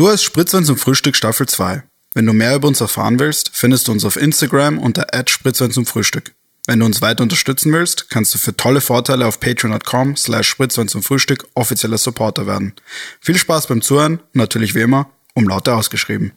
[0.00, 1.82] Du hast Spritzwein zum Frühstück Staffel 2.
[2.14, 5.84] Wenn du mehr über uns erfahren willst, findest du uns auf Instagram unter Spritzwein zum
[5.84, 6.32] Frühstück.
[6.66, 10.88] Wenn du uns weiter unterstützen willst, kannst du für tolle Vorteile auf patreon.com slash Spritzwein
[10.88, 12.72] zum Frühstück offizieller Supporter werden.
[13.20, 16.32] Viel Spaß beim Zuhören und natürlich wie immer, um Laute ausgeschrieben.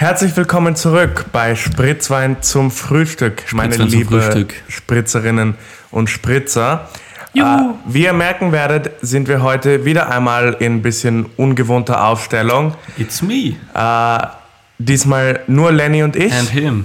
[0.00, 4.54] Herzlich willkommen zurück bei Spritzwein zum Frühstück, meine Spritzwein zum liebe Frühstück.
[4.66, 5.54] Spritzerinnen
[5.92, 6.90] und Spritzer.
[7.36, 7.70] Juhu.
[7.70, 12.74] Äh, wie ihr merken werdet, sind wir heute wieder einmal in ein bisschen ungewohnter Aufstellung.
[12.96, 14.26] It's me Äh,
[14.78, 16.32] diesmal nur Lenny und ich.
[16.32, 16.84] and him.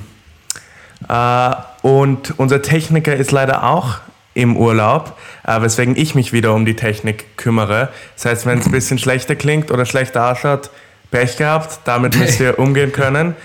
[1.07, 1.51] Äh,
[1.81, 3.99] und unser Techniker ist leider auch
[4.33, 7.89] im Urlaub, weswegen ich mich wieder um die Technik kümmere.
[8.15, 10.69] Das heißt, wenn es ein bisschen schlechter klingt oder schlechter ausschaut,
[11.09, 13.35] Pech gehabt, damit müsst ihr umgehen können.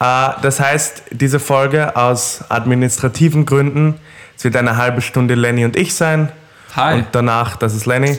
[0.00, 4.00] Das heißt, diese Folge aus administrativen Gründen,
[4.36, 6.32] es wird eine halbe Stunde Lenny und ich sein.
[6.76, 6.94] Hi.
[6.98, 8.18] Und danach, das ist Lenny.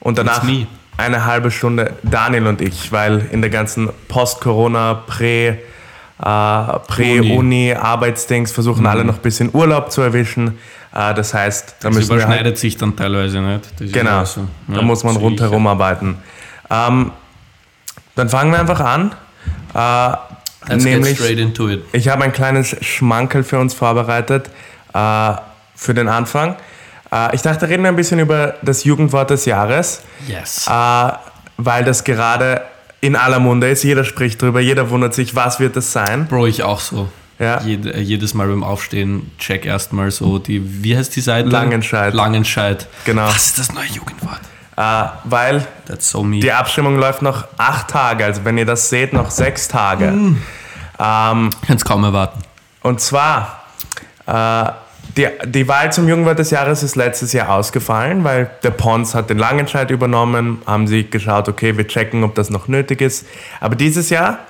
[0.00, 0.42] Und danach
[0.96, 5.58] eine halbe Stunde Daniel und ich, weil in der ganzen Post-Corona, Prä-
[6.18, 10.58] äh, Prä-Uni, Arbeitsdings versuchen alle noch ein bisschen Urlaub zu erwischen.
[10.94, 13.64] Äh, das heißt, da Das müssen wir halt, überschneidet sich dann teilweise nicht.
[13.78, 14.48] Das genau, auch so.
[14.68, 16.16] da Ja, muss man rundherum ich, arbeiten.
[16.70, 17.10] Ähm,
[18.14, 19.12] dann fangen wir einfach an.
[19.74, 20.28] Äh, ja.
[20.68, 21.84] Let's get nämlich, straight into it.
[21.92, 24.50] ich habe ein kleines Schmankerl für uns vorbereitet
[24.94, 25.32] äh,
[25.76, 26.56] für den Anfang.
[27.16, 30.66] Äh, ich dachte, reden wir ein bisschen über das Jugendwort des Jahres Yes.
[30.68, 31.12] äh,
[31.58, 32.62] weil das gerade
[33.00, 33.82] in aller Munde ist.
[33.82, 36.26] Jeder spricht drüber, jeder wundert sich, was wird das sein.
[36.28, 37.08] Bro, ich auch so.
[37.38, 37.60] Ja.
[37.60, 41.48] Jed, äh, jedes Mal beim Aufstehen check erstmal so die, wie heißt die Seite?
[41.48, 42.14] Langenscheid.
[42.14, 42.86] Langenscheid.
[43.04, 43.26] Genau.
[43.26, 44.40] Was ist das neue Jugendwort?
[44.76, 49.12] Äh, weil That's so die Abstimmung läuft noch acht Tage, also wenn ihr das seht,
[49.12, 50.10] noch sechs Tage.
[50.10, 50.42] Mm.
[50.98, 52.40] Ähm, Ich kann es kaum erwarten.
[52.82, 53.64] und zwar,
[54.26, 54.70] äh,
[55.16, 59.30] die, die Wahl zum Jugendwort des Jahres ist letztes Jahr ausgefallen, weil der Pons hat
[59.30, 63.26] den Langenscheid übernommen, haben sie geschaut, okay, wir checken, ob das noch nötig ist.
[63.60, 64.40] Aber dieses Jahr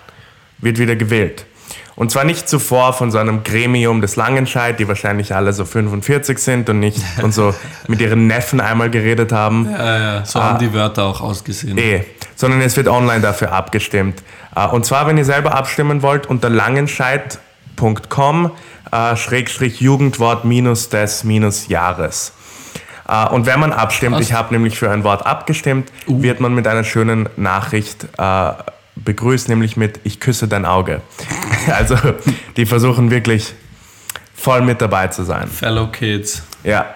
[0.59, 1.47] wird wieder gewählt.
[1.95, 6.39] Und zwar nicht zuvor von so einem Gremium des Langenscheid, die wahrscheinlich alle so 45
[6.39, 7.55] sind und nicht und so
[7.89, 9.71] mit ihren Neffen einmal geredet haben.
[9.71, 11.79] Ja, ja, so haben die Wörter auch ausgesehen.
[11.79, 14.23] Eh, sondern es wird online dafür abgestimmt.
[14.55, 17.46] Äh, Und zwar, wenn ihr selber abstimmen wollt, unter langenscheid.com
[17.79, 22.33] äh, Schrägstrich Jugendwort minus des minus Jahres.
[23.09, 26.67] Äh, Und wenn man abstimmt, ich habe nämlich für ein Wort abgestimmt, wird man mit
[26.67, 28.53] einer schönen Nachricht äh,
[28.97, 31.01] begrüßt, nämlich mit Ich küsse dein Auge.
[31.67, 31.97] Also
[32.57, 33.53] die versuchen wirklich
[34.37, 35.49] voll mit dabei zu sein.
[35.49, 36.45] Fellow Kids.
[36.63, 36.95] Ja.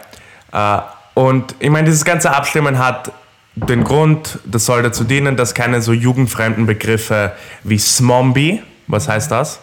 [1.14, 3.10] Und ich meine, dieses ganze Abstimmen hat
[3.56, 7.32] den Grund, das soll dazu dienen, dass keine so jugendfremden Begriffe
[7.64, 9.60] wie Smombie, was heißt das?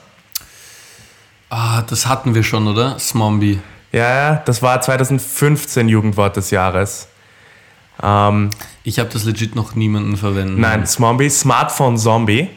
[1.49, 2.99] Ah, das hatten wir schon, oder?
[2.99, 3.59] Smombie.
[3.91, 7.07] Ja, ja, das war 2015 Jugendwort des Jahres.
[8.03, 8.49] Ähm,
[8.83, 10.59] Ich habe das legit noch niemanden verwenden.
[10.61, 12.49] nein, Smombie, Smartphone Zombie,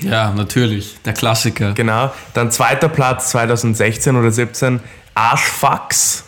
[0.00, 0.96] Ja, natürlich.
[1.04, 1.72] Der Klassiker.
[1.72, 2.12] genau.
[2.34, 4.80] Dann zweiter Platz 2016 oder 17,
[5.14, 6.24] Arschfax.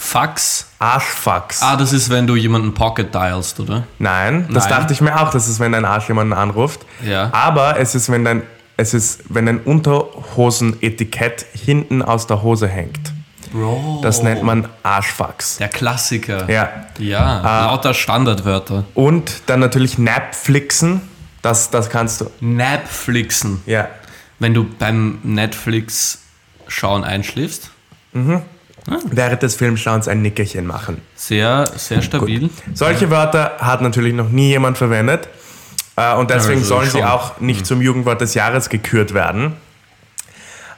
[0.00, 0.66] Fax.
[0.78, 1.60] Arschfax.
[1.62, 3.84] Ah, das ist, wenn du jemanden Pocket dialst, oder?
[3.98, 4.78] Nein, das Nein.
[4.78, 6.80] dachte ich mir auch, das ist, wenn dein Arsch jemanden anruft.
[7.04, 7.30] Ja.
[7.32, 8.42] Aber es ist, wenn dein,
[8.78, 13.12] es ist, wenn dein Unterhosenetikett hinten aus der Hose hängt.
[13.52, 14.00] Bro.
[14.02, 15.56] Das nennt man Arschfax.
[15.56, 16.48] Der Klassiker.
[16.48, 16.86] Ja.
[16.98, 18.84] Ja, lauter Standardwörter.
[18.94, 21.00] Und dann natürlich Napflixen.
[21.42, 22.30] Das, das kannst du.
[22.40, 23.62] Napflixen.
[23.66, 23.88] Ja.
[24.38, 26.20] Wenn du beim Netflix
[26.68, 27.70] schauen einschläfst.
[29.10, 31.02] Während des Filmschauens ein Nickerchen machen.
[31.16, 32.48] Sehr, sehr stabil.
[32.74, 35.28] Solche Wörter hat natürlich noch nie jemand verwendet.
[35.98, 39.56] Äh, Und deswegen Also sollen sie auch nicht zum Jugendwort des Jahres gekürt werden.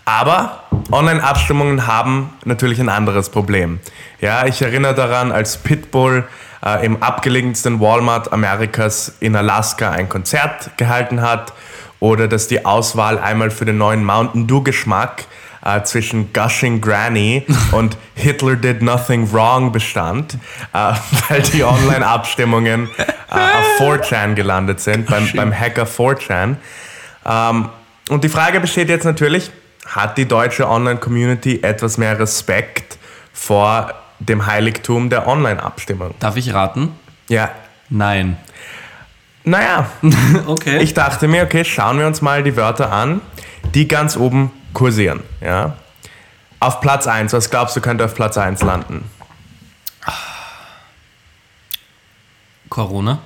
[0.06, 3.80] Aber Online-Abstimmungen haben natürlich ein anderes Problem.
[4.20, 6.26] Ja, ich erinnere daran, als Pitbull
[6.64, 11.52] äh, im abgelegensten Walmart Amerikas in Alaska ein Konzert gehalten hat
[12.00, 15.26] oder dass die Auswahl einmal für den neuen Mountain Dew Geschmack
[15.64, 20.34] äh, zwischen Gushing Granny und Hitler Did Nothing Wrong bestand,
[20.72, 20.92] äh,
[21.28, 22.88] weil die Online-Abstimmungen
[23.30, 26.56] auf 4chan gelandet sind, beim, beim Hacker 4chan.
[27.24, 27.68] Ähm,
[28.08, 29.50] und die Frage besteht jetzt natürlich,
[29.86, 32.98] hat die deutsche Online-Community etwas mehr Respekt
[33.32, 36.14] vor dem Heiligtum der Online-Abstimmung?
[36.18, 36.94] Darf ich raten?
[37.28, 37.50] Ja.
[37.88, 38.36] Nein.
[39.44, 39.86] Naja,
[40.46, 40.78] Okay.
[40.78, 43.20] ich dachte mir, okay, schauen wir uns mal die Wörter an,
[43.74, 45.22] die ganz oben kursieren.
[45.40, 45.76] Ja?
[46.60, 49.10] Auf Platz 1, was glaubst du, könnte auf Platz 1 landen?
[52.70, 53.18] Corona.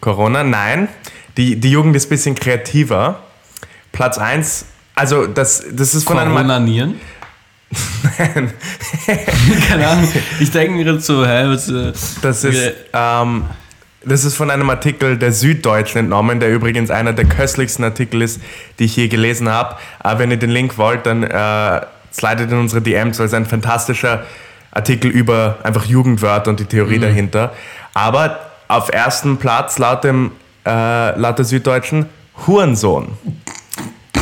[0.00, 0.44] Corona?
[0.44, 0.88] Nein.
[1.38, 3.20] Die, die Jugend ist ein bisschen kreativer.
[3.92, 6.32] Platz 1, also das, das ist von einem...
[6.32, 7.00] Corona-Nieren.
[9.68, 10.08] Keine Ahnung.
[10.40, 11.92] Ich denke mir gerade so, hä, was, äh,
[12.22, 13.44] Das ist, ähm,
[14.04, 18.40] Das ist von einem Artikel der Süddeutschen entnommen, der übrigens einer der köstlichsten Artikel ist,
[18.78, 19.76] die ich je gelesen habe.
[20.00, 21.80] Aber wenn ihr den Link wollt, dann äh,
[22.12, 24.24] slidet in unsere DMs, weil es ein fantastischer
[24.72, 27.02] Artikel über einfach Jugendwörter und die Theorie Mhm.
[27.02, 27.52] dahinter.
[27.94, 30.32] Aber auf ersten Platz laut, dem,
[30.64, 32.06] äh, laut der Süddeutschen
[32.46, 33.08] Hurensohn.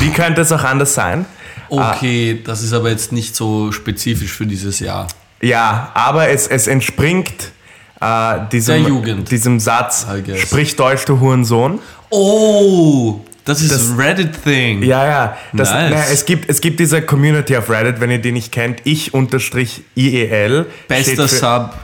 [0.01, 1.27] Wie könnte es auch anders sein?
[1.69, 5.07] Okay, das ist aber jetzt nicht so spezifisch für dieses Jahr.
[5.43, 7.53] Ja, aber es, es entspringt
[8.01, 10.07] äh, diesem, diesem Satz,
[10.37, 11.81] sprich Deutsch, du Hurensohn.
[12.11, 14.83] Oh, das ist Das- Reddit-Thing.
[14.83, 15.37] Ja, ja.
[15.53, 15.91] Das, Nice.
[15.91, 19.13] naja, es, gibt, es gibt diese Community auf Reddit, wenn ihr die nicht kennt, ich
[19.13, 20.67] unterstrich IEL.
[20.89, 21.75] Bester für, Sub.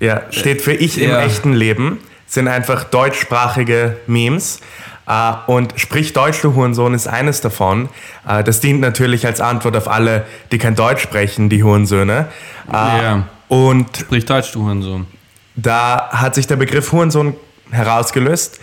[0.00, 1.22] Ja, steht für ich im ja.
[1.22, 1.98] echten Leben.
[2.26, 4.60] Sind einfach deutschsprachige Memes.
[5.08, 7.88] Äh, und sprich Deutsch, du Hurensohn, ist eines davon.
[8.28, 12.26] Äh, das dient natürlich als Antwort auf alle, die kein Deutsch sprechen, die Hurensöhne.
[12.68, 13.28] Äh, Ja.
[13.48, 15.06] Und Sprich Deutsch, du Hurensohn.
[15.54, 17.34] da hat sich der Begriff Hurensohn
[17.70, 18.58] herausgelöst,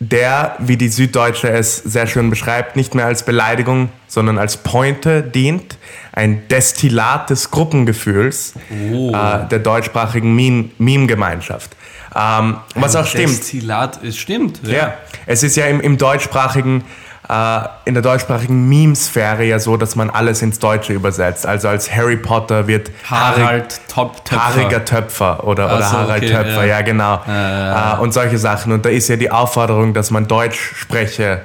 [0.00, 5.22] der, wie die Süddeutsche es sehr schön beschreibt, nicht mehr als Beleidigung, sondern als Pointe
[5.22, 5.76] dient.
[6.12, 8.54] Ein Destillat des Gruppengefühls
[8.90, 9.12] Oh.
[9.12, 11.76] der deutschsprachigen Meme- Meme-Gemeinschaft.
[12.14, 13.28] Ähm, was auch stimmt.
[13.28, 14.60] Destillat, es stimmt.
[14.62, 14.94] Ja,
[15.26, 16.84] es ist ja im, im deutschsprachigen,
[17.28, 21.46] äh, in der deutschsprachigen Meme-Sphäre ja so, dass man alles ins Deutsche übersetzt.
[21.46, 24.46] Also als Harry Potter wird Harald Top Töpfer.
[24.46, 26.80] Haariger Töpfer oder, oder so, Harald okay, Töpfer, ja, ja.
[26.82, 27.20] genau.
[27.26, 27.96] ja.
[27.96, 28.72] Äh, und solche Sachen.
[28.72, 31.42] Und da ist ja die Aufforderung, dass man Deutsch spreche,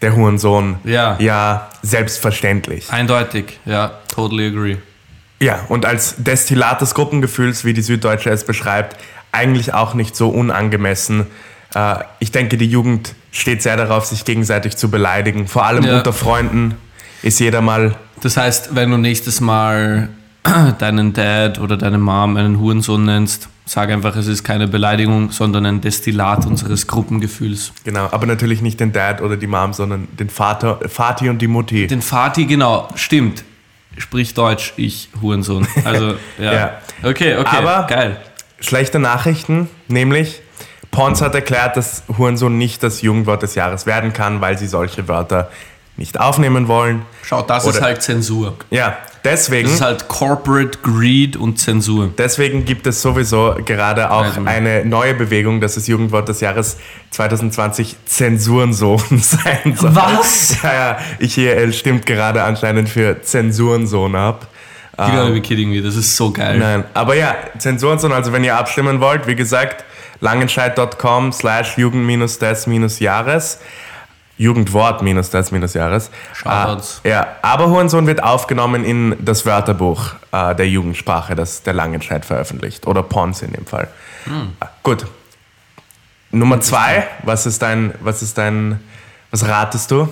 [0.00, 0.76] der Hurensohn.
[0.84, 1.16] Ja.
[1.18, 2.90] Ja, selbstverständlich.
[2.90, 4.76] Eindeutig, ja, totally agree.
[5.40, 8.96] Ja, und als Destillat des Gruppengefühls, wie die Süddeutsche es beschreibt,
[9.32, 11.26] eigentlich auch nicht so unangemessen.
[11.74, 15.46] Äh, ich denke, die Jugend steht sehr darauf, sich gegenseitig zu beleidigen.
[15.48, 15.98] Vor allem Ja.
[15.98, 16.74] unter Freunden
[17.22, 20.08] ist jeder mal Das heißt, wenn du nächstes Mal
[20.78, 25.66] deinen Dad oder deine Mom einen Hurensohn nennst, sag einfach, es ist keine Beleidigung, sondern
[25.66, 27.72] ein Destillat unseres Gruppengefühls.
[27.84, 31.48] Genau, aber natürlich nicht den Dad oder die Mom, sondern den Vater, Vati und die
[31.48, 31.86] Mutti.
[31.86, 33.44] Den Vati, genau, stimmt.
[33.98, 35.66] Sprich Deutsch, ich Hurensohn.
[35.84, 36.52] Also, ja.
[36.54, 36.70] Ja.
[37.02, 38.16] Okay, okay, Aber- geil.
[38.60, 40.40] Schlechte Nachrichten, nämlich
[40.90, 45.06] Pons hat erklärt, dass Hurensohn nicht das Jugendwort des Jahres werden kann, weil sie solche
[45.06, 45.50] Wörter
[45.96, 47.02] nicht aufnehmen wollen.
[47.24, 48.54] Schau, das ist Oder- halt Zensur.
[48.70, 52.10] Ja, deswegen, Das ist halt Corporate Greed und Zensur.
[52.16, 56.78] deswegen gibt es sowieso gerade auch Also- eine neue Bewegung, dass das Jugendwort des Jahres
[57.10, 59.94] 2020 Zensurensohn sein soll.
[59.94, 60.56] Was?
[60.62, 64.46] Ja, ja, IEL stimmt gerade anscheinend für Zensurensohn ab.
[64.98, 66.58] You gotta be kidding me, das ist so geil.
[66.58, 69.84] Nein, aber ja, Zensurensohn, also wenn ihr abstimmen wollt, wie gesagt,
[70.20, 73.60] langenscheid.com slash jugend-des-jahres.
[74.38, 76.10] Jugendwort minus des minus Jahres.
[76.32, 77.00] Shoutouts.
[77.02, 82.24] Äh, ja, aber Hurensohn wird aufgenommen in das Wörterbuch äh, der Jugendsprache, das der Langenscheid
[82.24, 82.86] veröffentlicht.
[82.86, 83.88] Oder Pons in dem Fall.
[84.26, 85.06] Äh, gut.
[86.30, 88.80] Nummer zwei, was ist dein, was ist dein,
[89.32, 90.08] was ratest du?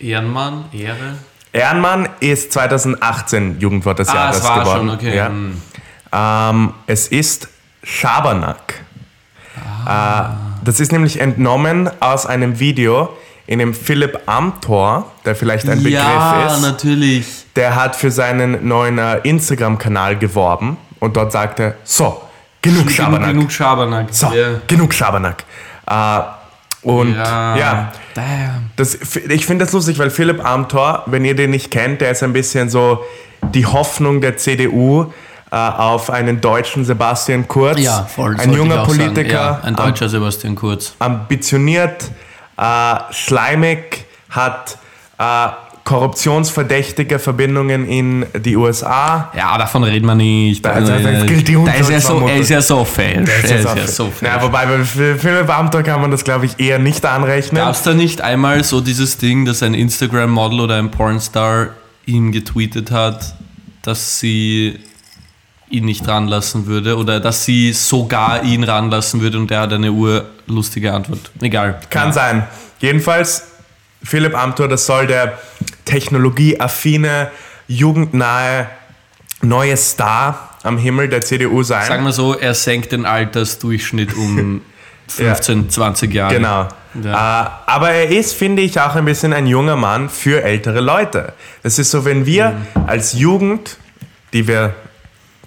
[0.00, 1.14] Ehrenmann, Ehre.
[1.52, 4.78] Ehrenmann ist 2018 Jugendwort des Ah, Jahres es war geworden.
[4.78, 5.16] schon, okay.
[5.16, 5.26] Ja.
[5.26, 5.60] Hm.
[6.12, 7.48] Ähm, es ist
[7.82, 8.74] Schabernack.
[9.86, 10.24] Ah.
[10.24, 13.16] Äh, das ist nämlich entnommen aus einem Video,
[13.46, 17.26] in dem Philipp Amthor, der vielleicht ein Begriff ja, ist, natürlich.
[17.56, 22.20] der hat für seinen neuen äh, Instagram-Kanal geworben und dort sagte, so,
[22.62, 23.30] genug Schabernack.
[23.30, 24.06] Genug Schabernack.
[24.12, 24.60] So, Ja.
[24.68, 25.44] genug Schabernack.
[25.88, 26.20] Äh,
[26.82, 27.56] und Ja.
[27.56, 27.92] ja,
[28.76, 28.94] das,
[29.28, 32.32] ich finde das lustig, weil Philipp Amthor, wenn ihr den nicht kennt, der ist ein
[32.32, 33.04] bisschen so
[33.42, 35.12] die Hoffnung der CDU
[35.52, 37.80] äh, auf einen deutschen Sebastian Kurz.
[37.80, 38.36] Ja, voll.
[38.38, 38.84] Ein junger.
[38.84, 40.94] Politiker, Ja, ein deutscher Sebastian Kurz.
[40.98, 42.10] ambitioniert,
[42.56, 44.78] äh, schleimig, hat
[45.18, 45.48] äh,
[45.90, 49.32] korruptionsverdächtige Verbindungen in die USA.
[49.36, 50.64] Ja, davon reden wir nicht.
[50.64, 52.28] Also, Also, das gilt die da ist so, Unschuldsvermutung.
[52.28, 52.86] er ist ja so.
[52.86, 54.12] Er ist ja so.
[54.20, 57.60] Ja, wobei bei Amthor kann man das, glaube ich, eher nicht anrechnen.
[57.60, 61.70] Gab es da nicht einmal so dieses Ding, dass ein Instagram-Model oder ein Pornstar
[62.06, 63.34] ihm getweetet hat,
[63.82, 64.78] dass sie
[65.70, 69.90] ihn nicht ranlassen würde oder dass sie sogar ihn ranlassen würde und der hat eine
[69.90, 71.32] urlustige Antwort.
[71.40, 71.80] Egal.
[71.90, 72.12] Kann ja.
[72.12, 72.46] sein.
[72.78, 73.49] Jedenfalls,
[74.02, 75.38] Philipp Amthor, das soll der
[75.84, 77.30] technologieaffine,
[77.68, 78.66] jugendnahe,
[79.42, 81.86] neue Star am Himmel der CDU sein.
[81.86, 84.60] Sagen wir so, er senkt den Altersdurchschnitt um
[85.08, 86.34] 15, 20 Jahre.
[86.34, 86.68] Genau.
[87.02, 87.42] Ja.
[87.66, 91.32] Äh, aber er ist, finde ich, auch ein bisschen ein junger Mann für ältere Leute.
[91.62, 92.86] Das ist so, wenn wir Mhm.
[92.86, 93.76] als Jugend,
[94.32, 94.74] die wir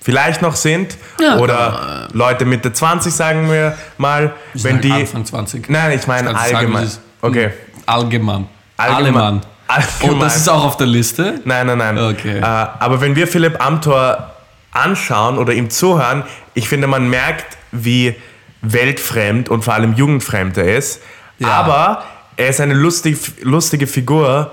[0.02, 4.92] vielleicht noch sind, Ja, oder Leute Mitte 20, sagen wir mal, Wir wenn die.
[4.92, 5.70] Anfang 20.
[5.70, 6.84] Nein, ich meine sagen, allgemein.
[6.86, 7.00] ist?
[7.22, 7.52] okay.
[7.86, 8.48] Allgemein.
[8.78, 9.06] Allgemein.
[9.06, 9.42] Allemann.
[9.68, 10.10] Allgemein.
[10.14, 11.42] Und das ist auch auf der Liste?
[11.46, 11.98] Nein, nein, nein.
[11.98, 12.40] Okay.
[12.40, 14.32] Äh, aber wenn wir Philipp Amthor
[14.72, 16.24] anschauen oder ihm zuhören,
[16.54, 18.16] ich finde, man merkt, wie
[18.62, 21.02] weltfremd und vor allem jugendfremd er ist.
[21.40, 21.50] Ja.
[21.50, 22.04] Aber
[22.38, 24.52] er ist eine lustig, lustige Figur,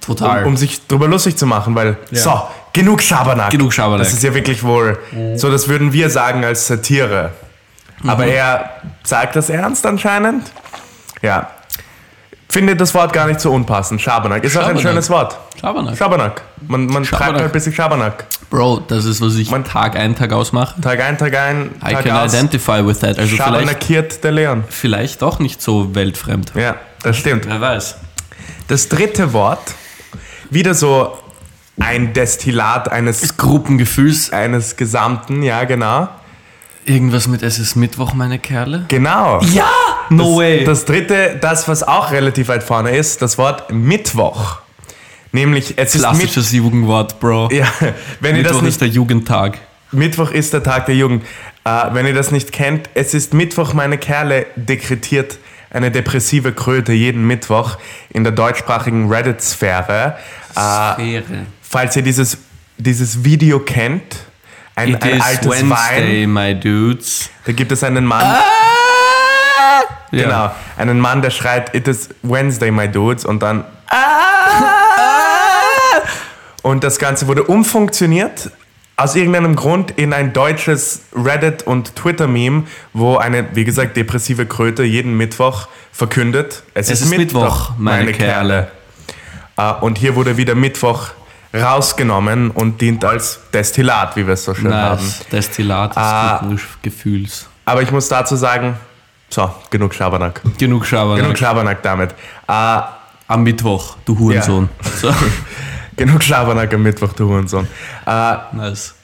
[0.00, 0.42] Total.
[0.42, 2.42] um, um sich darüber lustig zu machen, weil, so,
[2.72, 3.50] genug Schabernack.
[3.50, 4.04] Genug Schabernack.
[4.04, 4.98] Das ist ja wirklich wohl,
[5.36, 7.32] so das würden wir sagen als Satire.
[8.06, 8.32] Aber Mhm.
[8.32, 8.70] er
[9.04, 10.50] sagt das ernst anscheinend.
[11.22, 11.50] Ja.
[12.56, 14.00] Finde das Wort gar nicht so unpassend.
[14.00, 14.82] Schabernack ist auch ein Schabernack.
[14.82, 15.36] schönes Wort.
[15.60, 15.94] Schabernack.
[15.98, 16.42] Schabernack.
[16.66, 17.34] Man, man treibt Schabernack.
[17.34, 18.24] halt ein bisschen Schabernack.
[18.48, 20.80] Bro, das ist, was ich Man- Tag ein, Tag aus mache.
[20.80, 22.32] Tag ein, Tag ein, I Tag can aus.
[22.32, 23.18] identify with that.
[23.18, 24.64] Also Schabernackiert der Leon.
[24.70, 26.52] vielleicht doch nicht so weltfremd.
[26.54, 27.46] Ja, das stimmt.
[27.46, 27.96] Wer weiß.
[28.68, 29.74] Das dritte Wort,
[30.48, 31.14] wieder so
[31.78, 34.32] ein Destillat eines, Gruppengefühls.
[34.32, 36.08] eines Gesamten, ja genau.
[36.86, 38.86] Irgendwas mit Es ist Mittwoch, meine Kerle.
[38.88, 39.42] Genau.
[39.52, 39.68] Ja!
[40.10, 40.64] No way.
[40.64, 44.58] Das dritte, das was auch relativ weit vorne ist, das Wort Mittwoch.
[45.32, 47.50] Nämlich, es ist Mitt Klassisches Jugendwort, Bro.
[47.52, 47.66] ja,
[48.20, 49.58] wenn ihr das Mittwoch nicht ist der Jugendtag.
[49.92, 51.24] Mittwoch ist der Tag der Jugend.
[51.64, 55.38] Äh, wenn ihr das nicht kennt, es ist Mittwoch, meine Kerle, dekretiert
[55.70, 57.76] eine depressive Kröte jeden Mittwoch
[58.10, 60.16] in der deutschsprachigen Reddit-Sphäre.
[60.54, 61.24] Äh, Sphäre.
[61.60, 62.38] falls ihr dieses,
[62.78, 64.16] dieses Video kennt,
[64.74, 67.30] ein, It ein is altes Wein, Wednesday, my dudes.
[67.44, 68.36] da gibt es einen Mann,
[70.12, 70.22] Ja.
[70.24, 73.64] genau, einen Mann, der schreit, it is Wednesday, my dudes, und dann
[76.62, 78.50] und das Ganze wurde umfunktioniert
[78.96, 84.84] aus irgendeinem Grund in ein deutsches Reddit- und Twitter-Meme, wo eine, wie gesagt, depressive Kröte
[84.84, 88.68] jeden Mittwoch verkündet, es, ist Mittwoch, meine Kerle.
[89.58, 91.08] Äh, Und hier wurde wieder Mittwoch
[91.54, 95.02] rausgenommen und dient als Destillat, wie wir es so schön haben.
[95.02, 95.24] Nice.
[95.30, 96.38] Destillat des Ah.
[96.42, 97.48] guten Gefühls.
[97.66, 98.76] Aber ich muss dazu sagen,
[99.28, 100.40] so, genug Schabernack.
[100.58, 101.22] Genug Schabernack.
[101.22, 102.12] Genug Schabernack damit.
[102.48, 102.80] Äh,
[103.28, 104.68] Am Mittwoch, du Hurensohn.
[105.00, 105.12] So.
[105.96, 107.66] genug Schabernack am Mittwoch, du Hurensohn.
[108.06, 108.94] Äh, Nice.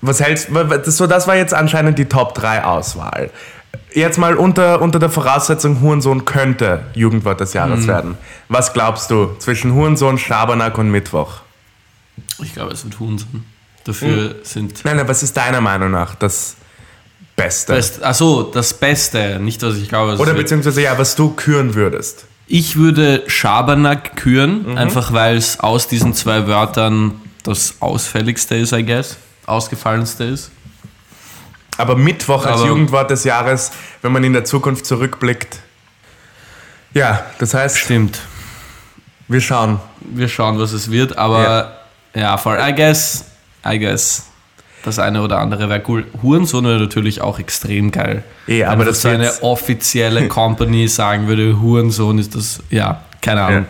[0.00, 0.48] was hältst
[0.86, 3.30] so, das war jetzt anscheinend die Top 3 Auswahl.
[3.92, 7.56] Jetzt mal unter, unter der Voraussetzung, Hurensohn könnte Jugendwort des Mhm.
[7.58, 8.18] Jahres werden.
[8.48, 11.40] Was glaubst du zwischen Hurensohn, Schabernack und Mittwoch?
[12.42, 13.44] Ich glaube, es wird Hurensohn.
[13.84, 14.84] Dafür sind.
[14.84, 16.56] Nein, nein, was ist deiner Meinung nach das
[17.42, 17.72] Beste?
[17.74, 20.16] Best, achso, das Beste, nicht was ich glaube.
[20.16, 22.24] Oder beziehungsweise ja, was du küren würdest.
[22.46, 24.76] Ich würde Schabernack küren, Mhm.
[24.78, 29.16] einfach weil es aus diesen zwei Wörtern das ausfälligste ist, I guess.
[29.46, 30.50] Ausgefallenste ist.
[31.78, 33.70] Aber Mittwoch als Aber- Jugendwort des Jahres,
[34.02, 35.60] wenn man in der Zukunft zurückblickt.
[36.92, 38.18] Ja, das heißt, Stimmt.
[39.28, 39.80] wir schauen.
[40.00, 41.76] Wir schauen, was es wird, aber
[42.14, 42.58] ja, voll.
[42.60, 43.24] I guess,
[43.66, 44.24] I guess,
[44.84, 46.06] das eine oder andere wäre cool.
[46.22, 48.22] Hurensohn wäre natürlich auch extrem geil.
[48.48, 53.66] Eh, aber das so eine offizielle Company sagen würde, Hurensohn ist das, ja, keine Ahnung.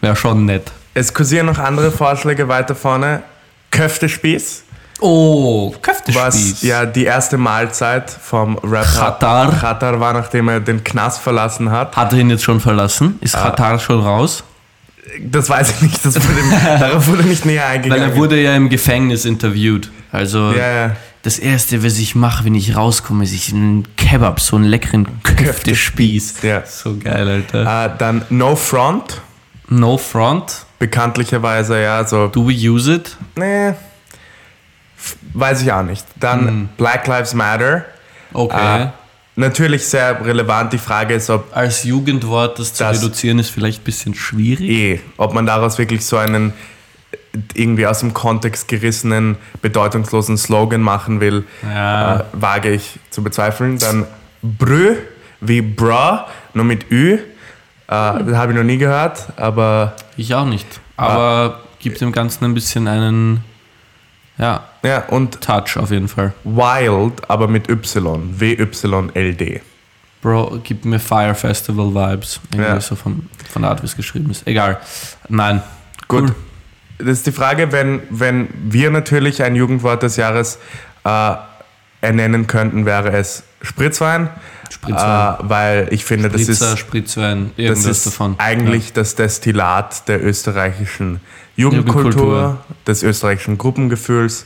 [0.00, 0.72] Wäre schon nett.
[0.94, 3.22] Es kursieren noch andere Vorschläge weiter vorne.
[3.70, 4.62] Köftespieß,
[5.00, 6.62] Oh, was Köftespieß.
[6.62, 9.50] ja die erste Mahlzeit vom Rapper Khatar.
[9.52, 11.96] Khatar war, nachdem er den Knast verlassen hat.
[11.96, 13.18] Hat er ihn jetzt schon verlassen?
[13.20, 13.42] Ist Ah.
[13.50, 14.44] Katar schon raus?
[15.20, 16.40] Das weiß ich nicht, das wurde,
[16.80, 18.10] darauf wurde nicht näher Weil eingegangen.
[18.10, 19.90] er wurde ja im Gefängnis interviewt.
[20.10, 20.96] Also ja, ja.
[21.22, 25.06] das erste, was ich mache, wenn ich rauskomme, ist ich einen Kebab, so einen leckeren
[25.22, 26.42] Köftespieß.
[26.42, 26.64] Ja.
[26.66, 27.86] So geil, Alter.
[27.86, 29.20] Äh, dann No Front,
[29.68, 30.64] No front.
[30.78, 33.16] bekanntlicherweise ja so Do we use it?
[33.36, 33.74] Nee.
[35.34, 36.04] Weiß ich auch nicht.
[36.18, 36.68] Dann Hm.
[36.76, 37.84] Black Lives Matter.
[38.32, 38.84] Okay.
[38.84, 38.88] Äh,
[39.36, 40.72] natürlich sehr relevant.
[40.72, 44.68] Die Frage ist, ob, Als Jugendwort das zu Das- reduzieren ist vielleicht ein bisschen schwierig.
[44.68, 46.52] eh, ob man daraus wirklich so einen
[47.12, 47.16] äh,
[47.54, 52.20] irgendwie aus dem Kontext gerissenen, bedeutungslosen Slogan machen will, Ja.
[52.20, 53.78] äh, wage ich zu bezweifeln.
[53.78, 54.06] Dann
[54.42, 54.96] Brü
[55.40, 57.14] wie Bra, nur mit Ü.
[57.14, 57.18] Äh,
[57.88, 60.66] Das habe ich noch nie gehört, aber Ich auch nicht.
[60.96, 63.44] Aber gibt dem Ganzen ein bisschen einen
[64.38, 66.32] ja, ja, und Touch auf jeden Fall.
[66.44, 68.40] Wild, aber mit Y.
[68.40, 69.62] W-Y-L-D.
[70.22, 72.40] Bro, gibt mir Fire Festival Vibes.
[72.50, 72.80] Irgendwie Ja.
[72.80, 74.46] so von, von der Art, wie es geschrieben ist.
[74.46, 74.80] Egal.
[75.28, 75.62] Nein.
[76.08, 76.22] Gut.
[76.30, 76.34] Cool.
[76.98, 80.58] Das ist die Frage, wenn, wenn wir natürlich ein Jugendwort des Jahres
[81.04, 81.34] äh,
[82.00, 84.30] ernennen könnten, wäre es Spritzwein.
[84.70, 85.34] Spritzwein.
[85.34, 88.34] Äh, weil ich finde, das Spritzer, ist, Spritzwein, das irgendwas ist davon.
[88.38, 91.20] eigentlich das Destillat der österreichischen
[91.56, 92.58] Jugendkultur, Jugendkultur.
[92.86, 94.42] des österreichischen Gruppengefühls.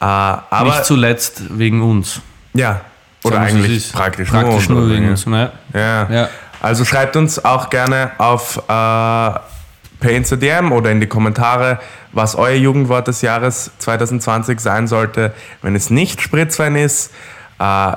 [0.00, 0.46] Äh, Ja.
[0.50, 2.20] aber Nicht zuletzt wegen uns.
[2.54, 2.80] ja,
[3.24, 5.10] oder Sagen eigentlich praktisch, praktisch nur, nur wegen ja.
[5.10, 5.26] uns.
[5.26, 5.50] Ne?
[5.74, 6.08] Ja.
[6.10, 6.28] Ja.
[6.60, 11.80] Also schreibt uns auch gerne auf äh, per Instagram oder in die Kommentare,
[12.12, 15.32] was euer Jugendwort des Jahres 2020 sein sollte.
[15.62, 17.12] Wenn es nicht Spritzwein ist,
[17.58, 17.92] äh,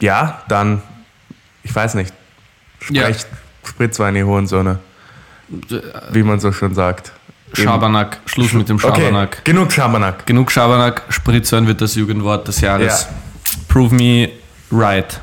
[0.00, 0.82] ja, dann,
[1.62, 2.12] ich weiß nicht,
[2.90, 3.02] Ja.
[3.04, 3.26] sprecht
[3.66, 4.78] Spritzwein, ihr Hohensohne.
[6.12, 7.12] Wie man so schon sagt.
[7.52, 8.18] Schabernack.
[8.26, 9.44] Schluss mit dem Okay, Schabernack.
[9.44, 10.26] genug Schabernack.
[10.26, 11.02] Genug Schabernack.
[11.08, 13.08] Spritzwein wird das Jugendwort des Jahres.
[13.10, 13.54] Ja.
[13.68, 14.30] Prove me
[14.72, 15.20] right.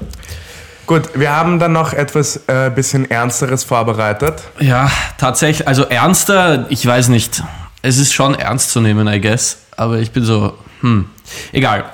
[0.85, 4.41] Gut, wir haben dann noch etwas äh, bisschen Ernsteres vorbereitet.
[4.59, 5.67] Ja, tatsächlich.
[5.67, 7.43] Also ernster, ich weiß nicht.
[7.81, 9.59] Es ist schon ernst zu nehmen, I guess.
[9.75, 11.05] Aber ich bin so, hm.
[11.51, 11.85] Egal.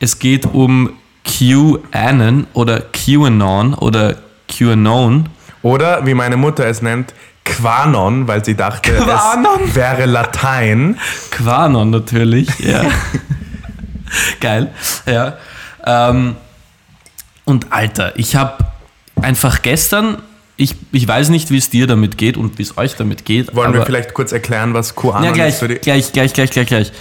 [0.00, 0.90] Es geht um
[1.24, 4.16] QAnon oder QAnon oder
[4.48, 5.28] QAnon.
[5.62, 7.12] Oder wie meine Mutter es nennt,
[7.56, 9.60] Quanon, weil sie dachte, Quanon.
[9.68, 10.98] es wäre Latein.
[11.30, 12.84] Quanon natürlich, ja.
[14.40, 14.70] Geil,
[15.06, 15.36] ja.
[15.84, 16.36] Ähm,
[17.44, 18.64] und Alter, ich habe
[19.20, 20.18] einfach gestern,
[20.56, 23.54] ich, ich weiß nicht, wie es dir damit geht und wie es euch damit geht.
[23.54, 25.76] Wollen wir vielleicht kurz erklären, was QAnon Ja, gleich, ist für die.
[25.76, 26.92] gleich, gleich, gleich, gleich, gleich.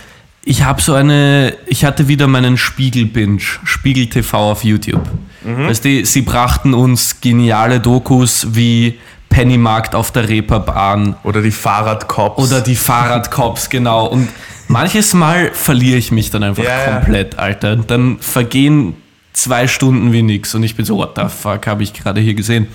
[0.44, 5.04] Ich habe so eine, ich hatte wieder meinen Spiegel-Binge, Spiegel TV auf YouTube.
[5.44, 5.68] Mhm.
[5.68, 8.98] Weißt du, sie brachten uns geniale Dokus wie
[9.30, 12.42] Pennymarkt auf der Reeperbahn Oder die Fahrradcops.
[12.42, 14.08] oder die Fahrradcops, genau.
[14.08, 14.30] Und
[14.68, 16.94] manches Mal verliere ich mich dann einfach Ja, ja.
[17.00, 17.76] komplett, Alter.
[17.76, 18.96] Dann vergehen
[19.34, 22.34] zwei Stunden wie nix und ich bin so, what the fuck, habe ich gerade hier
[22.34, 22.68] gesehen.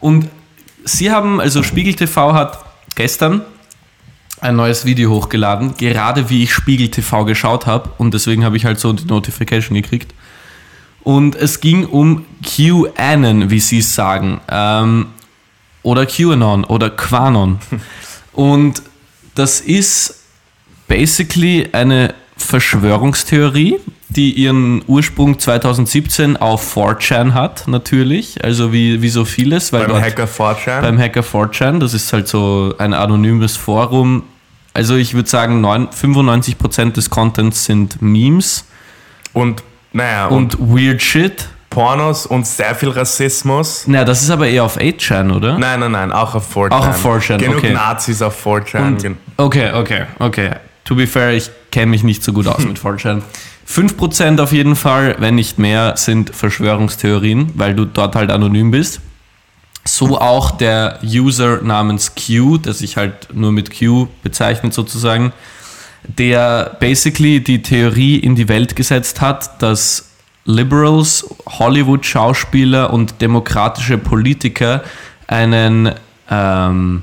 [0.00, 0.28] Und
[0.84, 2.58] sie haben, also Spiegel TV hat
[2.94, 3.42] gestern
[4.40, 8.64] ein neues Video hochgeladen, gerade wie ich Spiegel TV geschaut habe und deswegen habe ich
[8.64, 10.14] halt so die Notification gekriegt.
[11.04, 14.40] Und es ging um QAnon, wie sie es sagen.
[14.48, 15.06] Ähm,
[15.82, 17.58] oder QAnon oder Quanon.
[18.32, 18.82] Und
[19.34, 20.22] das ist
[20.88, 23.76] basically eine Verschwörungstheorie,
[24.08, 28.42] die ihren Ursprung 2017 auf 4chan hat, natürlich.
[28.44, 29.72] Also wie, wie so vieles.
[29.72, 30.80] Weil beim dort- Hacker 4chan.
[30.82, 31.78] beim Hacker 4chan.
[31.78, 34.24] Das ist halt so ein anonymes Forum.
[34.74, 38.64] Also ich würde sagen, neun- 95% des Contents sind Memes
[39.32, 39.62] und
[39.92, 41.46] naja, und, und weird shit.
[41.72, 43.84] Pornos und sehr viel Rassismus.
[43.86, 45.58] Na, das ist aber eher auf 8chan, oder?
[45.58, 46.70] Nein, nein, nein, auch auf 4chan.
[46.70, 47.72] Auch auf 4chan, Genug okay.
[47.72, 48.86] Nazis auf 4chan.
[48.86, 50.50] Und, okay, okay, okay.
[50.84, 53.22] To be fair, ich kenne mich nicht so gut aus mit 4chan.
[53.66, 59.00] 5% auf jeden Fall, wenn nicht mehr, sind Verschwörungstheorien, weil du dort halt anonym bist.
[59.84, 65.32] So auch der User namens Q, der sich halt nur mit Q bezeichnet sozusagen,
[66.04, 70.11] der basically die Theorie in die Welt gesetzt hat, dass
[70.44, 74.82] Liberals, Hollywood-Schauspieler und demokratische Politiker
[75.26, 75.92] einen
[76.30, 77.02] ähm,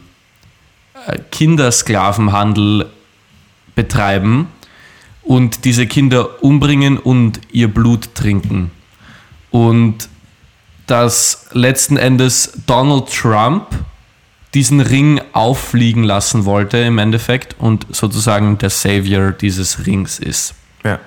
[1.07, 2.89] äh, Kindersklavenhandel
[3.75, 4.47] betreiben
[5.23, 8.71] und diese Kinder umbringen und ihr Blut trinken.
[9.51, 10.09] Und
[10.87, 13.67] dass letzten Endes Donald Trump
[14.53, 20.55] diesen Ring auffliegen lassen wollte im Endeffekt und sozusagen der Savior dieses Rings ist.
[20.83, 20.99] Ja.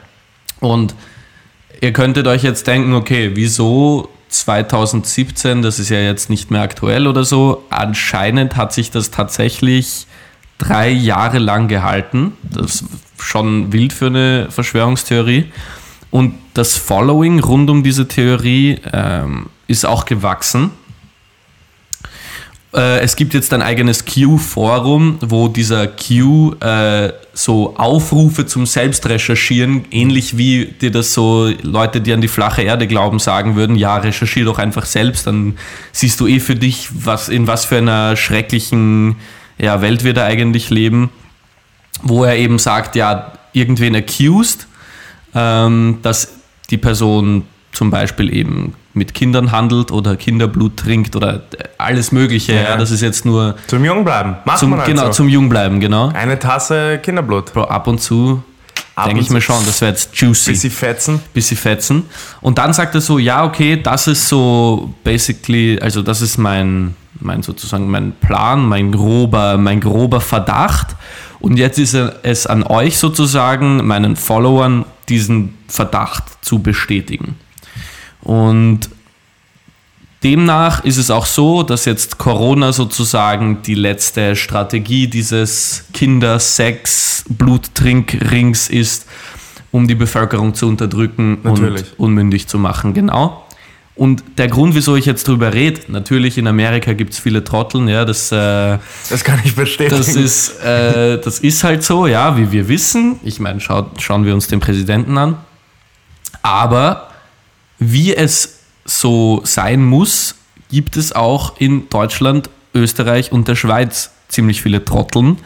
[0.61, 0.95] Und
[1.83, 7.07] ihr könntet euch jetzt denken, okay, wieso 2017, das ist ja jetzt nicht mehr aktuell
[7.07, 10.07] oder so, anscheinend hat sich das tatsächlich
[10.59, 12.33] drei Jahre lang gehalten.
[12.43, 12.85] Das ist
[13.19, 15.53] schon wild für eine Verschwörungstheorie.
[16.11, 20.71] Und das Following rund um diese Theorie ähm, ist auch gewachsen.
[22.75, 29.85] Äh, es gibt jetzt ein eigenes Q-Forum, wo dieser Q äh, so Aufrufe zum Selbstrecherchieren,
[29.91, 33.97] ähnlich wie dir das so Leute, die an die flache Erde glauben, sagen würden, ja,
[33.97, 35.59] recherchier doch einfach selbst, dann
[35.93, 39.17] siehst du eh für dich, was, in was für einer schrecklichen
[39.59, 41.11] ja, Welt wir da eigentlich leben,
[42.03, 44.67] wo er eben sagt, ja, irgendwen accused,
[45.35, 46.33] ähm, dass
[46.71, 51.43] die Person zum Beispiel eben mit Kindern handelt oder Kinderblut trinkt oder
[51.79, 52.53] alles Mögliche.
[52.53, 52.63] Ja.
[52.63, 52.77] Ja.
[52.77, 54.37] das ist jetzt nur Zum Jung bleiben.
[54.45, 55.13] Macht zum, man halt genau, so.
[55.13, 56.09] zum Jungbleiben, genau.
[56.09, 57.53] Eine Tasse Kinderblut.
[57.53, 58.43] Bro, ab und zu
[59.07, 60.51] denke ich mir schon, das wäre jetzt juicy.
[60.51, 61.21] Bis sie fetzen.
[61.33, 62.05] bis sie fetzen.
[62.41, 66.95] Und dann sagt er so, ja, okay, das ist so basically, also das ist mein,
[67.21, 70.89] mein sozusagen mein Plan, mein grober, mein grober Verdacht.
[71.41, 77.37] Und jetzt ist es an euch sozusagen, meinen Followern, diesen Verdacht zu bestätigen.
[78.23, 78.89] Und
[80.23, 89.07] demnach ist es auch so, dass jetzt Corona sozusagen die letzte Strategie dieses Kinder-Sex-Bluttrinkrings ist,
[89.71, 91.93] um die Bevölkerung zu unterdrücken Natürlich.
[91.99, 92.95] und unmündig zu machen.
[92.95, 93.45] Genau.
[93.95, 97.89] Und der Grund, wieso ich jetzt drüber rede, natürlich in Amerika gibt es viele Trotteln,
[97.89, 98.79] ja, das, äh,
[99.11, 99.99] Das kann ich bestätigen.
[99.99, 103.21] das, ist, äh, das ist halt so, ja, wie wir wissen.
[103.23, 105.37] Ich meine, schauen wir uns den Präsidenten an.
[106.43, 107.12] Aber
[107.91, 110.37] wie es so sein muss,
[110.71, 115.39] gibt es auch in Deutschland, Österreich und der Schweiz ziemlich viele Trotteln,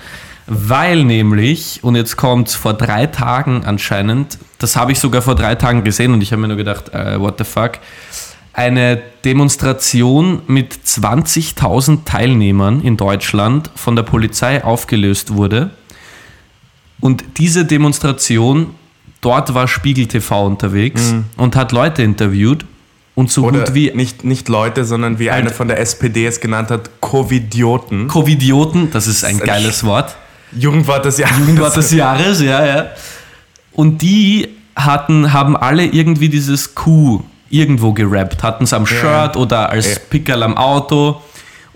[0.46, 5.56] weil nämlich, und jetzt kommt vor drei Tagen anscheinend, das habe ich sogar vor drei
[5.56, 7.80] Tagen gesehen und ich habe mir nur gedacht, äh, what the fuck,
[8.52, 15.70] eine Demonstration mit 20.000 Teilnehmern in Deutschland von der Polizei aufgelöst wurde.
[17.00, 18.74] Und diese Demonstration,
[19.20, 22.64] dort war Spiegel TV unterwegs und hat Leute interviewt.
[23.14, 26.40] und so Oder gut wie nicht, nicht Leute, sondern wie einer von der SPD es
[26.40, 28.08] genannt hat, Covidioten.
[28.08, 30.16] Covidioten, das ist ein ein geiles Wort.
[30.52, 31.38] Jugendwort des Jahres.
[31.38, 32.86] Jugendwort des Jahres, ja, ja.
[33.72, 39.70] Und die hatten, haben alle irgendwie dieses Q irgendwo gerappt, hatten es am Shirt oder
[39.70, 40.00] als Ja.
[40.10, 41.20] Pickerl am Auto.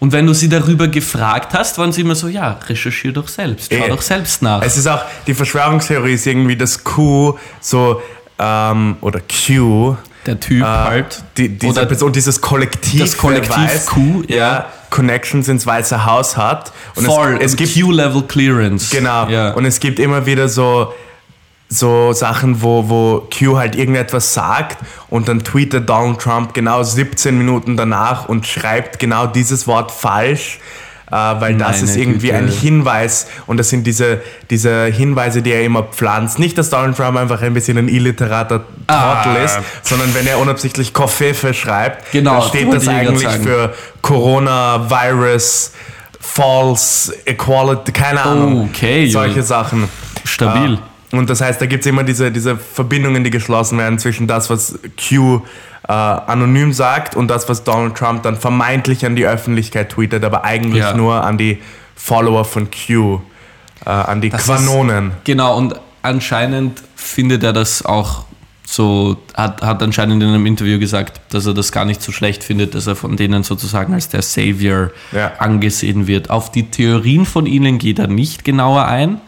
[0.01, 3.73] Und wenn du sie darüber gefragt hast, waren sie immer so, ja, recherchier doch selbst,
[3.73, 3.89] schau Eh.
[3.89, 4.63] doch selbst nach.
[4.63, 8.01] Es ist auch, die Verschwörungstheorie ist irgendwie das Q, so,
[8.39, 9.97] ähm, oder Q.
[10.27, 11.23] Der Typ äh, halt.
[11.37, 14.37] Die, diese Oder Person, dieses Kollektiv, das Kollektiv weiß, Q, ja.
[14.37, 16.73] ja, Connections ins Weiße Haus hat.
[16.95, 18.91] Und voll, es, es gibt Q-Level Clearance.
[18.91, 19.29] Genau.
[19.29, 19.53] Ja.
[19.53, 20.93] Und es gibt immer wieder so,
[21.73, 24.79] so Sachen, wo, wo Q halt irgendetwas sagt
[25.09, 30.59] und dann tweetet Donald Trump genau 17 Minuten danach und schreibt genau dieses Wort falsch.
[31.13, 32.39] Äh, weil das Meine ist irgendwie Güte.
[32.39, 36.39] ein Hinweis und das sind diese, diese Hinweise, die er immer pflanzt.
[36.39, 39.23] Nicht, dass Donald Trump einfach ein bisschen ein illiterater Ah.
[39.25, 45.73] Trottel ist, sondern wenn er unabsichtlich Koffefe schreibt, Genau, dann steht das eigentlich für Coronavirus,
[46.21, 48.69] False Equality, keine Ahnung.
[48.73, 49.43] Okay, solche.
[49.43, 49.89] Sachen.
[50.25, 50.75] Stabil.
[50.75, 50.79] Äh,
[51.13, 54.49] und das heißt, da gibt es immer diese, diese Verbindungen, die geschlossen werden zwischen das,
[54.51, 55.41] was Q
[55.89, 60.45] äh, anonym sagt und das, was Donald Trump dann vermeintlich an die Öffentlichkeit tweetet, aber
[60.45, 60.95] eigentlich Ja.
[60.95, 61.59] nur an die
[61.97, 63.21] Follower von Q,
[63.85, 65.13] äh, an die Das Quanonen.
[65.25, 68.25] Genau, und anscheinend findet er das auch
[68.65, 72.45] so, hat, hat anscheinend in einem Interview gesagt, dass er das gar nicht so schlecht
[72.45, 75.33] findet, dass er von denen sozusagen als der Savior Ja.
[75.41, 76.31] angesehen wird.
[76.31, 79.21] Auf die Theorien von ihnen geht er nicht genauer ein.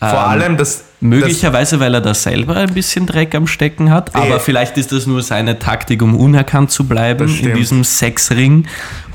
[0.00, 0.84] Vor Ähm, allem das.
[1.08, 4.40] Möglicherweise, weil er da selber ein bisschen Dreck am Stecken hat, aber Eh.
[4.40, 8.66] vielleicht ist das nur seine Taktik, um unerkannt zu bleiben in diesem Sexring.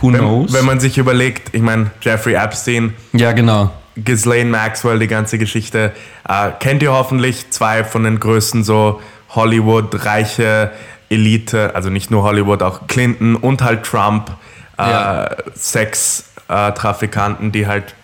[0.01, 0.53] Who Das, knows?
[0.53, 3.71] wenn, wenn man sich überlegt, ich meine, Jeffrey Epstein, ja, genau.
[3.95, 5.91] Ghislaine Maxwell, die ganze Geschichte.
[6.27, 10.71] Äh, kennt ihr hoffentlich zwei von den größten so Hollywood-reiche
[11.09, 14.29] Elite, also nicht nur Hollywood, auch Clinton und halt Trump,
[14.77, 15.29] äh, Ja.
[15.55, 17.95] Sex-Trafikanten, die halt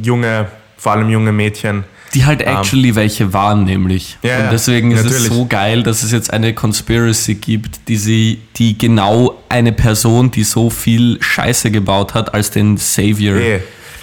[0.00, 1.84] junge, vor allem junge Mädchen.
[2.14, 4.18] Die halt actually welche waren, nämlich.
[4.22, 5.28] Ja, ja, und deswegen ist natürlich.
[5.28, 10.30] es so geil, dass es jetzt eine Conspiracy gibt, die sie, die genau eine Person,
[10.30, 13.36] die so viel Scheiße gebaut hat, als den Savior.
[13.36, 13.60] Eh,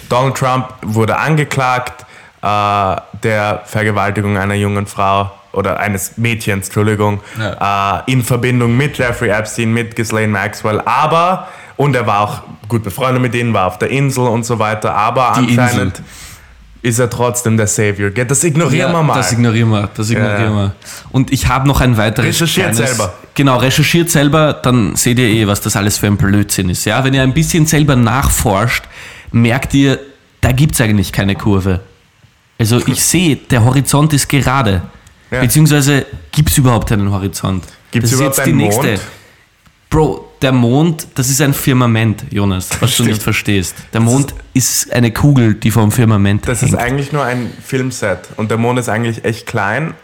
[0.08, 2.04] Donald Trump wurde angeklagt
[2.42, 9.30] äh, der Vergewaltigung einer jungen Frau oder eines Mädchens, Entschuldigung, äh, in Verbindung mit Jeffrey
[9.30, 13.78] Epstein, mit Ghislaine Maxwell, aber, und er war auch gut befreundet mit ihnen, war auf
[13.78, 16.02] der Insel und so weiter, aber Die anscheinend
[16.82, 18.10] ist er trotzdem der Savior.
[18.10, 19.14] Gell, Das ignorieren wir mal.
[19.14, 20.56] Das ignorieren wir, das ignorieren Ja.
[20.56, 20.74] wir.
[21.10, 22.28] Und ich habe noch ein weiteres.
[22.28, 23.12] Recherchiert selber.
[23.34, 26.84] Genau, recherchiert selber, dann seht ihr eh, was das alles für ein Blödsinn ist.
[26.86, 28.84] Ja, wenn ihr ein bisschen selber nachforscht,
[29.32, 29.98] merkt ihr,
[30.40, 31.80] da gibt es eigentlich keine Kurve.
[32.58, 34.82] Also ich sehe, der Horizont ist gerade.
[35.30, 35.40] Ja.
[35.40, 37.64] Beziehungsweise gibt es überhaupt einen Horizont?
[37.90, 38.86] Gibt's das ist überhaupt jetzt die einen nächste.
[38.88, 39.00] Mond?
[39.90, 43.08] Bro, der Mond, das ist ein Firmament, Jonas, was du stimmt.
[43.10, 43.74] nicht verstehst.
[43.92, 46.72] Der Mond ist eine Kugel, die vom Firmament Das hängt.
[46.72, 49.94] ist eigentlich nur ein Filmset und der Mond ist eigentlich echt klein,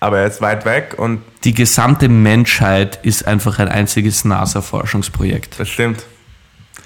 [0.00, 5.58] aber er ist weit weg und die gesamte Menschheit ist einfach ein einziges NASA-Forschungsprojekt.
[5.60, 6.04] das stimmt.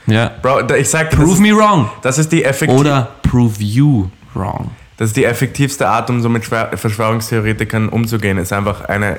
[0.07, 0.33] Ja.
[0.43, 1.91] Bro, ich sag Prove ist- me wrong.
[2.03, 4.71] das ist die effektiv Oder prove you wrong.
[4.97, 9.19] Das ist die effektivste Art, um so mit Verschwörungstheoretikern umzugehen, ist einfach eine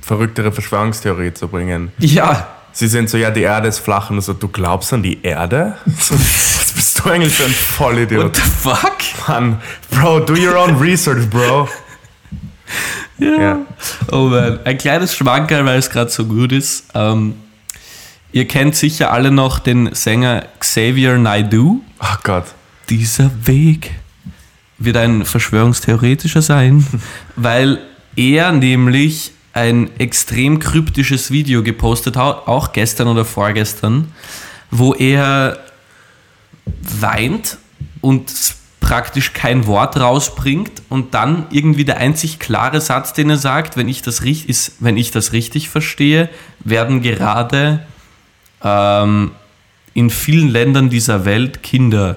[0.00, 1.90] verrücktere Verschwörungstheorie zu bringen.
[1.98, 2.46] Ja.
[2.72, 5.22] Sie sind so, ja, die Erde ist flach und du so, du glaubst an die
[5.22, 5.76] Erde?
[5.84, 8.24] Was bist du eigentlich für ein Vollidiot?
[8.24, 9.28] What the fuck?
[9.28, 11.68] Mann, Bro, do your own research, Bro.
[13.18, 13.58] Ja.
[14.10, 16.86] Oh man, ein kleines Schwankerl, weil es gerade so gut ist.
[16.94, 17.34] Ähm,
[18.32, 21.80] ihr kennt sicher alle noch den Sänger Xavier Naidoo.
[22.00, 22.46] Oh Gott.
[22.88, 23.92] Dieser Weg
[24.78, 26.86] wird ein Verschwörungstheoretischer sein,
[27.36, 27.78] weil
[28.16, 34.12] er nämlich ein extrem kryptisches Video gepostet hat, auch gestern oder vorgestern,
[34.70, 35.58] wo er
[37.00, 37.58] weint
[38.00, 38.32] und
[38.80, 43.88] praktisch kein Wort rausbringt und dann irgendwie der einzig klare Satz, den er sagt, wenn
[43.88, 46.28] ich das, richt- ist, wenn ich das richtig verstehe,
[46.60, 47.86] werden gerade
[48.62, 49.32] ähm,
[49.94, 52.16] in vielen Ländern dieser Welt Kinder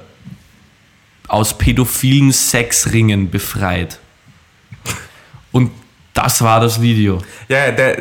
[1.27, 3.99] aus pädophilen Sexringen befreit.
[5.51, 5.71] Und
[6.15, 7.19] das war das Video.
[7.47, 7.97] Ja, der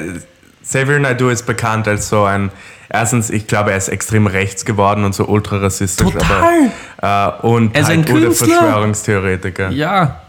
[0.63, 2.51] Xavier Naidoo ist bekannt als so ein,
[2.89, 6.11] erstens, ich glaube, er ist extrem rechts geworden und so ultra rassistisch.
[6.11, 6.71] Total.
[6.99, 8.47] Aber, äh, und Er ist ein halt guter Künstler.
[8.47, 9.71] Verschwörungstheoretiker.
[9.71, 10.21] Ja.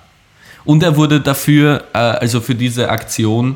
[0.66, 3.56] Und er wurde dafür, äh, also für diese Aktion,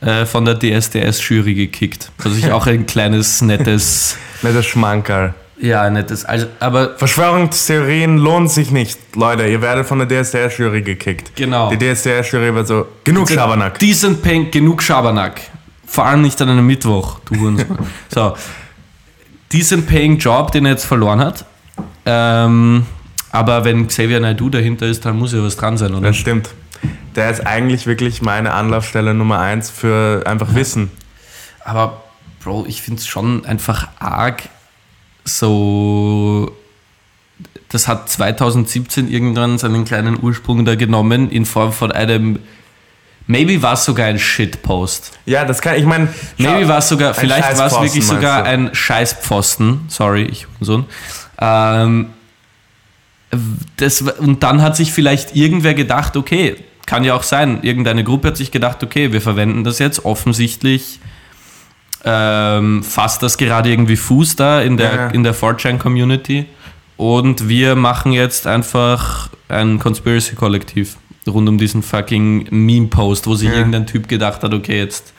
[0.00, 2.10] äh, von der DSDS-Jury gekickt.
[2.18, 5.34] Was ich auch ein kleines, nettes, das Schmankerl.
[5.60, 9.46] Ja, nettes, also, aber Verschwörungstheorien lohnen sich nicht, Leute.
[9.46, 11.34] Ihr werdet von der DSDS-Jury gekickt.
[11.34, 11.70] Genau.
[11.70, 13.78] Die DSDS-Jury war so, genug Schabernack.
[13.78, 15.40] Decent Pink, genug Schabernack.
[15.84, 17.78] Vor allem nicht an einem Mittwoch, du Hurensohn.
[18.08, 18.34] so,
[19.50, 21.44] diesen Paying Job, den er jetzt verloren hat.
[22.06, 22.86] Ähm,
[23.32, 26.08] aber wenn Xavier Naidoo dahinter ist, dann muss ja was dran sein, oder?
[26.08, 26.50] Das stimmt.
[27.16, 30.90] Der ist eigentlich wirklich meine Anlaufstelle Nummer eins für einfach Wissen.
[31.64, 32.04] Aber,
[32.44, 34.48] Bro, ich finde es schon einfach arg
[35.28, 36.52] so.
[37.68, 42.38] Das hat 2017 irgendwann seinen kleinen Ursprung da genommen in Form von einem.
[43.26, 45.18] Maybe war es sogar ein Shitpost.
[45.26, 46.08] Ja, das kann, ich meine.
[46.38, 49.82] Maybe war es sogar, vielleicht war es wirklich sogar ein Scheißpfosten.
[49.88, 50.86] Sorry, ich Sohn.
[51.38, 52.10] Ähm,
[53.76, 58.28] das, und dann hat sich vielleicht irgendwer gedacht, okay, kann ja auch sein, irgendeine Gruppe
[58.28, 61.00] hat sich gedacht, okay, wir verwenden das jetzt offensichtlich.
[62.10, 65.06] Ähm, fasst das gerade irgendwie Fuß da in der, Ja, ja.
[65.08, 66.46] in der 4chan-Community
[66.96, 73.56] und wir machen jetzt einfach ein Conspiracy-Kollektiv rund um diesen fucking Meme-Post, wo sich Ja.
[73.56, 75.12] irgendein Typ gedacht hat, okay, jetzt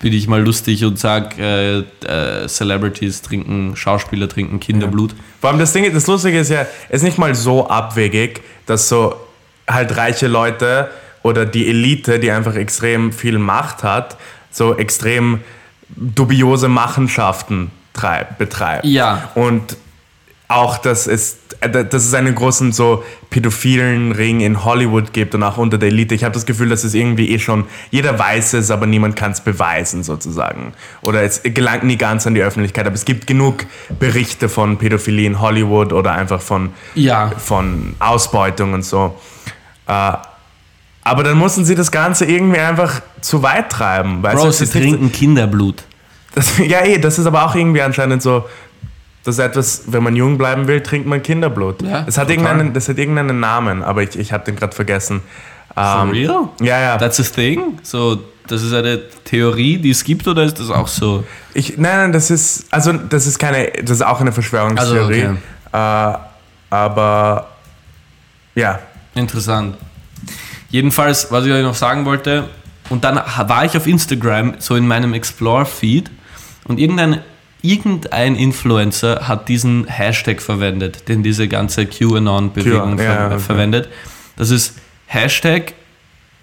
[0.00, 5.14] bin ich mal lustig und sag, äh, äh, Celebrities trinken, Schauspieler trinken Kinderblut.
[5.40, 8.88] Vor allem das Ding, das Lustige ist ja, es ist nicht mal so abwegig, dass
[8.88, 9.14] so
[9.68, 10.90] halt reiche Leute
[11.22, 14.18] oder die Elite, die einfach extrem viel Macht hat,
[14.50, 15.40] so extrem
[15.96, 18.84] dubiose Machenschaften treib, betreibt.
[18.84, 19.30] Ja.
[19.34, 19.76] Und
[20.48, 25.42] auch, dass es, äh, dass es einen großen so pädophilen Ring in Hollywood gibt und
[25.42, 26.14] auch unter der Elite.
[26.14, 29.32] Ich habe das Gefühl, dass es irgendwie eh schon, jeder weiß es, aber niemand kann
[29.32, 30.74] es beweisen sozusagen.
[31.00, 32.86] Oder es gelangt nie ganz an die Öffentlichkeit.
[32.86, 33.64] Aber es gibt genug
[33.98, 37.30] Berichte von Pädophilie in Hollywood oder einfach von, Ja.
[37.38, 39.18] von Ausbeutung und so.
[39.86, 40.12] Äh,
[41.04, 44.22] aber dann mussten sie das Ganze irgendwie einfach zu weit treiben.
[44.22, 45.84] Du, Bro, sie trinken Kinderblut.
[46.34, 48.46] das, ja, eh, das ist aber auch irgendwie anscheinend so,
[49.22, 51.82] das ist etwas, wenn man jung bleiben will, trinkt man Kinderblut.
[51.82, 52.44] Ja, das, hat total.
[52.44, 55.22] irgendeinen, das hat irgendeinen Namen, aber ich, ich habe den gerade vergessen.
[55.74, 56.48] For Ähm, real?
[56.60, 56.96] Ja, ja.
[56.98, 57.78] That's a thing?
[57.82, 61.24] So, das ist eine Theorie, die es gibt, oder ist das auch so?
[61.54, 65.36] Ich, nein, nein, das ist, also das ist keine, das ist auch eine Verschwörungstheorie.
[65.72, 66.18] Also, äh,
[66.70, 67.48] aber
[68.54, 68.78] ja,
[69.14, 69.76] Interessant.
[70.74, 72.48] Jedenfalls, was ich euch noch sagen wollte,
[72.90, 73.14] und dann
[73.46, 76.10] war ich auf Instagram, so in meinem Explore-Feed,
[76.66, 77.20] und irgendein,
[77.62, 83.38] irgendein Influencer hat diesen Hashtag verwendet, den diese ganze QAnon-Bewegung Q- ja, ver okay.
[83.38, 83.88] verwendet.
[84.36, 84.74] Das ist
[85.06, 85.74] Hashtag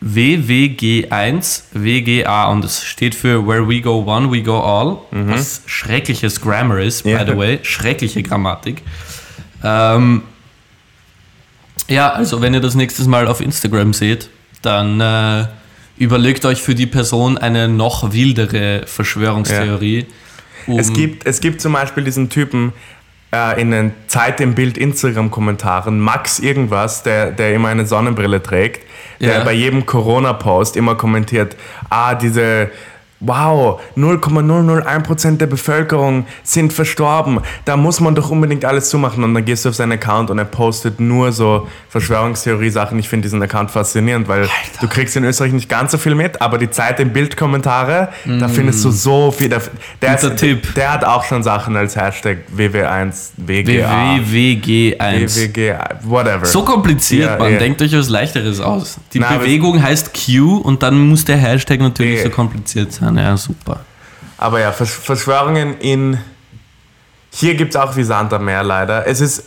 [0.02, 6.80] WWG1WGA und das steht für Where We Go One, We Go All, was schreckliches Grammar
[6.80, 7.26] ist, by Ja.
[7.26, 8.82] the way, schreckliche Grammatik.
[9.63, 10.24] Ähm,
[11.92, 14.30] ja, also wenn ihr das nächstes Mal auf Instagram seht,
[14.62, 15.46] dann äh,
[15.98, 20.06] überlegt euch für die Person eine noch wildere Verschwörungstheorie.
[20.68, 22.74] Um, Es gibt, es gibt zum Beispiel diesen Typen
[23.34, 28.86] äh, in den Zeit im Bild Instagram-Kommentaren, Max irgendwas, der, der immer eine Sonnenbrille trägt,
[29.20, 29.44] der Ja.
[29.44, 31.56] bei jedem Corona-Post immer kommentiert,
[31.90, 32.70] ah, diese,
[33.22, 39.24] wow, 0,001% der Bevölkerung sind verstorben, da muss man doch unbedingt alles zumachen.
[39.24, 42.98] Und dann gehst du auf seinen Account und er postet nur so Verschwörungstheorie-Sachen.
[43.00, 44.48] Ich finde diesen Account faszinierend, weil
[44.82, 48.48] du kriegst in Österreich nicht ganz so viel mit, aber die Zeit im Bild-Kommentare, da
[48.48, 49.50] findest du so viel.
[49.50, 49.62] Der,
[50.02, 50.16] der, Mm.
[50.22, 50.74] Guter Tipp.
[50.76, 55.36] der hat auch schon Sachen als Hashtag WW1, WGA, WWG1.
[55.36, 56.46] WWG, whatever.
[56.46, 57.54] So kompliziert, Ja, man.
[57.54, 57.60] ja.
[57.60, 58.98] Denkt euch was Leichteres aus.
[59.14, 62.24] Die Na, Bewegung heißt Q und dann muss der Hashtag natürlich Ja.
[62.26, 63.11] so kompliziert sein.
[63.17, 63.82] Ja, super.
[64.38, 66.17] Aber ja, Versch Verschwörungen in.
[67.32, 69.08] Hier gibt es auch wie Sand am Meer leider.
[69.08, 69.43] Es ist.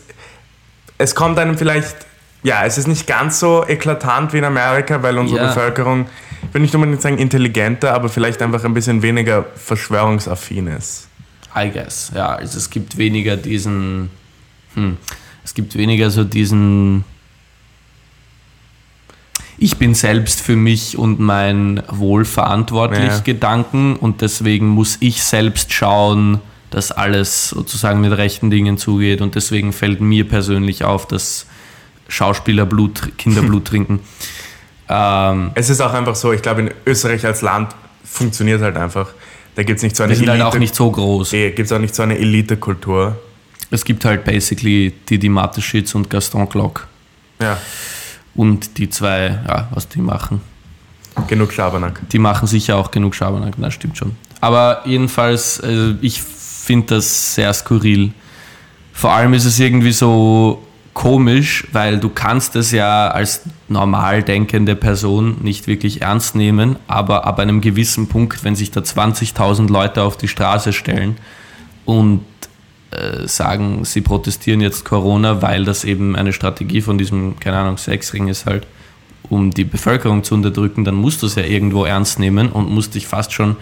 [0.98, 1.96] Es kommt einem vielleicht.
[2.42, 5.46] Ja, es ist nicht ganz so eklatant wie in Amerika, weil unsere Ja.
[5.46, 6.06] Bevölkerung,
[6.46, 11.08] ich will nicht unbedingt sagen intelligenter, aber vielleicht einfach ein bisschen weniger verschwörungsaffin ist.
[11.56, 12.12] I guess.
[12.14, 14.10] Ja, also es gibt weniger diesen.
[14.74, 14.98] Hm,
[15.42, 17.04] es gibt weniger so diesen.
[19.58, 23.18] Ich bin selbst für mich und mein Wohl verantwortlich Ja.
[23.20, 26.40] Gedanken und deswegen muss ich selbst schauen,
[26.70, 31.46] dass alles sozusagen mit rechten Dingen zugeht und deswegen fällt mir persönlich auf, dass
[32.08, 34.00] Schauspieler Blut, Kinderblut trinken.
[34.88, 39.08] Ähm, Es ist auch einfach so, ich glaube, in Österreich als Land funktioniert halt einfach.
[39.54, 41.30] Da gibt es nicht so eine wir sind halt auch nicht so groß.
[41.30, 43.16] Gibt es auch nicht so eine Elite-Kultur.
[43.70, 46.86] Es gibt halt basically Didi Mateschitz und Gaston Glock.
[47.40, 47.56] Ja,
[48.34, 50.40] Und die zwei, ja, was die machen.
[51.28, 52.00] genug Schabernack.
[52.10, 54.16] Die machen sicher auch genug Schabernack, das stimmt schon.
[54.40, 58.12] Aber jedenfalls, äh, ich finde das sehr skurril.
[58.92, 60.62] Vor allem ist es irgendwie so
[60.94, 67.26] komisch, weil du kannst es ja als normal denkende Person nicht wirklich ernst nehmen, aber
[67.26, 71.16] ab einem gewissen Punkt, wenn sich da 20.000 Leute auf die Straße stellen
[71.84, 72.20] und
[73.26, 78.28] sagen, sie protestieren jetzt Corona, weil das eben eine Strategie von diesem, keine Ahnung, Sexring
[78.28, 78.66] ist halt,
[79.30, 82.94] um die Bevölkerung zu unterdrücken, dann musst du es ja irgendwo ernst nehmen und musst
[82.94, 83.56] dich fast schon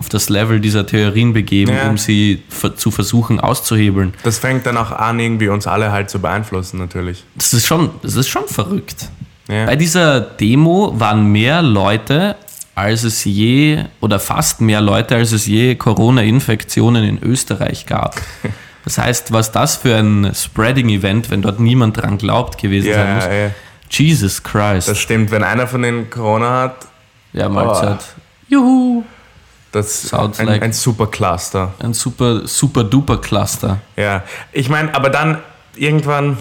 [0.00, 1.88] auf das Level dieser Theorien begeben, Ja.
[1.88, 2.42] um sie
[2.76, 4.12] zu versuchen auszuhebeln.
[4.24, 7.22] Das fängt dann auch an, irgendwie uns alle halt zu beeinflussen, natürlich.
[7.36, 9.08] Das ist schon, das ist schon verrückt.
[9.48, 9.66] Ja.
[9.66, 12.34] Bei dieser Demo waren mehr Leute,
[12.74, 18.20] als es je, oder fast mehr Leute, als es je Corona-Infektionen in Österreich gab.
[18.84, 23.14] Das heißt, was das für ein Spreading-Event, wenn dort niemand dran glaubt, gewesen Ja, sein
[23.16, 23.24] muss.
[23.24, 23.50] ja.
[23.90, 24.88] Jesus Christ.
[24.88, 26.76] Das stimmt, wenn einer von den Corona hat,
[27.32, 27.98] ja, Mahlzeit.
[28.00, 28.20] Oh.
[28.48, 29.02] Juhu.
[29.72, 31.72] das ist Sounds ein, like- ein super Cluster.
[31.80, 33.78] Ein super, super duper Cluster.
[33.96, 35.38] Ja, ich meine, aber dann
[35.76, 36.38] irgendwann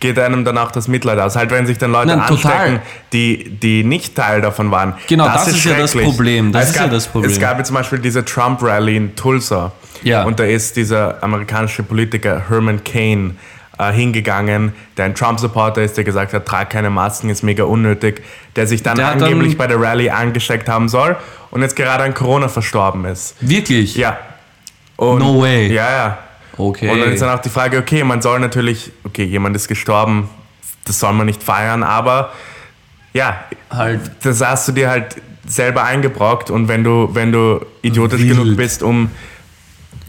[0.00, 1.36] geht einem dann auch das Mitleid aus.
[1.36, 2.52] Halt, wenn sich dann Leute Nein, total.
[2.52, 2.80] anstecken,
[3.12, 4.94] die, die nicht Teil davon waren.
[5.08, 5.92] Genau, das ist ja das.
[5.92, 6.52] Problem.
[6.52, 7.30] Das es ist gab, ja das Problem.
[7.30, 9.72] Es gab jetzt zum Beispiel diese Trump-Rally in Tulsa.
[10.02, 10.24] Ja.
[10.24, 13.38] Und da ist dieser amerikanische Politiker Herman Cain
[13.78, 18.22] äh, hingegangen, der ein Trump-Supporter ist, der gesagt hat, trag keine Masken, ist mega unnötig,
[18.56, 21.16] der sich dann Der angeblich dann- bei der Rally angesteckt haben soll
[21.50, 23.36] und jetzt gerade an Corona verstorben ist.
[23.40, 23.96] Wirklich?
[23.96, 24.18] Ja.
[24.96, 25.72] Und, No way.
[25.72, 26.18] Ja, ja.
[26.58, 26.90] Okay.
[26.90, 30.28] Und dann ist dann auch die Frage, okay, man soll natürlich, okay, jemand ist gestorben,
[30.84, 32.32] das soll man nicht feiern, aber
[33.14, 38.20] ja, halt das hast du dir halt selber eingebrockt und wenn du, wenn du idiotisch
[38.22, 38.36] Wild.
[38.38, 39.10] genug bist, um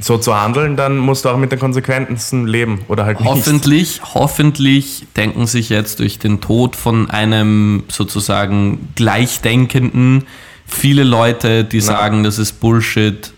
[0.01, 3.29] so zu handeln, dann musst du auch mit den Konsequenzen leben oder halt nicht.
[3.29, 10.25] Hoffentlich, hoffentlich denken sich jetzt durch den Tod von einem sozusagen Gleichdenkenden
[10.65, 13.31] viele Leute, die sagen, das ist Bullshit.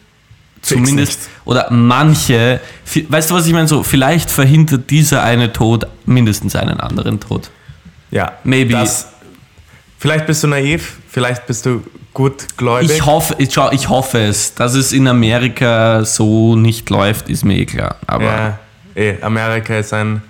[0.61, 2.61] Zumindest, oder manche,
[3.09, 3.67] weißt du, was ich meine?
[3.67, 7.49] So, vielleicht verhindert dieser eine Tod mindestens einen anderen Tod.
[8.11, 8.71] Ja, Maybe.
[8.71, 9.09] Das,
[9.99, 12.91] vielleicht bist du naiv, vielleicht bist du gutgläubig.
[12.91, 14.53] Ich hoffe, ich, schau, ich hoffe es.
[14.55, 17.95] Dass es in Amerika so nicht läuft, ist mir eh klar.
[18.07, 18.59] Aber ja,
[18.95, 20.21] eh, Amerika ist ein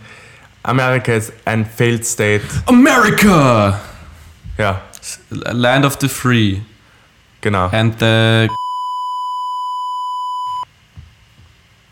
[0.63, 2.43] Amerika ist ein failed state.
[2.67, 3.79] America!
[4.57, 4.81] Ja,
[5.29, 6.61] Land of the free.
[7.41, 7.67] genau.
[7.67, 8.47] And the.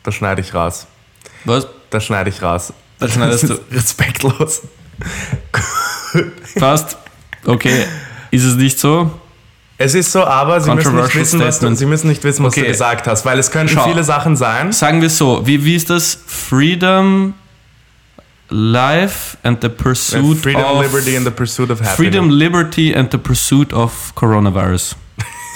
[0.04, 0.88] Das schneide ich raus.
[1.46, 1.68] Was?
[1.90, 2.74] Das schneide ich raus.
[3.00, 3.60] Das schneidest du.
[3.72, 4.62] Respektlos.
[6.56, 6.98] Passt.
[7.46, 7.86] Okay.
[8.32, 9.12] Ist es nicht so?
[9.84, 11.76] Es ist so, aber Sie müssen, nicht wissen, was du.
[11.76, 12.62] Sie müssen nicht wissen, was Okay.
[12.62, 13.84] du gesagt hast, weil es könnten Schau.
[13.88, 14.72] viele Sachen sein.
[14.72, 15.46] Sagen wir es so.
[15.48, 16.18] Wie, wie ist das?
[16.28, 17.34] Freedom,
[18.50, 20.82] Life and the pursuit Freedom, of.
[20.84, 21.96] Liberty and the Pursuit of Happiness.
[21.96, 24.96] Freedom, Liberty and the pursuit of Coronavirus.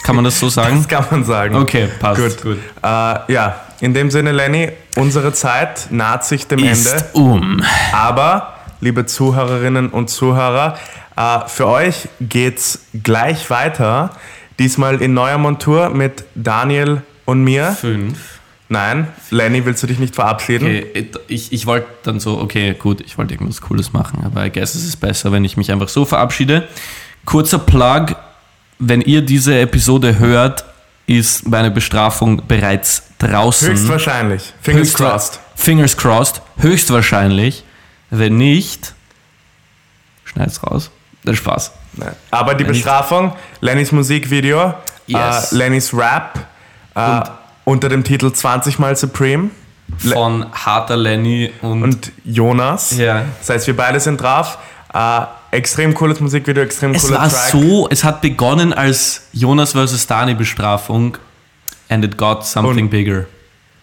[0.04, 0.78] Kann man das so sagen?
[0.78, 1.56] Das kann man sagen.
[1.56, 2.22] Okay, passt.
[2.22, 2.42] Gut.
[2.42, 2.58] Gut.
[2.82, 7.06] Äh, ja, in dem Sinne, Lenny, unsere Zeit naht sich dem Ist Ende.
[7.14, 7.62] um.
[7.92, 10.78] Aber, liebe Zuhörerinnen und Zuhörer,
[11.15, 14.12] äh, für euch geht's gleich weiter.
[14.60, 17.71] Diesmal in neuer Montur mit Daniel und mir.
[17.73, 18.39] Fünf.
[18.67, 20.65] Nein, Lenny, willst du dich nicht verabschieden?
[20.67, 24.49] Okay, ich, ich wollte dann so, okay, gut, ich wollte irgendwas Cooles machen, aber I
[24.51, 26.67] guess es ist besser, wenn ich mich einfach so verabschiede.
[27.25, 28.15] Kurzer Plug,
[28.80, 30.65] wenn ihr diese Episode hört,
[31.06, 33.69] ist meine Bestrafung bereits draußen.
[33.69, 34.54] Höchstwahrscheinlich.
[34.62, 35.39] Fingers Höchstwa- crossed.
[35.56, 36.41] Fingers crossed.
[36.58, 37.63] Höchstwahrscheinlich.
[38.10, 38.95] Wenn nicht,
[40.23, 40.89] schneid's raus.
[41.26, 41.72] Das Spaß.
[41.94, 42.16] Nein.
[42.32, 44.74] Aber die Bestrafung, Lennys Musikvideo,
[45.08, 45.52] Yes.
[45.52, 46.40] äh, Lennys Rap
[46.96, 47.22] äh,
[47.64, 49.50] unter dem Titel 20 Mal Supreme
[49.98, 52.96] Von harter Lenny und, und Jonas.
[52.98, 53.24] Ja.
[53.40, 54.58] Das heißt, wir beide sind drauf.
[54.94, 57.50] Äh, extrem cooles Musikvideo, extrem es cooler war Track.
[57.52, 60.06] so, es hat begonnen als Jonas vs.
[60.08, 61.18] Dani Bestrafung
[61.90, 63.26] and it got something Und- bigger.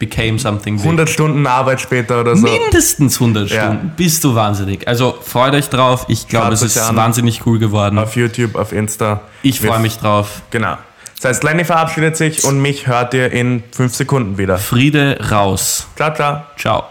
[0.02, 0.84] Became something big.
[0.84, 2.42] 100 Stunden Arbeit später oder so.
[2.42, 3.66] Mindestens 100 Ja.
[3.66, 3.92] Stunden.
[3.96, 4.88] Bist du wahnsinnig.
[4.88, 6.06] Also freut euch drauf.
[6.08, 6.96] Ich glaube, es ist an.
[6.96, 8.00] wahnsinnig cool geworden.
[8.00, 9.20] Auf YouTube, auf Insta.
[9.42, 10.42] Ich freue mich drauf.
[10.50, 10.76] Genau.
[11.20, 14.58] Das heißt, Lenny verabschiedet sich und mich hört ihr in 5 Sekunden wieder.
[14.58, 15.86] Friede raus.
[15.94, 16.42] Ciao, ciao.
[16.58, 16.82] Ciao.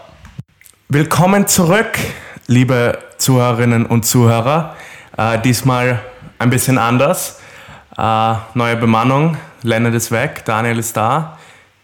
[0.88, 1.98] Willkommen zurück,
[2.46, 4.74] liebe Zuhörerinnen und Zuhörer.
[5.18, 6.00] Äh, diesmal
[6.38, 7.40] ein bisschen anders.
[7.98, 9.36] Äh, neue Bemannung.
[9.64, 11.36] Leonard ist weg, Daniel ist da.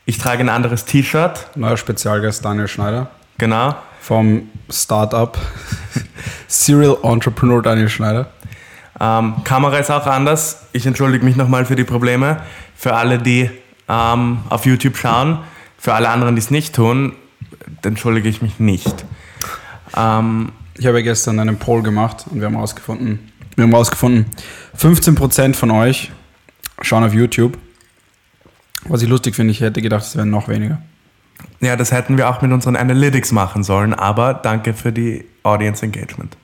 [0.08, 1.50] Ich trage ein anderes T-Shirt.
[1.54, 3.76] Neuer Spezialgast Daniel Schneider Genau.
[4.00, 5.36] vom Startup
[6.48, 8.30] Serial Entrepreneur Daniel Schneider.
[8.98, 10.62] Ähm, Kamera ist auch anders.
[10.72, 12.40] Ich entschuldige mich nochmal für die Probleme.
[12.74, 13.50] Für alle, die
[13.86, 15.40] ähm, auf YouTube schauen.
[15.76, 17.12] Für alle anderen, die es nicht tun,
[17.82, 19.04] entschuldige ich mich nicht.
[19.94, 24.24] Ähm, Ich habe gestern einen Poll gemacht und wir haben herausgefunden, wir haben herausgefunden,
[24.74, 26.10] 15% von euch
[26.80, 27.58] schauen auf YouTube.
[28.86, 30.78] Was ich lustig finde, ich hätte gedacht, es wären noch weniger.
[31.60, 35.84] ja, das hätten wir auch mit unseren Analytics machen sollen, aber danke für die Audience
[35.84, 36.36] Engagement.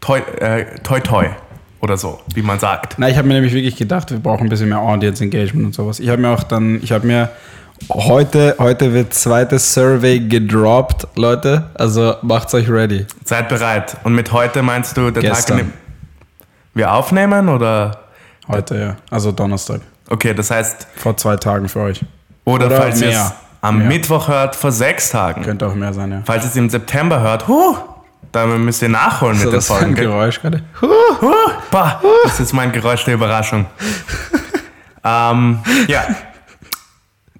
[0.00, 1.28] Toi, äh, toi, toi
[1.80, 2.94] oder so, wie man sagt.
[2.98, 5.74] Na, ich habe mir nämlich wirklich gedacht, wir brauchen ein bisschen mehr Audience Engagement und
[5.74, 6.00] sowas.
[6.00, 7.30] Ich habe mir auch dann, ich habe mir
[7.88, 11.70] heute, heute wird zweites Survey gedroppt, Leute.
[11.74, 13.06] Also macht's euch ready.
[13.24, 13.96] Seid bereit.
[14.04, 15.58] Und mit heute meinst du der Gestern.
[15.58, 15.72] Tag, dem
[16.74, 17.98] wir aufnehmen oder?
[18.48, 18.96] Heute, ja.
[19.10, 19.80] Also Donnerstag.
[20.12, 22.00] Okay, das heißt, Vor zwei Tagen für euch.
[22.44, 23.32] oder, Oder falls ihr es mehr.
[23.62, 23.86] am Mehr.
[23.88, 25.42] Mittwoch hört, vor sechs Tagen.
[25.42, 26.22] Könnte auch mehr sein, ja.
[26.24, 27.76] Falls ihr es im September hört, huh,
[28.30, 29.86] dann müsst ihr nachholen mit So, den das ist Folgen.
[29.86, 29.94] ein?
[29.94, 30.62] Geräusch gerade.
[30.82, 30.86] Huh,
[31.70, 33.66] bah, das ist mein Geräusch der Überraschung.
[35.04, 35.58] ähm,
[35.88, 36.04] ja.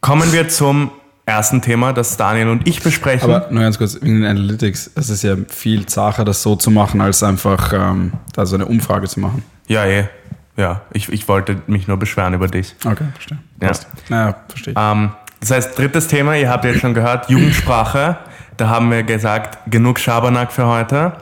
[0.00, 0.90] Kommen wir zum
[1.26, 3.30] ersten Thema, das Daniel und ich besprechen.
[3.30, 6.70] Aber nur ganz kurz, in den Analytics, es ist ja viel zacher, das so zu
[6.70, 9.44] machen, als einfach ähm, da so eine Umfrage zu machen.
[9.68, 10.08] ja, eh.
[10.56, 12.74] Ja, ich, ich wollte mich nur beschweren über dich.
[12.84, 13.38] Okay, verstehe.
[13.60, 13.68] Ja.
[13.68, 13.86] Passt.
[14.08, 14.74] Naja, verstehe.
[14.76, 18.18] Ähm, das heißt, drittes Thema, ihr habt jetzt schon gehört, Jugendsprache.
[18.58, 21.14] Da haben wir gesagt, genug Schabernack für heute.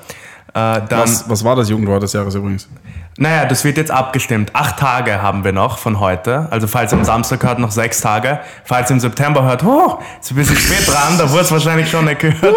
[0.52, 2.68] Äh, Was, was war das Jugendwort des Jahres übrigens?
[3.20, 4.56] Naja, das wird jetzt abgestimmt.
[4.56, 6.48] Acht Tage haben wir noch von heute.
[6.50, 8.40] Also falls ihr am Samstag hört, noch sechs Tage.
[8.64, 11.90] Falls ihr im September hört, oh, ist ein bisschen spät dran, da wurde es wahrscheinlich
[11.90, 12.56] schon nicht gehört.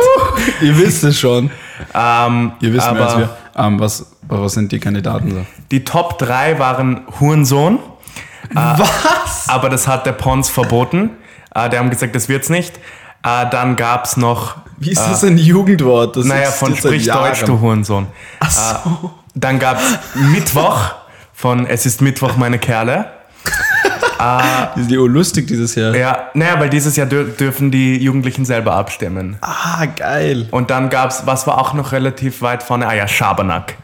[0.61, 1.51] Ihr wisst es schon.
[1.93, 3.29] Ähm, Ihr wisst mehr als aber wir.
[3.57, 5.45] Ähm, was, was sind die Kandidaten so?
[5.69, 7.79] die Top 3 waren Hurensohn.
[8.53, 9.49] Was?
[9.49, 11.09] aber das hat der Pons verboten.
[11.53, 12.77] Äh, die haben gesagt, das wird's nicht.
[13.25, 16.15] Äh, dann gab's noch, Wie ist das ein Jugendwort?
[16.15, 18.07] Das naja, von Sprich Deutsch, du Hurensohn.
[18.39, 19.11] Ach so.
[19.35, 20.93] Dann gab's Mittwoch
[21.33, 23.05] von Es ist Mittwoch, meine Kerle.
[24.75, 25.93] Die sind die urlustig dieses Jahr.
[25.95, 29.37] Ja, naja, weil dieses Jahr dür dürfen die Jugendlichen selber abstimmen.
[29.41, 30.47] Ah, geil.
[30.51, 32.87] Und dann gab's, was war auch noch relativ weit vorne?
[32.87, 33.75] Ah ja, Schabernack.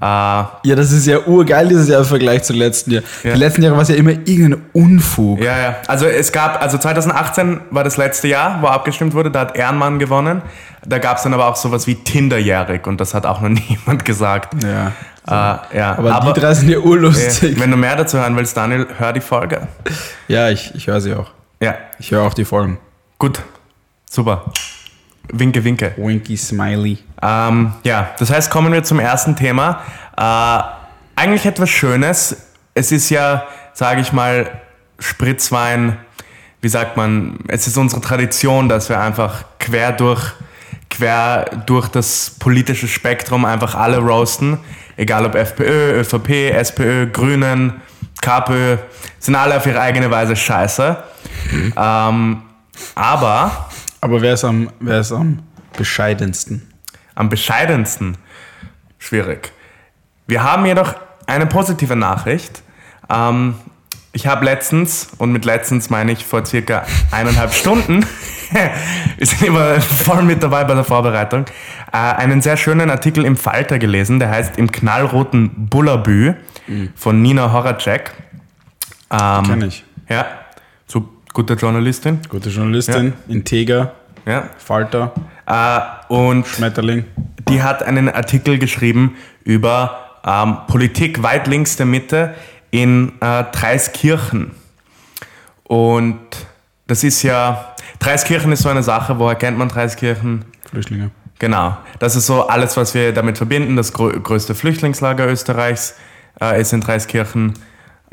[0.00, 3.02] Äh, Ja, das ist ja urgeil dieses Jahr im Vergleich zum letzten Jahr.
[3.22, 3.32] Ja.
[3.34, 5.40] Die letzten Jahre war es ja immer irgendein Unfug.
[5.40, 5.76] Ja, ja.
[5.86, 9.98] Also es gab, also 2018 war das letzte Jahr, wo abgestimmt wurde, da hat Ehrenmann
[9.98, 10.42] gewonnen.
[10.86, 14.04] Da gab es dann aber auch sowas wie Tinderjährig und das hat auch noch niemand
[14.04, 14.62] gesagt.
[14.62, 14.92] Ja.
[15.26, 15.96] Äh, ja.
[15.98, 17.58] Aber, die drei sind ja äh, urlustig.
[17.58, 19.68] wenn du mehr dazu hören willst, Daniel, hör die Folge.
[20.28, 21.30] Ja, ich, ich höre sie auch.
[21.60, 22.78] Ja, Ich höre auch die Folgen.
[23.18, 23.40] gut.
[24.10, 24.44] Super.
[25.32, 25.92] Winke, winke.
[25.96, 26.98] Winky Smiley.
[27.24, 29.80] Ähm, ja, das heißt, kommen wir zum ersten Thema.
[30.16, 32.36] Äh, eigentlich etwas Schönes.
[32.74, 34.50] Es ist ja, sage ich mal,
[34.98, 35.96] Spritzwein,
[36.60, 40.32] wie sagt man, es ist unsere Tradition, dass wir einfach quer durch,
[40.90, 44.58] quer durch das politische Spektrum einfach alle roasten.
[44.96, 47.80] Egal ob FPÖ, ÖVP, SPÖ, Grünen,
[48.20, 48.76] KPÖ,
[49.18, 50.96] sind alle auf ihre eigene Weise scheiße.
[51.76, 52.42] Ähm,
[52.94, 53.68] aber
[54.00, 55.40] Aber wer ist am, wer ist am
[55.76, 56.73] bescheidensten?
[57.14, 58.16] Am bescheidensten
[58.98, 59.52] schwierig.
[60.26, 60.94] Wir haben jedoch
[61.26, 62.62] eine positive Nachricht.
[63.10, 63.56] Ähm,
[64.12, 68.06] ich habe letztens, und mit letztens meine ich vor circa eineinhalb Stunden,
[69.16, 71.46] wir sind immer voll mit dabei bei der Vorbereitung,
[71.92, 76.34] äh, einen sehr schönen Artikel im Falter gelesen, der heißt Im knallroten Bullabü
[76.94, 78.12] von Nina Horacek.
[79.10, 79.84] Ähm, Kenn ich.
[80.08, 80.26] Ja,
[80.86, 82.20] so gute Journalistin.
[82.28, 83.94] Gute Journalistin, integer,
[84.26, 84.48] Ja.
[84.58, 85.12] Falter,
[86.08, 87.04] und Schmetterling.
[87.48, 92.34] die hat einen Artikel geschrieben über ähm, Politik weit links der Mitte
[92.70, 94.52] in äh, Dreiskirchen.
[95.64, 96.18] Und
[96.86, 100.44] das ist ja, Dreiskirchen ist so eine Sache, woher kennt man Dreiskirchen?
[100.68, 101.10] Flüchtlinge.
[101.38, 103.76] Genau, das ist so alles, was wir damit verbinden.
[103.76, 105.94] Das grö größte Flüchtlingslager Österreichs
[106.40, 107.54] äh, ist in Dreiskirchen.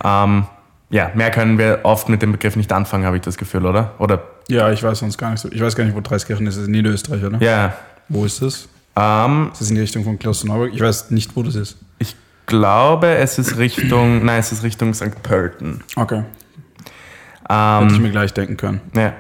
[0.03, 0.45] Ähm,
[0.91, 3.93] ja, mehr können wir oft mit dem Begriff nicht anfangen, habe ich das Gefühl, oder?
[3.97, 5.49] Oder, Ja, ich weiß sonst gar nicht so.
[5.51, 6.55] Ich weiß gar nicht, wo Dreiskirchen ist.
[6.55, 7.37] Das ist in Niederösterreich, oder?
[7.41, 7.73] ja,
[8.09, 8.67] Wo ist das?
[8.95, 10.71] ähm, Ist das in die Richtung von Klosterneuburg?
[10.73, 11.77] Ich weiß nicht, wo das ist.
[11.97, 12.15] Ich
[12.45, 15.23] glaube, es ist Richtung, nein, es ist Richtung St.
[15.23, 15.81] Pölten.
[15.95, 16.23] Okay.
[17.49, 18.81] Hätte ich Ähm, mir gleich denken können.
[18.95, 19.13] ja.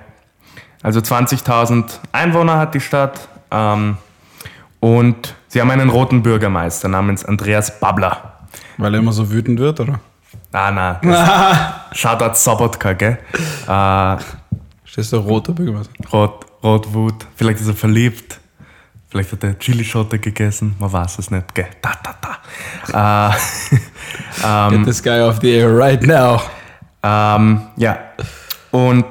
[0.83, 3.97] Also 20.000 Einwohner hat die Stadt ähm,
[4.79, 8.33] und sie haben einen roten Bürgermeister namens Andreas Babler.
[8.77, 9.99] Weil er immer so wütend wird, oder?
[10.51, 10.99] Na,
[11.91, 13.17] das Shoutout Sobotka, gell?
[13.67, 14.17] Äh,
[14.83, 15.93] Stehst du roter Bürgermeister?
[16.11, 18.39] Rot, Rotwut, vielleicht ist er verliebt.
[19.09, 21.67] Vielleicht hat er Chilischote gegessen, man weiß es nicht, gell?
[21.81, 22.15] Da, da,
[22.91, 23.31] da.
[23.31, 26.41] Äh, Get this guy off the air right now.
[27.03, 27.97] Ähm, ja.
[28.71, 29.05] Und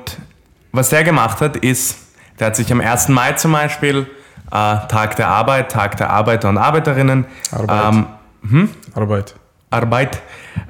[0.72, 1.97] was der gemacht hat, ist,
[2.38, 3.09] der hat sich am 1.
[3.09, 4.07] Mai zum Beispiel,
[4.51, 7.95] äh, Tag der Arbeit, Tag der Arbeiter und Arbeiterinnen, Arbeit.
[8.53, 9.34] ähm, Arbeit.
[9.70, 10.20] Arbeit,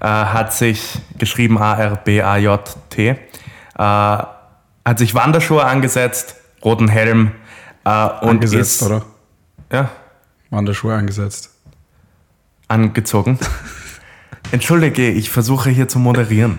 [0.00, 3.16] äh, hat sich geschrieben A-R-B-A-J-T, äh,
[3.76, 7.32] hat sich Wanderschuhe angesetzt, roten Helm
[7.84, 9.02] äh, und Angesetzt, ist, oder?
[9.72, 9.88] Ja,
[10.50, 11.50] Wanderschuhe angesetzt.
[12.68, 13.38] angezogen.
[14.52, 16.58] Entschuldige, ich versuche hier zu moderieren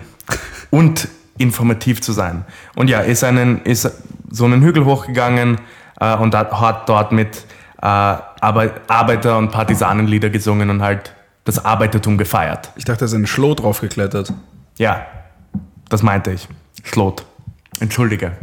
[0.70, 2.44] und informativ zu sein.
[2.74, 3.90] Und ja, ist, einen, ist
[4.30, 5.60] so einen Hügel hochgegangen
[6.00, 7.44] äh, und hat, hat dort mit
[7.80, 11.14] äh, Arbeit, Arbeiter- und Partisanenlieder gesungen und halt
[11.44, 12.70] das Arbeitertum gefeiert.
[12.76, 14.32] Ich dachte, er ist in einen Schloh draufgeklettert.
[14.78, 15.06] Ja,
[15.88, 16.48] das meinte ich.
[16.84, 17.24] Schlot.
[17.80, 18.32] Entschuldige.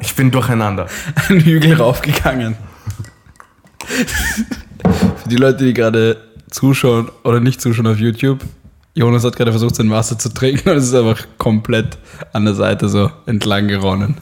[0.00, 0.86] Ich bin durcheinander.
[1.28, 2.56] Einen Hügel raufgegangen.
[5.22, 6.16] Für die Leute, die gerade
[6.50, 8.42] zuschauen oder nicht zuschauen auf YouTube,
[8.94, 11.98] Jonas hat gerade versucht, sein Wasser zu trinken und es ist einfach komplett
[12.32, 14.16] an der Seite so entlang geronnen.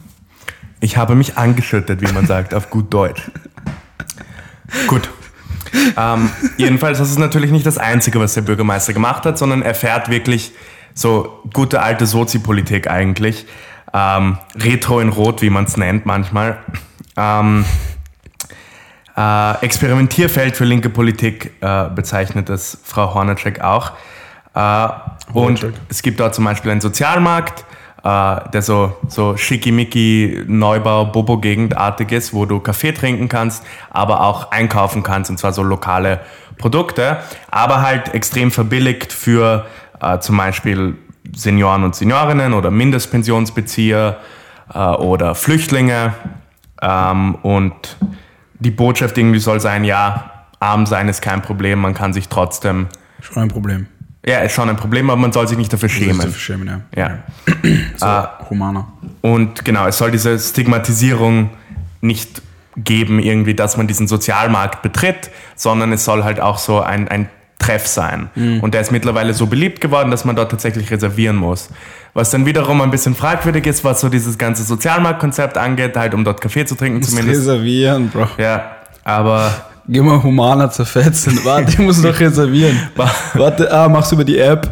[0.81, 3.31] Ich habe mich angeschüttet, wie man sagt, auf gut Deutsch.
[4.87, 5.09] Gut.
[5.97, 9.75] Ähm, jedenfalls, das ist natürlich nicht das Einzige, was der Bürgermeister gemacht hat, sondern er
[9.75, 10.51] fährt wirklich
[10.93, 13.45] so gute alte Sozipolitik eigentlich.
[13.93, 16.59] Ähm, Retro in Rot, wie man es nennt manchmal.
[17.15, 17.65] Ähm,
[19.15, 23.93] äh, Experimentierfeld für linke Politik äh, bezeichnet das Frau Hornacek auch.
[24.53, 24.89] Äh,
[25.33, 25.73] und Hornacek.
[25.89, 27.65] es gibt dort zum Beispiel einen Sozialmarkt,
[28.07, 35.03] der so, so schickimicki Neubau, Bobo-Gegend-artig ist, wo du Kaffee trinken kannst, aber auch einkaufen
[35.03, 36.21] kannst, und zwar so lokale
[36.57, 37.17] Produkte,
[37.51, 39.65] aber halt extrem verbilligt für
[40.01, 40.95] äh, zum Beispiel
[41.35, 44.17] Senioren und Seniorinnen oder Mindestpensionsbezieher
[44.73, 46.13] äh, oder Flüchtlinge.
[46.81, 47.97] Ähm, und
[48.59, 52.87] die Botschaft irgendwie soll sein, ja, arm sein ist kein Problem, man kann sich trotzdem,
[53.19, 53.87] Schon ein Problem.
[54.25, 56.17] Ja, ist schon ein Problem, aber man soll sich nicht dafür schämen.
[56.17, 57.09] dafür schämen, ja.
[57.09, 57.19] Ja.
[57.97, 58.05] So,
[58.49, 58.87] humaner.
[59.21, 61.49] Und genau, es soll diese Stigmatisierung
[62.01, 62.41] nicht
[62.75, 67.27] geben, irgendwie, dass man diesen Sozialmarkt betritt, sondern es soll halt auch so ein, ein
[67.59, 68.29] Treff sein.
[68.61, 71.69] Und der ist mittlerweile so beliebt geworden, dass man dort tatsächlich reservieren muss.
[72.13, 76.23] Was dann wiederum ein bisschen fragwürdig ist, was so dieses ganze Sozialmarktkonzept angeht, halt um
[76.23, 77.41] dort Kaffee zu trinken zumindest.
[77.41, 78.27] reservieren, Bro.
[78.37, 79.51] Ja, aber
[79.89, 81.39] Geh mal humaner zerfetzen.
[81.43, 82.77] Warte, ich muss noch reservieren.
[83.33, 84.69] Warte, ah, mach's über die App.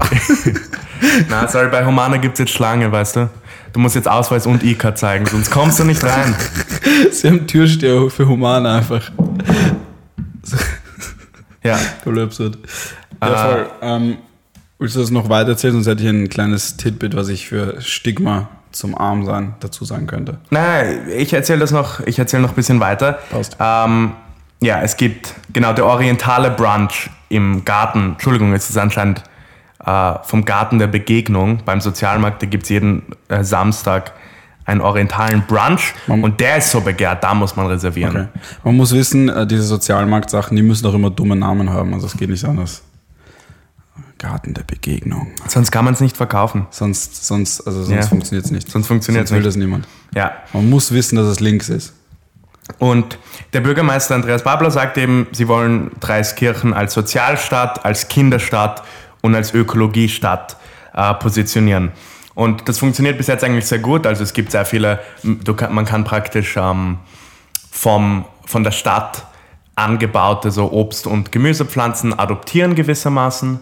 [1.30, 3.30] na, sorry, bei Humana gibt's jetzt Schlange, weißt du?
[3.74, 6.34] Du musst jetzt Ausweis und IK zeigen, sonst kommst du nicht rein.
[7.11, 9.11] Sie haben Türsteher für Humaner einfach.
[11.63, 12.57] Ja, Voll absurd.
[13.22, 13.47] Ja, Ah.
[13.49, 13.66] voll.
[13.82, 14.18] Ähm,
[14.80, 15.74] willst du das noch weiter erzählen?
[15.74, 20.38] Sonst hätte ich ein kleines Titbit, was ich für Stigma zum Armsein dazu sagen könnte.
[20.51, 23.20] Nein, ich erzähle das noch, ich erzähle noch ein bisschen weiter.
[23.32, 23.57] Passt.
[23.59, 24.11] Ähm,
[24.66, 28.13] ja, es gibt genau der orientale Brunch im Garten.
[28.13, 29.24] Entschuldigung, es ist anscheinend
[29.86, 32.41] äh, vom Garten der Begegnung beim Sozialmarkt.
[32.41, 34.13] Da gibt es jeden äh, Samstag
[34.66, 38.16] einen orientalen Brunch Man- und der ist so begehrt, da muss man reservieren.
[38.16, 38.28] Okay.
[38.63, 41.93] Man muss wissen, äh, diese Sozialmarktsachen, die müssen auch immer dumme Namen haben.
[41.93, 42.82] Also es geht nicht anders.
[44.18, 45.28] Garten der Begegnung.
[45.47, 46.66] Sonst kann man es nicht verkaufen.
[46.72, 48.07] Sonst, sonst, also sonst Ja.
[48.07, 48.72] funktioniert es nicht.
[48.72, 49.55] Sonst funktioniert's sonst will nicht.
[49.55, 49.88] das niemand.
[50.16, 50.32] Ja.
[50.53, 51.93] Man muss wissen, dass es links ist.
[52.80, 53.18] Und
[53.53, 58.84] der Bürgermeister Andreas Babler sagt eben, sie wollen Dreiskirchen als Sozialstadt, als Kinderstadt
[59.22, 60.57] und als Ökologiestadt
[60.93, 61.91] äh, positionieren.
[62.34, 64.05] Und das funktioniert bis jetzt eigentlich sehr gut.
[64.05, 64.99] Also es gibt sehr viele,
[65.55, 66.97] kann, man kann praktisch ähm,
[67.72, 69.26] vom, von der Stadt
[69.76, 73.59] angebaute so Obst- und Gemüsepflanzen adoptieren gewissermaßen,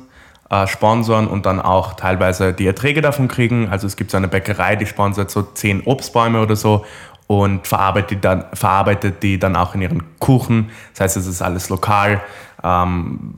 [0.49, 3.69] äh, sponsern und dann auch teilweise die Erträge davon kriegen.
[3.69, 6.85] Also es gibt so eine Bäckerei, die sponsert so zehn Obstbäume oder so
[7.28, 10.69] und verarbeitet die dann, verarbeitet die dann auch in ihren Kuchen.
[10.93, 12.21] Das heißt, es ist alles lokal,
[12.63, 13.36] ähm,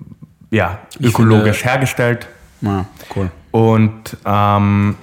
[0.52, 2.28] ja, ökologisch finde- hergestellt.
[2.62, 3.30] Ja, cool.
[3.52, 4.96] Und ähm,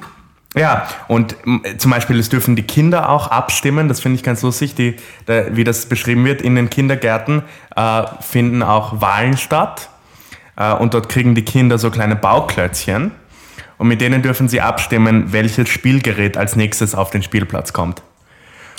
[0.54, 1.36] ja, und
[1.78, 5.56] zum Beispiel, es dürfen die Kinder auch abstimmen, das finde ich ganz lustig, die, da,
[5.56, 7.42] wie das beschrieben wird, in den Kindergärten
[7.74, 9.88] äh, finden auch Wahlen statt
[10.56, 13.12] äh, und dort kriegen die Kinder so kleine Bauklötzchen
[13.78, 18.02] und mit denen dürfen sie abstimmen, welches Spielgerät als nächstes auf den Spielplatz kommt.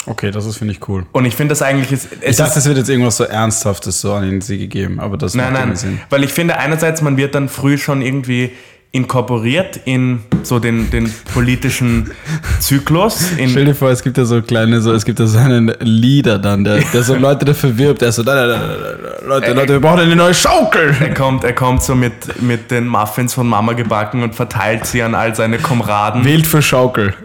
[0.06, 1.06] Okay, das ist, finde ich cool.
[1.12, 4.01] Und ich finde das eigentlich, ist, es Ich dachte, es wird jetzt irgendwas so Ernsthaftes
[4.01, 5.99] so an sie gegeben, aber das Nein, macht nein, Sinn.
[6.10, 8.51] weil ich finde einerseits, man wird dann früh schon irgendwie
[8.94, 12.12] inkorporiert in so den, den politischen
[12.60, 13.26] Zyklus.
[13.50, 16.38] Stell dir vor, es gibt ja so kleine, so, es gibt ja so einen Leader
[16.38, 19.54] dann, der, der so Leute dafür wirbt, der so, "Da, da, da, da, da, Leute,
[19.54, 20.96] Leute, wir brauchen eine neue Schaukel.
[21.00, 25.02] Er kommt, er kommt so mit, mit den Muffins von Mama gebacken und verteilt sie
[25.02, 26.24] an all seine Kameraden.
[26.24, 27.16] Wählt für Schaukel.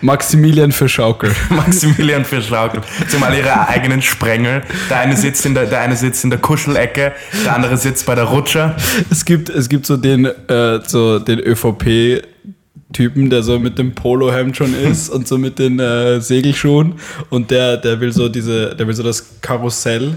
[0.00, 1.30] Maximilian für Schaukel.
[1.50, 2.80] Maximilian für Schaukel.
[3.08, 4.62] Zumal ihre eigenen Sprengel.
[4.90, 7.12] Der eine sitzt in der, der eine sitzt in der Kuschelecke,
[7.44, 8.74] der andere sitzt bei der Rutsche.
[9.10, 14.56] Es gibt, es gibt so den, äh, so den ÖVP-Typen, der so mit dem Polohemd
[14.56, 16.94] schon ist und so mit den äh, Segelschuhen
[17.30, 20.14] und der, der will so diese, der will so das Karussell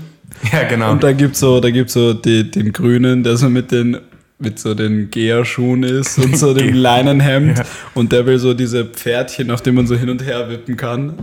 [0.51, 0.91] Ja, genau.
[0.91, 3.97] Und dann gibt's so, da gibt's so die, den Grünen, der so mit den
[4.39, 7.63] mit so den Gear-Schuhen ist und so dem Leinenhemd Ja.
[7.93, 11.13] und der will so diese Pferdchen, auf denen man so hin und her wippen kann.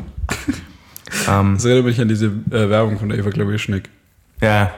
[1.28, 3.88] Ähm, Das erinnert mich an diese äh, Werbung von der Eva Klawischnik.
[4.40, 4.70] ja,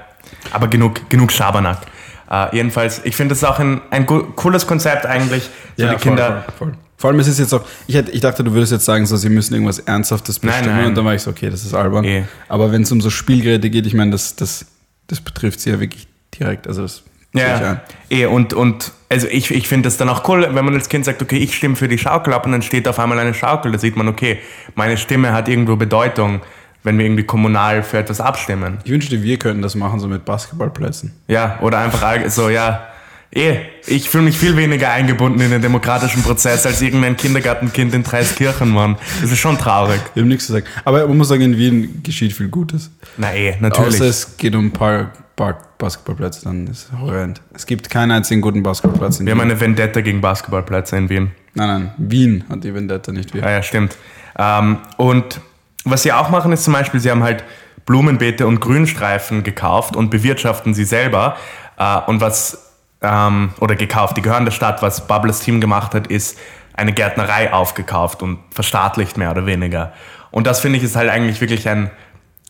[0.52, 1.82] aber genug, genug Schabernack.
[2.30, 5.50] Äh, jedenfalls, ich finde das auch ein, ein cooles Konzept eigentlich.
[5.76, 6.44] So die Kinder.
[6.56, 6.78] voll, voll.
[7.00, 9.16] Vor allem ist es jetzt auch, ich, hätte, ich dachte, du würdest jetzt sagen, so,
[9.16, 10.86] sie müssen irgendwas Ernsthaftes Nein, bestimmen nein.
[10.88, 12.04] und dann war ich so, okay, das ist albern.
[12.04, 12.24] Eh.
[12.46, 14.66] Aber wenn es um so Spielgeräte geht, ich meine, das, das,
[15.06, 16.06] das betrifft sie ja wirklich
[16.38, 16.66] direkt.
[16.66, 17.02] Also das
[17.32, 20.90] Ja, eh, und, und also ich, ich finde das dann auch cool, wenn man als
[20.90, 23.32] Kind sagt, okay, ich stimme für die Schaukel ab und dann steht auf einmal eine
[23.32, 24.38] Schaukel, da sieht man, okay,
[24.74, 26.42] meine Stimme hat irgendwo Bedeutung,
[26.82, 28.78] wenn wir irgendwie kommunal für etwas abstimmen.
[28.84, 31.12] Ich wünschte, wir könnten das machen, so mit Basketballplätzen.
[31.28, 32.86] Ja, oder einfach so, ja,
[33.32, 38.02] Eh, ich fühle mich viel weniger eingebunden in den demokratischen Prozess als irgendein Kindergartenkind in
[38.02, 38.96] Dreiskirchen, Mann.
[39.20, 40.00] Das ist schon traurig.
[40.14, 40.66] Wir haben nichts zu sagen.
[40.84, 42.90] Aber man muss sagen, in Wien geschieht viel Gutes.
[43.16, 43.94] Na eh, natürlich.
[43.94, 47.40] Außer es geht um ein paar, paar Basketballplätze, dann ist es horrend.
[47.54, 49.40] Es gibt keinen einzigen guten Basketballplatz in Wir Wien.
[49.42, 51.30] haben eine Vendetta gegen Basketballplätze in Wien.
[51.54, 53.46] nein, nein, Wien hat die Vendetta, nicht wir.
[53.46, 53.96] Ah ja, stimmt.
[54.36, 55.40] Ähm, und
[55.84, 57.44] was sie auch machen, ist zum Beispiel, sie haben halt
[57.86, 61.36] Blumenbeete und Grünstreifen gekauft und bewirtschaften sie selber.
[61.78, 64.82] Äh, und was, ähm, oder gekauft, die gehören der Stadt.
[64.82, 66.38] Was Bubbles Team gemacht hat, ist
[66.74, 69.92] eine Gärtnerei aufgekauft und verstaatlicht, mehr oder weniger.
[70.30, 71.90] Und das finde ich ist halt eigentlich wirklich ein,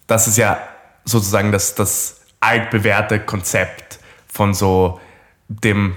[0.06, 0.58] das ist ja
[1.04, 5.00] sozusagen das, das altbewährte Konzept von so
[5.48, 5.96] dem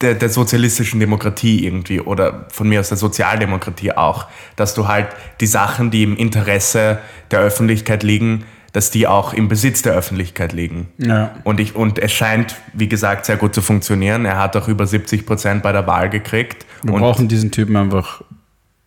[0.00, 4.26] der, der sozialistischen Demokratie irgendwie oder von mir aus der Sozialdemokratie auch,
[4.56, 5.08] dass du halt
[5.40, 6.98] die Sachen, die im Interesse
[7.30, 10.88] der Öffentlichkeit liegen, dass die auch im Besitz der Öffentlichkeit liegen.
[10.98, 11.34] Ja.
[11.44, 14.24] Und, ich, und es scheint, wie gesagt, sehr gut zu funktionieren.
[14.24, 16.66] Er hat auch über 70 Prozent bei der Wahl gekriegt.
[16.82, 18.22] Wir und, brauchen diesen Typen einfach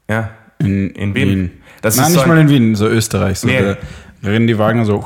[0.10, 1.52] ja, in, In Wien.
[1.82, 3.40] Das Nein, nicht so mal in Wien, so Österreich.
[3.40, 3.60] So Nee.
[4.22, 5.04] da rennen die Wagner so.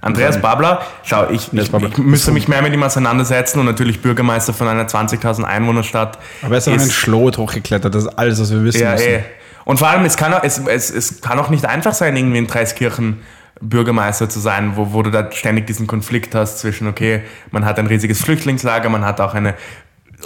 [0.00, 4.54] Andreas Babler, schau, ich, ich, ich müsste mich mehr mit ihm auseinandersetzen und natürlich Bürgermeister
[4.54, 6.18] von einer 20.000 Einwohnerstadt.
[6.42, 9.06] Aber er ist auch ein Schlot hochgeklettert, das ist alles, was wir wissen Ja, müssen.
[9.08, 9.20] eh.
[9.64, 12.38] Und vor allem, es kann, auch, es, es, es kann auch nicht einfach sein, irgendwie
[12.38, 13.20] in Dreiskirchen
[13.60, 17.78] Bürgermeister zu sein, wo, wo du da ständig diesen Konflikt hast zwischen, okay, man hat
[17.78, 19.54] ein riesiges Flüchtlingslager, man hat auch eine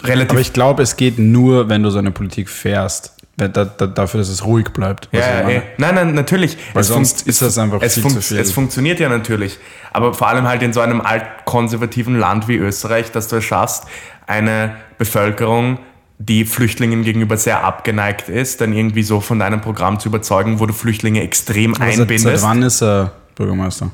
[0.05, 0.31] relativ...
[0.31, 3.14] Aber ich glaube, es geht nur, wenn du so eine Politik fährst.
[3.37, 5.09] Da, da, dafür, dass es ruhig bleibt.
[5.11, 5.63] ja, ja, eh.
[5.77, 6.57] Nein, nein, natürlich.
[6.73, 8.39] Weil Es sonst ist das einfach es, viel zu viel.
[8.39, 9.59] es funktioniert ja natürlich.
[9.93, 13.85] Aber vor allem halt in so einem altkonservativen Land wie Österreich, dass du es schaffst,
[14.29, 15.79] eine Bevölkerung,
[16.19, 20.67] die Flüchtlingen gegenüber sehr abgeneigt ist, dann irgendwie so von deinem Programm zu überzeugen, wo
[20.67, 22.23] du Flüchtlinge extrem Aber seit, einbindest.
[22.41, 23.91] seit wann ist er Bürgermeister?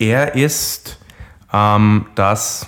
[0.00, 0.98] Er ist,
[1.52, 2.66] ähm, das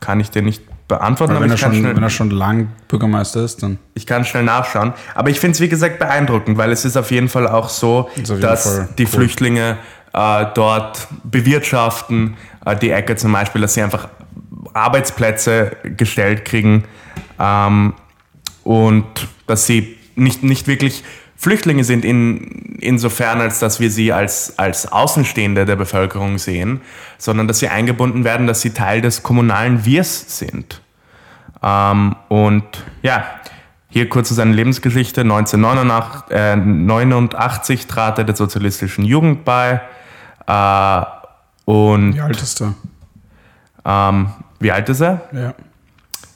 [0.00, 3.42] kann ich dir nicht beantworten, aber wenn, er schon, schnell, wenn er schon lang Bürgermeister
[3.42, 3.78] ist, dann.
[3.94, 4.92] ich kann schnell nachschauen.
[5.14, 8.10] Aber ich finde es, wie gesagt, beeindruckend, weil es ist auf jeden Fall auch so,
[8.40, 9.08] dass die cool.
[9.08, 9.78] Flüchtlinge
[10.12, 14.08] äh, dort bewirtschaften, äh, die Ecke zum Beispiel, dass sie einfach
[14.74, 16.84] Arbeitsplätze gestellt kriegen
[17.38, 17.94] ähm,
[18.62, 19.06] und
[19.46, 21.04] dass sie nicht, nicht wirklich
[21.44, 26.80] Flüchtlinge sind in, insofern, als dass wir sie als, als Außenstehende der Bevölkerung sehen,
[27.18, 30.80] sondern dass sie eingebunden werden, dass sie Teil des kommunalen Wirs sind.
[31.62, 32.64] Ähm, und
[33.02, 33.26] ja,
[33.90, 35.20] hier kurz zu seiner Lebensgeschichte.
[35.20, 39.82] 1989 äh, 89 trat er der sozialistischen Jugend bei.
[40.46, 41.02] Äh,
[41.66, 42.74] und Wie alt ist er?
[43.84, 44.28] ähm,
[44.60, 45.28] wie alt ist er?
[45.32, 45.54] Ja.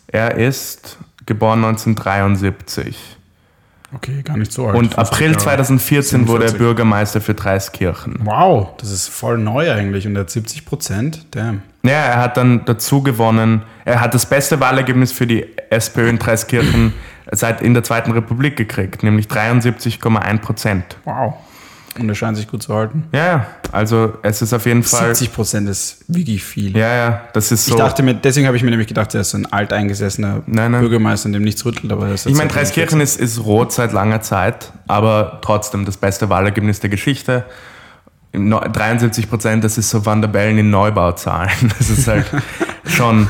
[0.06, 3.17] Er ist geboren 1973.
[3.95, 4.76] Okay, gar nicht so alt.
[4.76, 5.39] Und 50 April Jahre.
[5.39, 6.59] 2014 wurde er 47.
[6.59, 8.16] Bürgermeister für Dreiskirchen.
[8.22, 10.07] Wow, das ist voll neu eigentlich.
[10.07, 11.26] Und er hat 70 Prozent.
[11.30, 11.62] Damn.
[11.82, 13.62] Ja, er hat dann dazu gewonnen.
[13.84, 16.93] Er hat das beste Wahlergebnis für die SPÖ in Dreiskirchen
[17.30, 20.97] seit in der Zweiten Republik gekriegt, nämlich 73,1 Prozent.
[21.05, 21.34] Wow.
[22.01, 23.05] Und er scheint sich gut zu halten.
[23.12, 25.14] Ja, ja, also es ist auf jeden Fall.
[25.14, 26.76] 70 Prozent ist wirklich viel.
[26.76, 27.74] Ja, ja, das ist so.
[27.74, 30.72] Ich dachte mir, deswegen habe ich mir nämlich gedacht, er ist so ein alteingesessener Nein,
[30.72, 30.80] nein.
[30.80, 33.72] Bürgermeister, in dem nichts rüttelt, aber er ist ich meine, seit Dreiskirchen ist, ist rot
[33.72, 37.44] seit langer Zeit, aber trotzdem das beste Wahlergebnis der Geschichte.
[38.33, 41.51] Im Neu- 73 Prozent, das ist so Van der Bellen in Neubauzahlen.
[41.79, 42.26] Das ist halt
[42.85, 43.26] schon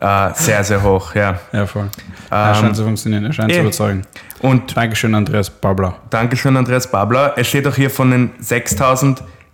[0.00, 1.38] äh, sehr, sehr hoch, ja.
[1.52, 1.88] Ja, voll.
[2.30, 3.54] er Ähm, scheint zu funktionieren, er scheint eh.
[3.56, 4.02] zu überzeugen.
[4.40, 5.96] Und Dankeschön, Andreas Babler.
[6.10, 7.34] Dankeschön, Andreas Babler.
[7.36, 8.30] Es steht auch hier von den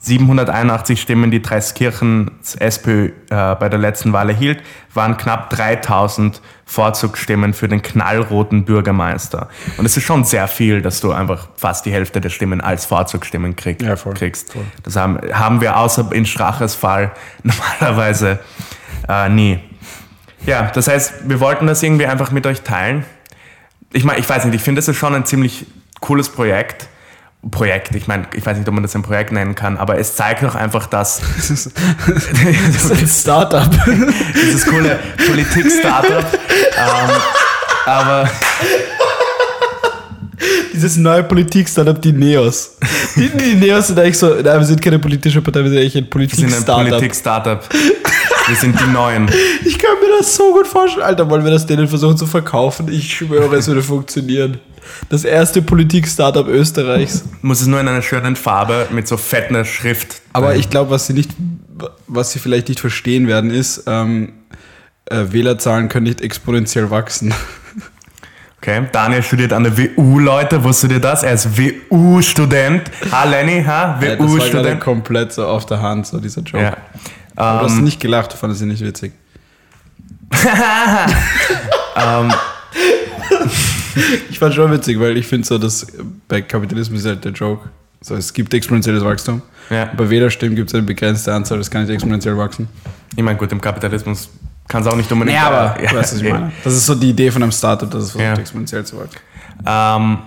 [0.04, 7.54] 6.781 Stimmen, die Dreiskirchens SPÖ äh, bei der letzten Wahl erhielt, waren knapp 3.000 Vorzugsstimmen
[7.54, 9.48] für den knallroten Bürgermeister.
[9.76, 12.84] Und es ist schon sehr viel, dass du einfach fast die Hälfte der Stimmen als
[12.84, 14.52] Vorzugsstimmen krieg, Ja, voll, kriegst.
[14.52, 14.64] voll.
[14.82, 18.40] Das haben, haben wir außer in Straches Fall normalerweise
[19.08, 19.60] äh, nie.
[20.46, 23.04] Ja, das heißt, wir wollten das irgendwie einfach mit euch teilen
[23.94, 25.66] ich meine, ich weiß nicht, ich finde, das ist schon ein ziemlich
[26.00, 26.88] cooles Projekt.
[27.50, 30.16] Projekt, ich meine, ich weiß nicht, ob man das ein Projekt nennen kann, aber es
[30.16, 31.20] zeigt doch einfach, dass
[32.90, 33.70] ein Startup.
[34.34, 37.10] dieses coole Politik-Startup, ähm,
[37.86, 38.28] aber
[40.72, 42.76] Dieses neue Politik-Startup, die Neos.
[43.16, 45.96] Die, die Neos sind eigentlich so, nein, wir sind keine politische Partei, wir sind eigentlich
[45.96, 47.68] ein wir sind ein Politik-Startup.
[47.68, 48.48] Politik-Startup.
[48.48, 49.30] Wir sind die Neuen.
[49.64, 51.06] Ich kann mir das so gut vorstellen.
[51.06, 52.92] Alter, wollen wir das denen versuchen zu verkaufen?
[52.92, 54.58] Ich schwöre, es würde funktionieren.
[55.08, 57.24] Das erste Politik-Startup Österreichs.
[57.42, 60.20] Muss es nur in einer schönen Farbe mit so fetter Schrift.
[60.32, 61.30] Aber ich glaube, was sie nicht,
[62.06, 64.32] was sie vielleicht nicht verstehen werden, ist, ähm,
[65.06, 67.34] äh, Wählerzahlen können nicht exponentiell wachsen.
[68.66, 70.64] Okay, Daniel studiert an der WU, Leute.
[70.64, 71.22] Wusstet ihr das?
[71.22, 72.90] Er ist WU-Student.
[73.12, 74.00] Ha, Lenny, ha?
[74.00, 74.80] Ja, das war gerade WU-Student.
[74.80, 76.64] komplett so auf der Hand, so dieser Joke.
[76.64, 76.76] Ja.
[77.36, 79.12] Aber du hast Ähm, nicht gelacht, du fandest ihn nicht witzig.
[84.34, 85.86] Ich fand schon witzig, weil ich finde so, dass
[86.26, 87.68] bei Kapitalismus ist halt der Joke.
[88.00, 89.42] So, es gibt exponentielles Wachstum.
[89.70, 89.84] Ja.
[89.96, 92.68] Bei Wählerstimmen gibt es eine begrenzte Anzahl, das kann nicht exponentiell wachsen.
[93.14, 94.28] Ich meine, gut, im Kapitalismus
[94.66, 95.36] kann es auch nicht unbedingt.
[95.38, 96.50] Ja, aber ja, weißt, was ich meine.
[96.64, 98.34] Das ist so die Idee von einem Startup, dass es versucht, Ja.
[98.34, 99.18] exponentiell zu wachsen.
[99.64, 100.18] Ähm,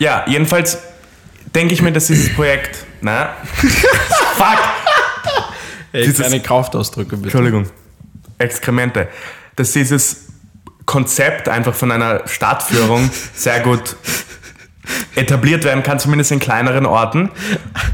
[0.00, 0.78] ja, jedenfalls
[1.54, 2.84] denke ich mir, dass dieses Projekt.
[3.02, 3.28] Na?
[3.54, 4.58] Fuck!
[5.92, 7.28] Ey, Dieses- kleine Kraftausdrücke bitte.
[7.28, 7.66] Entschuldigung.
[8.38, 9.06] Exkremente.
[9.54, 10.23] Dass dieses
[10.86, 13.96] Konzept einfach von einer Stadtführung sehr gut
[15.14, 17.30] etabliert werden kann, zumindest in kleineren Orten.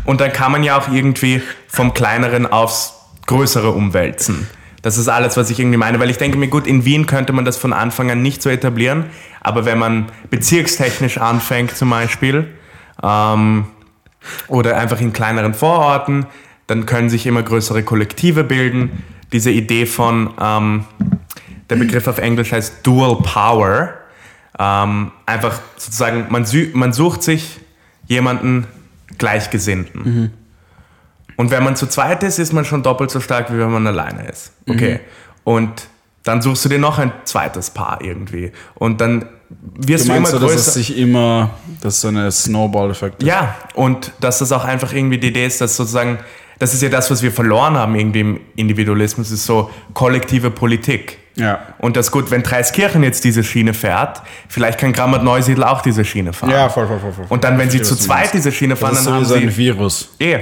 [0.05, 2.95] Und dann kann man ja auch irgendwie vom Kleineren aufs
[3.27, 4.49] Größere umwälzen.
[4.83, 7.33] Das ist alles, was ich irgendwie meine, weil ich denke mir, gut, in Wien könnte
[7.33, 9.07] man das von Anfang an nicht so etablieren,
[9.41, 12.49] aber wenn man bezirkstechnisch anfängt zum Beispiel,
[13.03, 13.67] ähm,
[14.49, 16.27] oder einfach in kleineren Vororten,
[16.67, 19.03] dann können sich immer größere Kollektive bilden.
[19.33, 20.85] Diese Idee von, ähm,
[21.71, 23.95] der Begriff auf Englisch heißt Dual Power,
[24.59, 26.45] ähm, einfach sozusagen, man,
[26.75, 27.61] man sucht sich
[28.07, 28.67] jemanden
[29.19, 30.33] Gleichgesinnten.
[31.37, 33.87] Und wenn man zu zweit ist, ist man schon doppelt so stark, wie wenn man
[33.87, 34.53] alleine ist.
[34.69, 35.01] Okay.
[35.45, 35.89] Und
[36.23, 38.53] dann suchst du dir noch ein zweites Paar irgendwie.
[38.75, 40.71] Und dann wirst Du du, immer so, dass es größer.
[40.73, 41.51] sich immer,
[41.81, 43.23] das ist so eine Snowball-Effekt?
[43.23, 46.19] Ja, und dass das auch einfach irgendwie die Idee ist, dass sozusagen,
[46.59, 51.20] das ist ja das, was wir verloren haben irgendwie im Individualismus, ist so kollektive Politik.
[51.37, 51.61] Ja.
[51.79, 56.05] Und das gut, wenn Dreiskirchen jetzt diese Schiene fährt, vielleicht kann Grammat Neusiedl auch diese
[56.05, 56.51] Schiene fahren.
[56.51, 57.27] Ja, voll, voll, voll, voll.
[57.29, 59.51] Und dann, wenn sie zu zweit diese Schiene fahren, Das ist dann haben sowieso ein
[59.51, 60.09] sie Virus.
[60.19, 60.41] eh.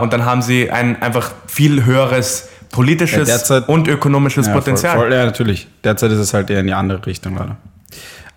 [0.00, 4.96] Und dann haben sie ein einfach viel höheres politisches Ja, derzeit- und ökonomisches Ja, Potenzial.
[4.96, 5.68] Voll, voll, ja, natürlich.
[5.84, 7.56] Derzeit ist es halt eher in die andere Richtung leider.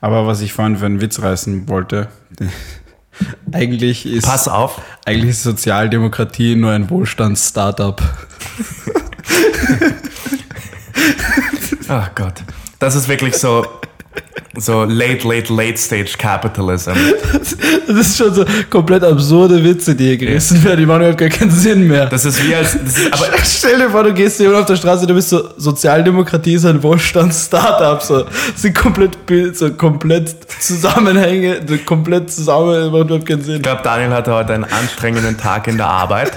[0.01, 2.09] Aber was ich vorhin für einen Witz reißen wollte,
[3.51, 4.79] eigentlich ist, Pass auf.
[5.05, 7.99] eigentlich ist Sozialdemokratie nur ein Wohlstands-Startup.
[11.87, 12.43] Ach Gott.
[12.79, 13.65] Das ist wirklich so,
[14.55, 16.91] so late, late, late stage Capitalism.
[17.87, 20.79] Das ist schon so komplett absurde Witze, die hier gerissen werden.
[20.79, 22.07] Die machen überhaupt gar keinen Sinn mehr.
[22.07, 25.07] Das ist wie als, ist, aber Stell dir vor, du gehst hier auf der Straße,
[25.07, 28.01] du bist so, Sozialdemokratie ist ein Wohlstands-Startup.
[28.01, 28.23] So.
[28.23, 29.17] Das sind komplett,
[29.53, 33.55] so komplett Zusammenhänge, komplett zusammen, macht überhaupt keinen Sinn.
[33.57, 36.31] Ich glaube, Daniel hatte heute einen anstrengenden Tag in der Arbeit.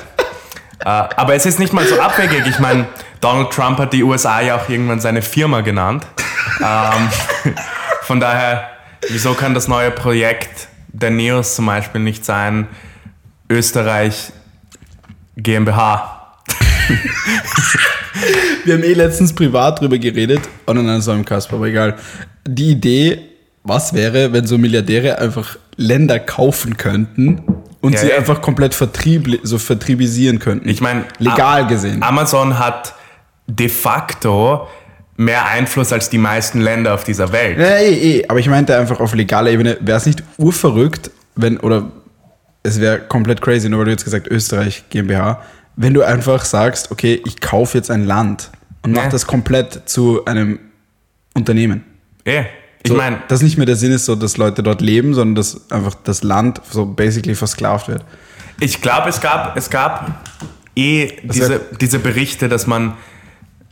[0.80, 2.46] Äh, aber es ist nicht mal so abwegig.
[2.46, 2.86] Ich meine,
[3.20, 6.06] Donald Trump hat die USA ja auch irgendwann seine Firma genannt.
[6.60, 7.54] Ähm,
[8.02, 8.68] von daher,
[9.08, 12.66] wieso kann das neue Projekt der Neos zum Beispiel nicht sein
[13.50, 14.32] Österreich
[15.36, 16.34] GmbH?
[18.64, 20.48] Wir haben eh letztens privat drüber geredet.
[20.66, 21.96] Oh nein, nein, so im Kasper, aber egal.
[22.46, 23.20] Die Idee,
[23.62, 27.42] was wäre, wenn so Milliardäre einfach Länder kaufen könnten
[27.80, 28.16] und Ja, sie ja.
[28.16, 30.68] einfach komplett vertrieb, so vertriebisieren könnten?
[30.68, 32.02] Ich meine, legal gesehen.
[32.02, 32.94] Amazon hat
[33.46, 34.68] de facto
[35.16, 37.58] mehr Einfluss als die meisten Länder auf dieser Welt.
[37.58, 38.28] Ja, eh, eh.
[38.28, 41.90] Aber ich meinte einfach auf legaler Ebene, wäre es nicht urverrückt, wenn, oder
[42.62, 45.42] es wäre komplett crazy, nur weil du jetzt gesagt Österreich GmbH,
[45.76, 48.50] wenn du einfach sagst, okay, ich kaufe jetzt ein Land
[48.82, 49.08] und mach Ja.
[49.10, 50.58] das komplett zu einem
[51.34, 51.84] Unternehmen.
[52.80, 55.14] Eh, ich So, meine, dass nicht mehr der Sinn ist, so, dass Leute dort leben,
[55.14, 58.04] sondern dass einfach das Land so basically versklavt wird.
[58.58, 60.24] Ich glaube, es gab, es gab
[60.76, 62.94] eh diese, diese Berichte, dass man,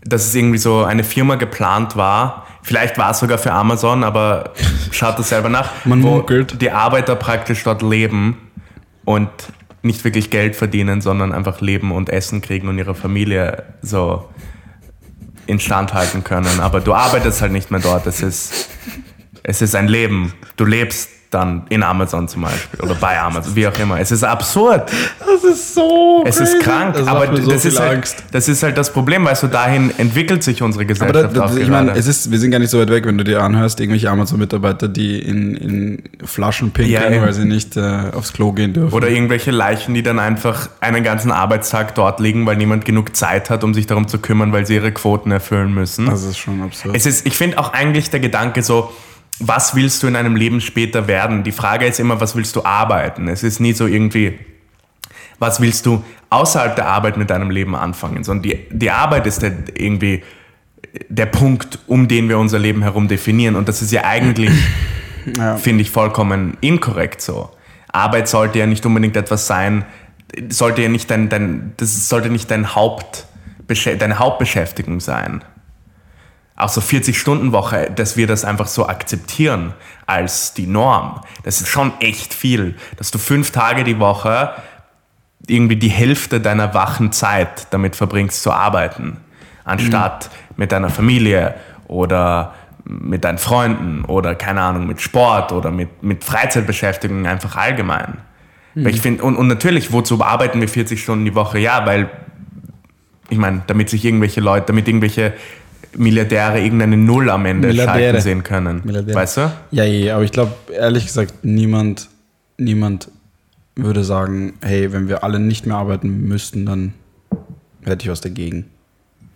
[0.02, 2.46] dass es irgendwie so eine Firma geplant war.
[2.62, 4.52] Vielleicht war es sogar für Amazon, aber
[4.90, 5.70] schaut das selber nach.
[5.84, 6.60] Man wo munkelt.
[6.60, 8.36] die Arbeiter praktisch dort leben
[9.04, 9.30] und
[9.82, 14.28] nicht wirklich Geld verdienen, sondern einfach leben und Essen kriegen und ihre Familie so
[15.48, 16.60] instand halten können.
[16.60, 18.06] Aber du arbeitest halt nicht mehr dort.
[18.06, 18.68] Es ist,
[19.42, 20.34] es ist ein Leben.
[20.56, 24.00] Du lebst dann in Amazon zum Beispiel oder bei Amazon, wie auch immer.
[24.00, 24.90] Es ist absurd.
[25.18, 26.24] Das ist so.
[26.26, 29.42] Es ist krank, das aber so das, ist halt, das ist halt das Problem, weißt
[29.42, 31.86] du, dahin entwickelt sich unsere Aber Gesellschaft da, auch da, ich gerade.
[31.86, 34.10] meine, es ist, wir sind gar nicht so weit weg, wenn du dir anhörst, irgendwelche
[34.10, 37.22] Amazon-Mitarbeiter, die in, in Flaschen pinkeln, ja.
[37.22, 38.94] weil sie nicht äh, aufs Klo gehen dürfen.
[38.94, 43.50] Oder irgendwelche Leichen, die dann einfach einen ganzen Arbeitstag dort liegen, weil niemand genug Zeit
[43.50, 46.06] hat, um sich darum zu kümmern, weil sie ihre Quoten erfüllen müssen.
[46.06, 46.96] das ist schon absurd.
[46.96, 48.90] Es ist, ich finde auch eigentlich der Gedanke so,
[49.40, 51.44] was willst du in einem Leben später werden?
[51.44, 53.28] Die Frage ist immer, was willst du arbeiten?
[53.28, 54.38] Es ist nie so irgendwie,
[55.38, 58.24] was willst du außerhalb der Arbeit mit deinem Leben anfangen?
[58.24, 60.22] Sondern die, die Arbeit ist der, irgendwie
[61.08, 63.54] der Punkt, um den wir unser Leben herum definieren.
[63.54, 64.50] Und das ist ja eigentlich,
[65.36, 65.56] Ja.
[65.56, 67.50] finde ich, vollkommen inkorrekt so.
[67.92, 69.84] Arbeit sollte ja nicht unbedingt etwas sein,
[70.48, 73.26] sollte ja nicht dein, dein das sollte nicht dein Haupt,
[73.98, 75.42] deine Hauptbeschäftigung sein
[76.58, 79.74] auch so 40-Stunden-Woche, dass wir das einfach so akzeptieren
[80.06, 81.20] als die Norm.
[81.44, 84.50] Das ist schon echt viel, dass du fünf Tage die Woche
[85.46, 89.18] irgendwie die Hälfte deiner wachen Zeit damit verbringst zu arbeiten,
[89.64, 91.54] anstatt mit deiner Familie
[91.86, 92.54] oder
[92.84, 98.18] mit deinen Freunden oder keine Ahnung, mit Sport oder mit, mit Freizeitbeschäftigung einfach allgemein.
[98.74, 101.58] Weil ich finde, und, und natürlich, wozu arbeiten wir 40 Stunden die Woche?
[101.58, 102.08] Ja, weil,
[103.28, 105.34] ich meine, damit sich irgendwelche Leute, damit irgendwelche
[105.96, 108.00] Milliardäre irgendeine Null am Ende Milliardäre.
[108.00, 108.82] schalten sehen können.
[108.84, 109.16] Milliardäre.
[109.16, 109.52] Weißt du?
[109.70, 112.08] Ja, ja, aber ich glaube, ehrlich gesagt, niemand,
[112.56, 113.10] niemand
[113.76, 116.94] würde sagen, hey, wenn wir alle nicht mehr arbeiten müssten, dann
[117.84, 118.66] hätte ich was dagegen.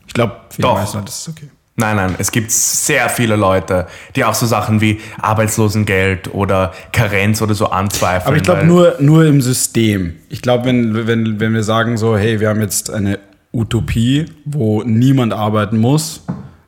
[0.06, 0.74] Ich glaube, Doch.
[0.74, 1.48] meisten Leute ist okay.
[1.76, 7.40] Nein, nein, es gibt sehr viele Leute, die auch so Sachen wie Arbeitslosengeld oder Karenz
[7.40, 8.26] oder so anzweifeln.
[8.26, 10.16] Aber ich glaube nur, nur im System.
[10.28, 13.18] Ich glaube, wenn, wenn, wenn wir sagen so, hey, wir haben jetzt eine
[13.52, 16.24] Utopie, wo niemand arbeiten muss,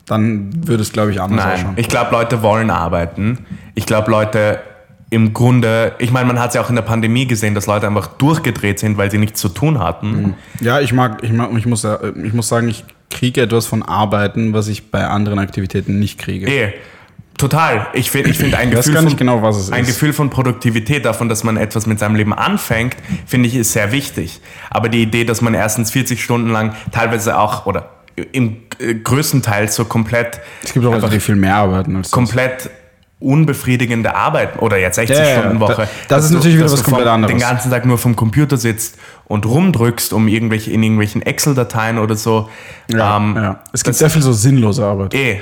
[0.07, 1.73] dann würde es, glaube ich, anders Nein, ausschauen.
[1.77, 3.47] ich glaube, Leute wollen arbeiten.
[3.75, 4.59] Ich glaube, Leute
[5.11, 7.87] im Grunde, ich meine, man hat es ja auch in der Pandemie gesehen, dass Leute
[7.87, 10.35] einfach durchgedreht sind, weil sie nichts zu tun hatten.
[10.61, 13.83] Ja, ich mag, ich mag, ich muss, ja- ich muss sagen, ich kriege etwas von
[13.83, 16.47] Arbeiten, was ich bei anderen Aktivitäten nicht kriege.
[16.49, 16.73] Eh,
[17.39, 17.87] total.
[17.93, 19.85] Ich finde ich find ein, Gefühl von, genau, ein.
[19.87, 23.93] Gefühl von Produktivität, davon, dass man etwas mit seinem Leben anfängt, finde ich, ist sehr
[23.93, 24.41] wichtig.
[24.71, 27.91] Aber die Idee, dass man erstens 40 Stunden lang teilweise auch, oder
[28.33, 32.07] im äh, größten Teil so komplett, Es gibt auch Leute, die viel mehr arbeiten als
[32.09, 32.13] das.
[32.13, 32.71] komplett
[33.21, 35.89] unbefriedigende Arbeit oder jetzt 60 Ja, ja, Stunden Woche.
[36.09, 37.33] da- das ist natürlich wieder was du komplett anderes.
[37.33, 42.17] Den ganzen Tag nur vom Computer sitzt und rumdrückst, um irgendwelche in irgendwelchen Excel-Dateien oder
[42.17, 42.49] so.
[42.89, 43.61] ja, Ähm, ja.
[43.73, 45.15] Es gibt sehr viel so sinnlose Arbeit.
[45.15, 45.41] Eh.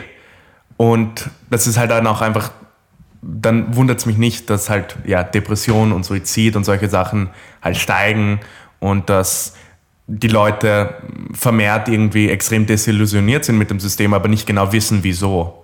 [0.83, 2.51] Und das ist halt dann auch einfach,
[3.22, 7.30] dann wundert es mich nicht, dass halt ja Depression und Suizid und solche Sachen
[7.62, 8.41] halt steigen
[8.80, 9.55] und dass
[10.09, 10.97] die Leute
[11.35, 15.62] vermehrt irgendwie extrem desillusioniert sind mit dem System, aber nicht genau wissen, wieso.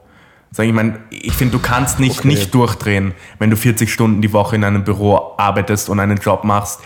[0.52, 2.28] Sag ich meine, ich finde, du kannst nicht Okay.
[2.28, 6.44] nicht durchdrehen, wenn du 40 Stunden die Woche in einem Büro arbeitest und einen Job
[6.44, 6.78] machst,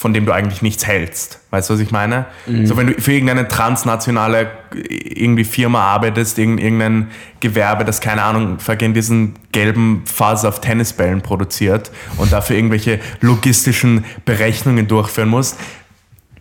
[0.00, 1.40] von dem du eigentlich nichts hältst.
[1.50, 2.24] Weißt du, was ich meine?
[2.64, 4.50] So, wenn du für irgendeine transnationale
[4.88, 11.20] irgendwie Firma arbeitest, irgend- irgendein Gewerbe, das keine Ahnung, vergehen diesen gelben Faser auf Tennisbällen
[11.20, 15.56] produziert und dafür irgendwelche logistischen Berechnungen durchführen muss.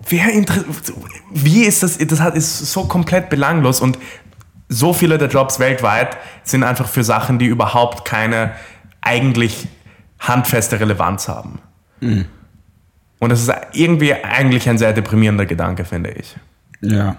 [0.07, 0.27] Wer
[1.33, 1.97] wie ist das?
[1.97, 3.99] Das hat- ist so komplett belanglos und
[4.69, 8.53] so viele der Jobs weltweit sind einfach für Sachen, die überhaupt keine
[9.01, 9.67] eigentlich
[10.19, 11.59] handfeste Relevanz haben.
[13.19, 16.35] Und das ist irgendwie eigentlich ein sehr deprimierender Gedanke, finde ich.
[16.81, 17.17] Ja.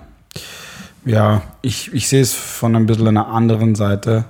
[1.05, 4.25] Ja, ich, ich sehe es von ein bisschen einer anderen Seite.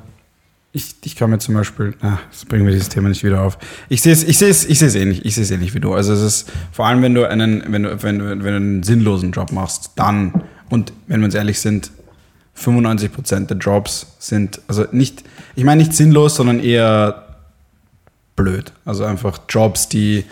[0.72, 3.58] Ich, ich kann mir zum Beispiel, na, das bringen wir dieses Thema nicht wieder auf.
[3.88, 5.80] Ich sehe es, ich sehe es, ich sehe es ähnlich, ich sehe es ähnlich wie
[5.80, 5.94] du.
[5.94, 9.32] Also es ist vor allem, wenn du einen, wenn du, wenn wenn du einen sinnlosen
[9.32, 11.90] Job machst, dann, und wenn wir uns ehrlich sind,
[12.56, 15.24] 95% der Jobs sind, also nicht,
[15.56, 17.36] ich meine nicht sinnlos, sondern eher
[18.36, 18.72] blöd.
[18.84, 20.24] Also einfach Jobs, die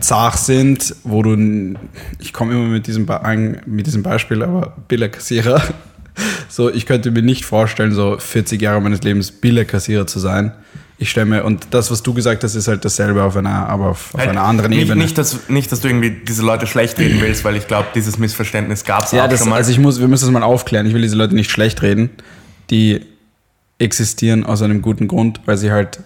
[0.00, 1.74] zart sind, wo du,
[2.18, 5.62] ich komme immer mit diesem, Be- mit diesem Beispiel, aber Billerkassierer.
[6.48, 10.52] So, ich könnte mir nicht vorstellen, so 40 Jahre meines Lebens Billerkassierer zu sein.
[10.98, 13.86] Ich stelle mir, und das, was du gesagt hast, ist halt dasselbe auf einer, aber
[13.90, 15.02] auf, auf einer anderen nicht, Ebene.
[15.04, 18.18] Nicht dass, nicht, dass du irgendwie diese Leute schlecht reden willst, weil ich glaube, dieses
[18.18, 19.56] Missverständnis gab es ja, auch das, schon mal.
[19.56, 20.84] also ich muss, wir müssen das mal aufklären.
[20.84, 22.10] Ich will diese Leute nicht schlecht reden.
[22.68, 23.00] Die
[23.78, 26.00] existieren aus einem guten Grund, weil sie halt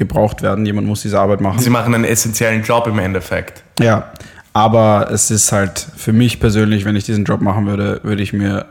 [0.00, 0.66] gebraucht werden.
[0.66, 1.60] Jemand muss diese Arbeit machen.
[1.60, 3.62] Sie machen einen essentiellen Job im Endeffekt.
[3.78, 4.10] Ja,
[4.54, 8.32] aber es ist halt für mich persönlich, wenn ich diesen Job machen würde, würde ich
[8.32, 8.64] mir.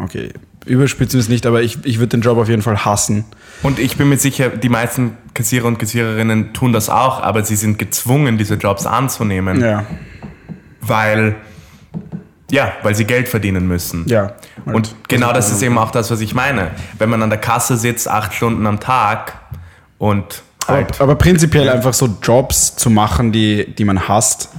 [0.00, 0.32] Okay,
[0.66, 3.24] überspitzen ist nicht, aber ich, ich würde den Job auf jeden Fall hassen.
[3.62, 7.56] Und ich bin mir sicher, die meisten Kassierer und Kassiererinnen tun das auch, aber sie
[7.56, 9.86] sind gezwungen, diese Jobs anzunehmen, Ja,
[10.80, 11.36] weil,
[12.50, 14.06] ja, weil sie Geld verdienen müssen.
[14.08, 14.34] ja.
[14.64, 16.72] Und genau das ist eben auch das, was ich meine.
[16.98, 19.34] Wenn man an der Kasse sitzt, acht Stunden am Tag
[19.98, 24.50] und halt, Aber, aber prinzipiell einfach so Jobs zu machen, die, die man hasst,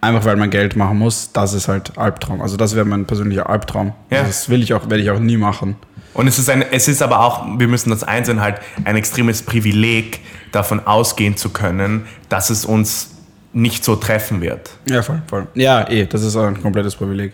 [0.00, 2.40] einfach weil man Geld machen muss, das ist halt Albtraum.
[2.40, 3.92] Also das wäre mein persönlicher Albtraum.
[4.10, 4.22] Ja.
[4.22, 5.76] Das will ich auch, werde ich auch nie machen.
[6.14, 9.42] Und es ist, ein, es ist aber auch, wir müssen das einsehen, halt ein extremes
[9.42, 10.20] Privileg,
[10.52, 13.13] davon ausgehen zu können, dass es uns
[13.54, 14.70] nicht so treffen wird.
[14.88, 15.46] Ja, voll, voll.
[15.54, 17.32] Ja, eh, das ist ein komplettes Privileg.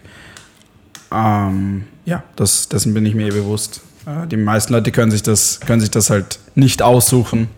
[1.12, 3.80] Ähm, ja, das, dessen bin ich mir eh bewusst.
[4.06, 7.48] Äh, die meisten Leute können sich, das, können sich das halt nicht aussuchen,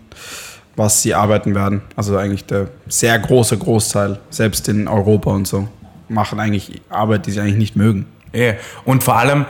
[0.76, 1.82] was sie arbeiten werden.
[1.96, 5.68] Also eigentlich der sehr große Großteil, selbst in Europa und so,
[6.08, 8.06] machen eigentlich Arbeit, die sie eigentlich nicht mögen.
[8.32, 8.54] Ja.
[8.84, 9.46] Und vor allem,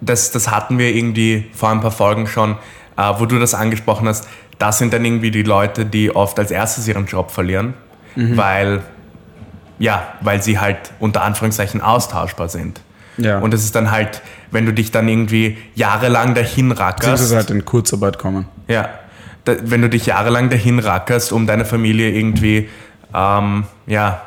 [0.00, 2.56] das, das hatten wir irgendwie vor ein paar Folgen schon,
[2.96, 4.26] äh, wo du das angesprochen hast,
[4.58, 7.74] das sind dann irgendwie die Leute, die oft als erstes ihren Job verlieren,
[8.16, 8.82] weil,
[9.78, 12.80] ja, weil sie halt unter Anführungszeichen austauschbar sind.
[13.16, 13.38] Ja.
[13.38, 17.64] Und es ist dann halt, wenn du dich dann irgendwie jahrelang dahin rackerst, halt in
[17.64, 18.46] Kurzarbeit kommen.
[18.68, 18.88] ja,
[19.44, 22.68] da, wenn du dich jahrelang dahin rackerst, um deine Familie irgendwie
[23.14, 24.22] ähm, ja,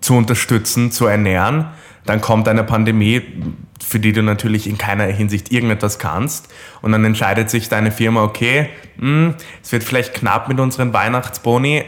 [0.00, 1.66] zu unterstützen, zu ernähren,
[2.04, 3.22] dann kommt eine Pandemie,
[3.84, 6.48] für die du natürlich in keiner Hinsicht irgendetwas kannst.
[6.80, 11.84] Und dann entscheidet sich deine Firma, okay, mh, es wird vielleicht knapp mit unseren Weihnachtsboni,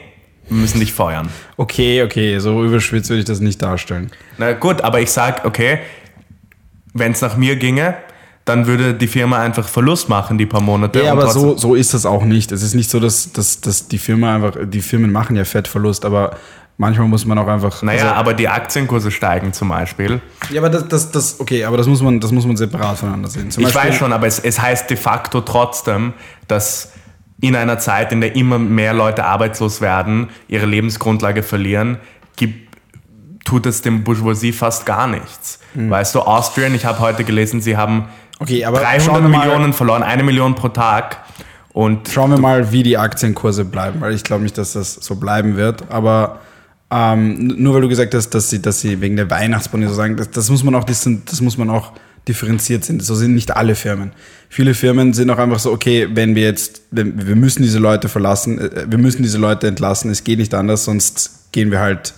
[0.48, 1.28] wir müssen dich feuern.
[1.56, 4.10] Okay, okay, so überschwitzt würde ich das nicht darstellen.
[4.38, 5.78] Na gut, aber ich sag, okay,
[6.92, 7.94] wenn es nach mir ginge,
[8.44, 11.02] dann würde die Firma einfach Verlust machen, die paar Monate.
[11.02, 12.52] Ja, aber so, so ist das auch nicht.
[12.52, 16.04] Es ist nicht so, dass, dass, dass die Firma einfach, die Firmen machen ja Fettverlust,
[16.04, 16.36] aber
[16.76, 17.82] manchmal muss man auch einfach.
[17.82, 20.20] Naja, also, aber die Aktienkurse steigen zum Beispiel.
[20.50, 23.30] ja, aber das, das, das, okay, aber das muss man, das muss man separat voneinander
[23.30, 23.50] sehen.
[23.50, 26.12] Zum Ich Beispiel- weiß schon, aber es, es heißt de facto trotzdem,
[26.46, 26.92] dass
[27.40, 31.98] in einer Zeit, in der immer mehr Leute arbeitslos werden, ihre Lebensgrundlage verlieren,
[32.36, 32.74] gibt,
[33.44, 35.58] tut es dem Bourgeoisie fast gar nichts.
[35.74, 35.90] Hm.
[35.90, 38.06] Weißt du, Austrian, ich habe heute gelesen, sie haben
[38.40, 41.18] Okay, aber 300 schauen wir mal- Millionen verloren, eine Million pro Tag.
[41.72, 45.16] Und Schauen wir mal, wie die Aktienkurse bleiben, weil ich glaube nicht, dass das so
[45.16, 45.90] bleiben wird.
[45.90, 46.38] Aber
[46.90, 50.16] ähm, nur weil du gesagt hast, dass sie, dass sie wegen der Weihnachtsboni so sagen,
[50.16, 51.92] das, das muss man auch, das, das muss man auch
[52.28, 53.00] differenziert sehen.
[53.00, 54.12] So sind nicht alle Firmen.
[54.48, 58.58] Viele Firmen sind auch einfach so, okay, wenn wir jetzt, wir müssen diese Leute verlassen,
[58.58, 62.14] äh, wir müssen diese Leute entlassen, es geht nicht anders, sonst gehen wir halt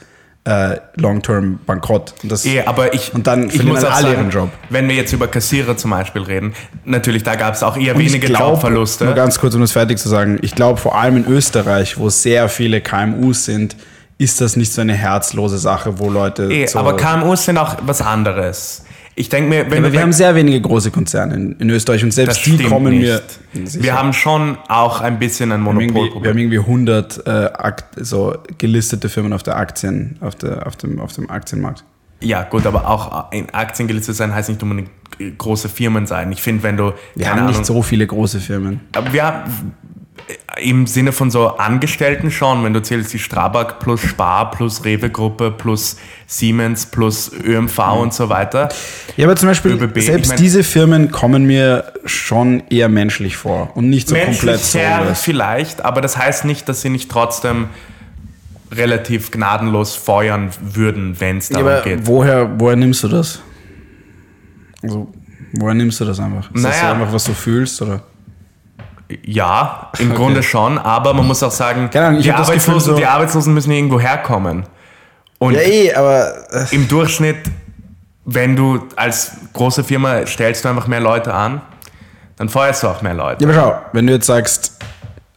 [0.46, 2.14] äh, long-term bankrott.
[2.22, 4.50] Und das, Eh, aber ich, Und dann ich verlieren muss dann alle sagen, ihren Job.
[4.70, 6.54] wenn wir jetzt über Kassierer zum Beispiel reden,
[6.84, 9.07] natürlich, da gab es auch eher Und wenige glaub, Jobverluste.
[9.07, 10.38] Nur ganz kurz, um das fertig zu sagen.
[10.42, 13.76] Ich glaube, vor allem in Österreich, wo sehr viele KMUs sind,
[14.18, 16.44] ist das nicht so eine herzlose Sache, wo Leute.
[16.44, 18.84] Eh, so, aber KMUs sind auch was anderes.
[19.18, 22.12] Ich denke mir, wenn du wir haben sehr wenige große Konzerne in, in Österreich und
[22.12, 23.22] selbst die kommen nicht.
[23.54, 23.82] mir.
[23.82, 26.30] Wir haben schon auch ein bisschen ein irgendwie, wir Monopolproblem.
[26.30, 31.00] haben irgendwie 100 äh, Akt, so gelistete Firmen auf der Aktien, auf, der, auf, dem,
[31.00, 31.82] auf dem Aktienmarkt.
[32.20, 34.90] Ja, gut, aber auch in Aktien gelistet sein heißt nicht unbedingt
[35.38, 36.30] große Firmen sein.
[36.32, 38.80] Ich finde, wenn du Wir haben Ahnung, nicht so viele große Firmen.
[38.94, 39.74] Aber wir haben
[40.60, 45.50] im Sinne von so Angestellten schon, wenn du zählst die Strabag plus Spar plus Rewe-Gruppe
[45.52, 45.96] plus
[46.26, 48.68] Siemens plus ÖMV und so weiter.
[49.16, 53.36] Ja, aber zum Beispiel, ÖBB, ich selbst mein- diese Firmen kommen mir schon eher menschlich
[53.36, 55.20] vor und nicht so komplett Menschlich her soulless.
[55.20, 57.68] vielleicht, aber das heißt nicht, dass sie nicht trotzdem
[58.72, 62.06] relativ gnadenlos feuern würden, wenn es Ja, darum aber geht.
[62.06, 63.40] woher, woher nimmst du das?
[64.82, 65.12] Also,
[65.52, 66.50] woher nimmst du das einfach?
[66.52, 66.92] Ist das so Naja.
[66.94, 67.80] einfach, was du fühlst?
[67.82, 68.02] Oder?
[69.24, 72.92] Ja, im Grunde schon, aber man muss auch sagen, Ahnung, ich die, das Gefühl, Arbeitslosen,
[72.92, 74.64] so- die Arbeitslosen müssen irgendwo herkommen.
[75.38, 76.34] Und eh, aber.
[76.50, 77.36] Äh, im Durchschnitt,
[78.24, 81.61] wenn du als große Firma stellst du einfach mehr Leute an,
[82.36, 83.44] dann feuerst du auch mehr Leute.
[83.44, 84.72] ja, aber schau, wenn du jetzt sagst,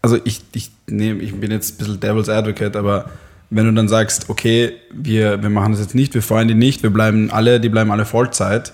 [0.01, 3.05] also ich, ich, nehm, ich bin jetzt ein bisschen Devil's Advocate, aber
[3.51, 6.81] wenn du dann sagst, okay, wir, wir machen das jetzt nicht, wir feuern die nicht,
[6.83, 8.73] wir bleiben alle, die bleiben alle Vollzeit,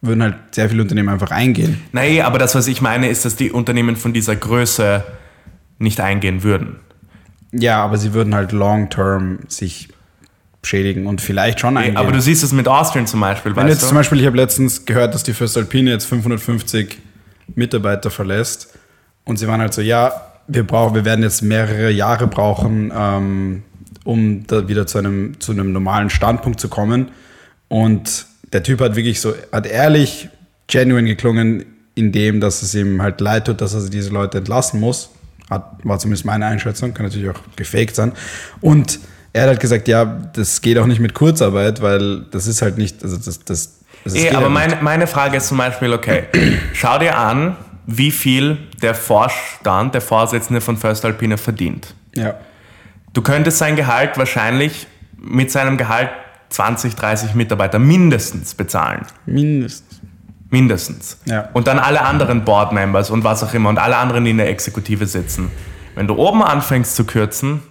[0.00, 1.80] würden halt sehr viele Unternehmen einfach eingehen.
[1.92, 5.04] Nein, aber das, was ich meine, ist, dass die Unternehmen von dieser Größe
[5.78, 6.76] nicht eingehen würden.
[7.52, 9.88] Ja, aber sie würden halt long-term sich
[10.62, 11.96] schädigen und vielleicht schon eingehen.
[11.96, 13.86] Aber du siehst es mit Austrian zum Beispiel, Wenn jetzt du?
[13.86, 16.98] zum Beispiel, ich habe letztens gehört, dass die Föstalpine jetzt 550
[17.54, 18.76] Mitarbeiter verlässt
[19.24, 20.12] und sie waren halt so, ja,
[20.46, 23.62] wir brauchen, wir werden jetzt mehrere Jahre brauchen, ähm,
[24.04, 27.10] um da wieder zu einem, zu einem normalen Standpunkt zu kommen.
[27.68, 30.28] Und der Typ hat wirklich so, hat ehrlich,
[30.66, 34.78] genuine geklungen, in dem, dass es ihm halt leid tut, dass er diese Leute entlassen
[34.78, 35.10] muss.
[35.50, 38.12] Hat, war zumindest meine Einschätzung, kann natürlich auch gefaked sein.
[38.60, 39.00] Und
[39.32, 42.78] er hat halt gesagt, ja, das geht auch nicht mit Kurzarbeit, weil das ist halt
[42.78, 44.54] nicht, also das, das, das geht aber nicht.
[44.54, 46.24] meine, meine Frage ist zum Beispiel, okay,
[46.72, 51.94] schau dir an, wie viel der Vorstand, der Vorsitzende von First Alpine verdient.
[52.14, 52.34] Ja.
[53.12, 54.86] Du könntest sein Gehalt wahrscheinlich
[55.16, 56.10] mit seinem Gehalt
[56.50, 59.06] 20, 30 Mitarbeiter mindestens bezahlen.
[59.26, 60.00] Mindestens.
[60.50, 61.18] Mindestens.
[61.26, 61.50] Ja.
[61.52, 64.48] Und dann alle anderen Board-Members und was auch immer und alle anderen, die in der
[64.48, 65.50] Exekutive sitzen.
[65.94, 67.62] Wenn du oben anfängst zu kürzen,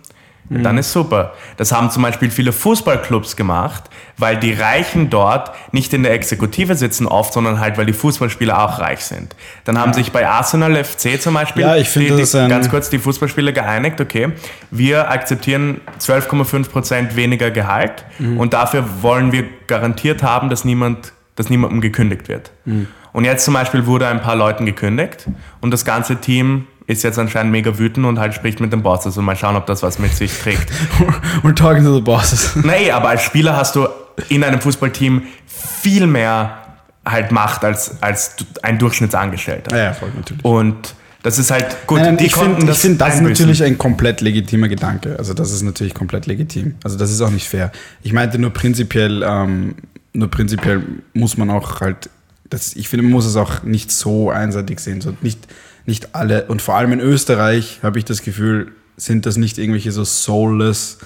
[0.50, 0.64] Mhm.
[0.64, 1.34] dann ist super.
[1.58, 3.84] Das haben zum Beispiel viele Fußballclubs gemacht,
[4.18, 8.58] weil die Reichen dort nicht in der Exekutive sitzen oft, sondern halt, weil die Fußballspieler
[8.64, 9.36] auch reich sind.
[9.66, 12.50] Dann haben sich bei Arsenal FC zum Beispiel Ja, ich finde, die, die, das ein-
[12.50, 14.30] ganz kurz die Fußballspieler geeinigt, okay,
[14.72, 18.40] wir akzeptieren 12,5% weniger Gehalt Mhm.
[18.40, 22.52] und dafür wollen wir garantiert haben, dass niemand, dass niemandem gekündigt wird.
[22.66, 22.88] Mhm.
[23.14, 25.28] Und jetzt zum Beispiel wurde ein paar Leuten gekündigt
[25.62, 29.06] und das ganze Team ist jetzt anscheinend mega wütend und halt spricht mit dem Boss.
[29.06, 30.72] Also mal schauen, ob das was mit sich trägt.
[31.44, 32.56] We're talking to the bosses.
[32.64, 33.88] nee, aber als Spieler hast du
[34.30, 36.64] in einem Fußballteam viel mehr
[37.06, 39.76] halt Macht als, als ein Durchschnittsangestellter.
[39.76, 40.44] Ja, ja, voll natürlich.
[40.44, 42.00] Und das ist halt gut.
[42.00, 45.18] Nein, die ich finde, ich find, das ist natürlich ein komplett legitimer Gedanke.
[45.18, 46.76] Also das ist natürlich komplett legitim.
[46.84, 47.72] Also das ist auch nicht fair.
[48.02, 49.76] Ich meinte nur prinzipiell, ähm,
[50.14, 50.84] nur prinzipiell
[51.14, 52.10] muss man auch halt,
[52.50, 55.02] das, ich finde, man muss es auch nicht so einseitig sehen.
[55.02, 55.48] So nicht,
[55.88, 59.92] nicht alle, und vor allem in Österreich habe ich das Gefühl, sind das nicht irgendwelche
[59.92, 61.00] so soulless.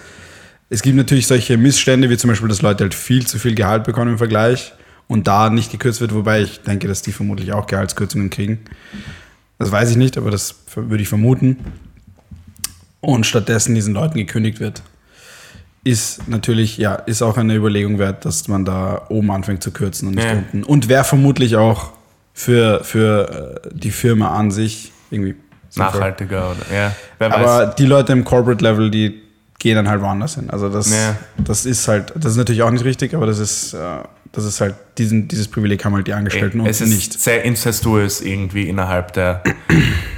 [0.70, 3.84] Es gibt natürlich solche Missstände, wie zum Beispiel, dass Leute halt viel zu viel Gehalt
[3.86, 4.74] bekommen im Vergleich
[5.08, 8.60] und da nicht gekürzt wird, wobei ich denke, dass die vermutlich auch Gehaltskürzungen kriegen.
[9.60, 11.58] Das weiß ich nicht, aber das würde ich vermuten.
[13.02, 14.82] Und stattdessen diesen Leuten gekündigt wird,
[15.84, 20.08] ist natürlich, ja, ist auch eine Überlegung wert, dass man da oben anfängt zu kürzen
[20.10, 20.34] und nicht Ja.
[20.34, 20.64] unten.
[20.64, 21.92] Und wäre vermutlich auch
[22.34, 25.36] für, für äh, die Firma an sich irgendwie.
[25.76, 26.92] Nachhaltiger oder ja.
[27.18, 27.38] Wer weiß.
[27.38, 29.22] Aber die Leute im Corporate Level, die
[29.58, 30.50] gehen dann halt woanders hin.
[30.50, 31.16] Also das, Ja.
[31.38, 33.78] das ist halt, das ist natürlich auch nicht richtig, aber das ist, äh,
[34.34, 37.20] das ist halt, diesen, dieses Privileg haben halt die Angestellten es unten ist nicht.
[37.22, 39.44] sehr incestuös irgendwie innerhalb der.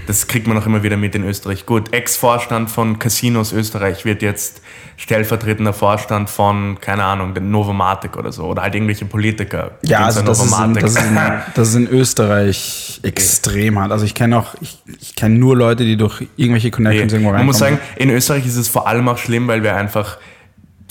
[0.07, 1.65] Das kriegt man auch immer wieder mit in Österreich.
[1.65, 4.61] Gut, Ex-Vorstand von Casinos Österreich wird jetzt
[4.97, 8.43] stellvertretender Vorstand von, keine Ahnung, der Novomatic oder so.
[8.43, 9.71] Oder halt irgendwelche Politiker.
[9.81, 11.15] Ja, also das ist, in, das, ist in,
[11.55, 13.91] das ist in Österreich extrem hart.
[13.91, 17.41] Also ich kenne auch, ich, ich kenne nur Leute, die durch irgendwelche Connections irgendwo Man
[17.41, 17.47] reinkommen.
[17.47, 20.17] muss sagen, in Österreich ist es vor allem auch schlimm, weil wir einfach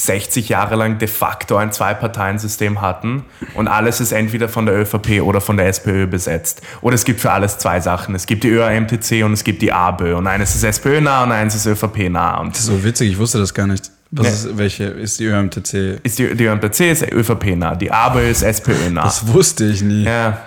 [0.07, 3.25] 60 Jahre lang de facto ein Zwei-Parteien-System hatten
[3.55, 6.61] und alles ist entweder von der ÖVP oder von der SPÖ besetzt.
[6.81, 8.15] Oder es gibt für alles zwei Sachen.
[8.15, 11.55] Es gibt die ÖAMTC und es gibt die ABÖ und eines ist SPÖ-nah und eins
[11.55, 12.41] ist ÖVP-nah.
[12.41, 13.91] Und das ist so witzig, ich wusste das gar nicht.
[14.11, 14.33] Was Nee.
[14.51, 16.01] ist, welche ist die ÖMTC?
[16.03, 19.05] ist die, die ÖAMTC ist ÖVP-nah, die ABÖ ist SPÖ-nah.
[19.05, 20.05] Das wusste ich nie.
[20.05, 20.39] Ja.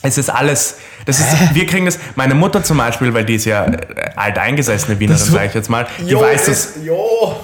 [0.00, 0.76] Es ist alles,
[1.06, 3.78] das ist, wir kriegen das, meine Mutter zum Beispiel, weil die ist ja äh,
[4.14, 7.36] alteingesessene Wienerin, sage ich jetzt mal, die weiß das, Jo,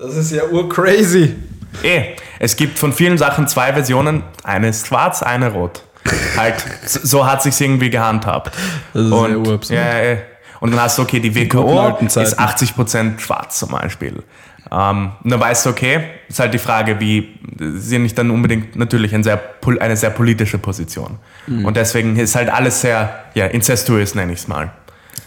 [0.00, 1.36] das ist ja urcrazy.
[1.82, 4.22] Eh, es gibt von vielen Sachen zwei Versionen.
[4.42, 5.82] Eine ist schwarz, eine rot.
[6.36, 8.56] halt, so hat sich's irgendwie gehandhabt.
[8.94, 9.78] Das ist und, ja urabsurd.
[9.78, 10.18] ja, eh.
[10.60, 14.22] und dann hast du, okay, die WKO ist 80% schwarz zum Beispiel.
[14.72, 18.30] Ähm, und dann weißt du, okay, ist halt die Frage, wie, ist ja nicht dann
[18.30, 19.40] unbedingt natürlich ein sehr,
[19.80, 21.18] eine sehr politische Position.
[21.46, 21.64] Mhm.
[21.64, 24.72] Und deswegen ist halt alles sehr, ja, incestuös nenne ich es mal.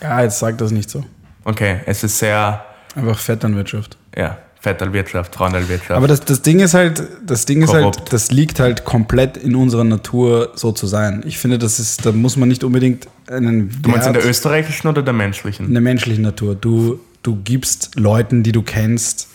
[0.02, 1.04] Ja, jetzt sag das nicht so.
[1.46, 2.66] Okay, es ist sehr,
[2.96, 3.98] Einfach Vetternwirtschaft.
[4.16, 5.92] ja, Vetterlwirtschaft, Freundelwirtschaft.
[5.92, 8.00] Aber das, das Ding ist halt, das Ding ist Korrupt.
[8.00, 11.22] halt, das liegt halt komplett in unserer Natur, so zu sein.
[11.26, 14.32] Ich finde, das ist, da muss man nicht unbedingt einen du meinst in der Wert
[14.32, 15.68] österreichischen oder der menschlichen?
[15.68, 16.56] in der menschlichen Natur.
[16.56, 19.28] Du, du gibst Leuten, die du kennst,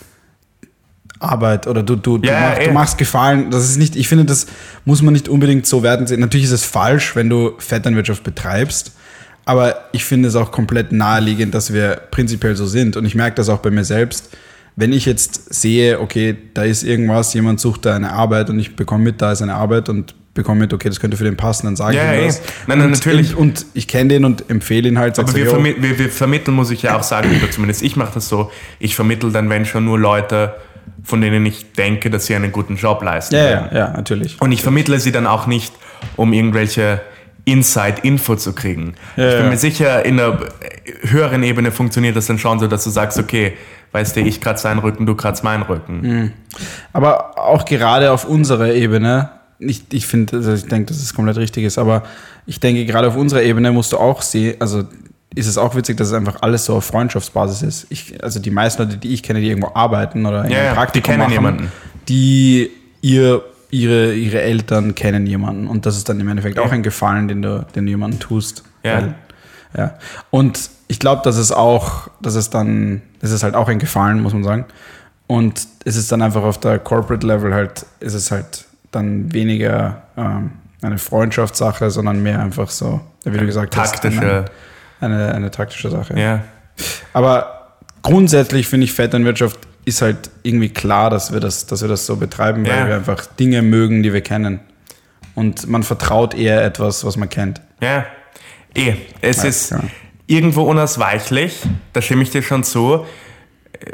[1.19, 3.51] Arbeit oder du, du, Ja, du, machst, du machst Gefallen.
[3.51, 4.47] Das ist nicht, ich finde, das
[4.83, 6.21] muss man nicht unbedingt so werten sehen.
[6.21, 8.93] Natürlich ist es falsch, wenn du Vetternwirtschaft betreibst,
[9.45, 12.97] aber ich finde es auch komplett naheliegend, dass wir prinzipiell so sind.
[12.97, 14.31] Und ich merke das auch bei mir selbst.
[14.79, 18.77] Wenn ich jetzt sehe, okay, da ist irgendwas, jemand sucht da eine Arbeit und ich
[18.77, 21.65] bekomme mit, da ist eine Arbeit und bekomme mit, okay, das könnte für den passen,
[21.65, 22.41] dann sage Ja, ich ihm ja, das.
[22.65, 23.35] Nein, nein, und, natürlich.
[23.35, 25.19] Und ich kenne den und empfehle ihn halt.
[25.19, 27.81] Aber so, wir, yo, vermi wir, wir vermitteln, muss ich ja auch sagen, oder zumindest
[27.81, 30.55] ich mache das so, ich vermittel dann, wenn schon nur Leute,
[31.03, 34.37] von denen ich denke, dass sie einen guten Job leisten ja, ja, ja, natürlich.
[34.39, 35.73] Und ich vermittle sie dann auch nicht,
[36.15, 37.01] um irgendwelche
[37.51, 38.95] Inside-Info zu kriegen.
[39.15, 39.49] Ja, ich bin ja.
[39.51, 40.39] mir sicher, in einer
[41.01, 43.53] höheren Ebene funktioniert das dann schon so, dass du sagst, okay,
[43.91, 46.01] weißt du, ich kratze deinen Rücken, du kratzt meinen Rücken.
[46.01, 46.31] Mhm.
[46.93, 49.29] Aber auch gerade auf unserer Ebene,
[49.59, 52.03] ich, ich finde, also ich denke, dass es komplett richtig ist, aber
[52.45, 54.83] ich denke, gerade auf unserer Ebene musst du auch sehen, also
[55.35, 57.87] ist es auch witzig, dass es einfach alles so auf Freundschaftsbasis ist.
[57.89, 61.03] Ich, also die meisten Leute, die ich kenne, die irgendwo arbeiten oder Ja, ja, Praktikum
[61.03, 61.71] die kennen machen, jemanden.
[62.07, 62.71] die
[63.01, 67.27] ihr, ihre, ihre Eltern kennen jemanden und das ist dann im Endeffekt auch ein Gefallen,
[67.27, 68.63] den du, den du jemandem tust.
[68.83, 68.95] Ja.
[68.95, 69.15] Weil,
[69.77, 69.93] ja.
[70.31, 74.21] Und ich glaube, dass es auch, dass es dann, es ist halt auch ein Gefallen,
[74.21, 74.65] muss man sagen.
[75.27, 80.01] Und es ist dann einfach auf der Corporate Level halt, ist es halt dann weniger
[80.17, 80.51] ähm,
[80.81, 84.23] eine Freundschaftssache, sondern mehr einfach so, wie du gesagt Taktische, hast,
[85.01, 86.19] eine, eine, eine taktische Sache.
[86.19, 86.43] ja.
[87.13, 92.05] Aber grundsätzlich finde ich, Vetternwirtschaft ist halt irgendwie klar, dass wir das, dass wir das
[92.05, 92.87] so betreiben, weil Ja.
[92.87, 94.59] wir einfach Dinge mögen, die wir kennen.
[95.35, 97.61] Und man vertraut eher etwas, was man kennt.
[97.81, 98.05] Ja,
[98.75, 98.93] eh.
[99.21, 99.83] Es Ja, ist ja.
[100.27, 101.61] irgendwo unausweichlich,
[101.93, 103.05] da stimme ich dir schon zu.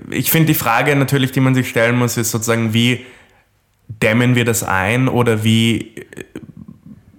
[0.09, 3.05] Ich finde die Frage natürlich, die man sich stellen muss, ist sozusagen, wie
[3.87, 6.03] dämmen wir das ein oder wie äh,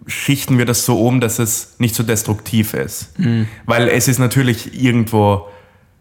[0.08, 3.16] schichten wir das so um, dass es nicht so destruktiv ist.
[3.18, 3.46] Mhm.
[3.64, 5.46] Weil es ist natürlich irgendwo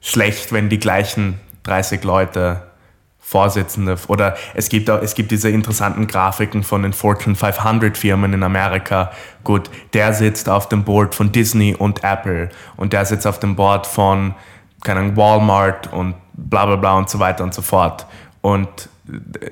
[0.02, 2.64] schlecht, wenn die gleichen 30 Leute
[3.20, 8.34] Vorsitzende oder es gibt auch, es gibt diese interessanten Grafiken von den Fortune 500 Firmen
[8.34, 9.12] in Amerika.
[9.44, 13.56] Gut, der sitzt auf dem Board von Disney und Apple und der sitzt auf dem
[13.56, 14.36] Board von
[14.84, 18.06] keine Ahnung, Walmart und bla bla bla und so weiter und so fort.
[18.42, 18.90] Und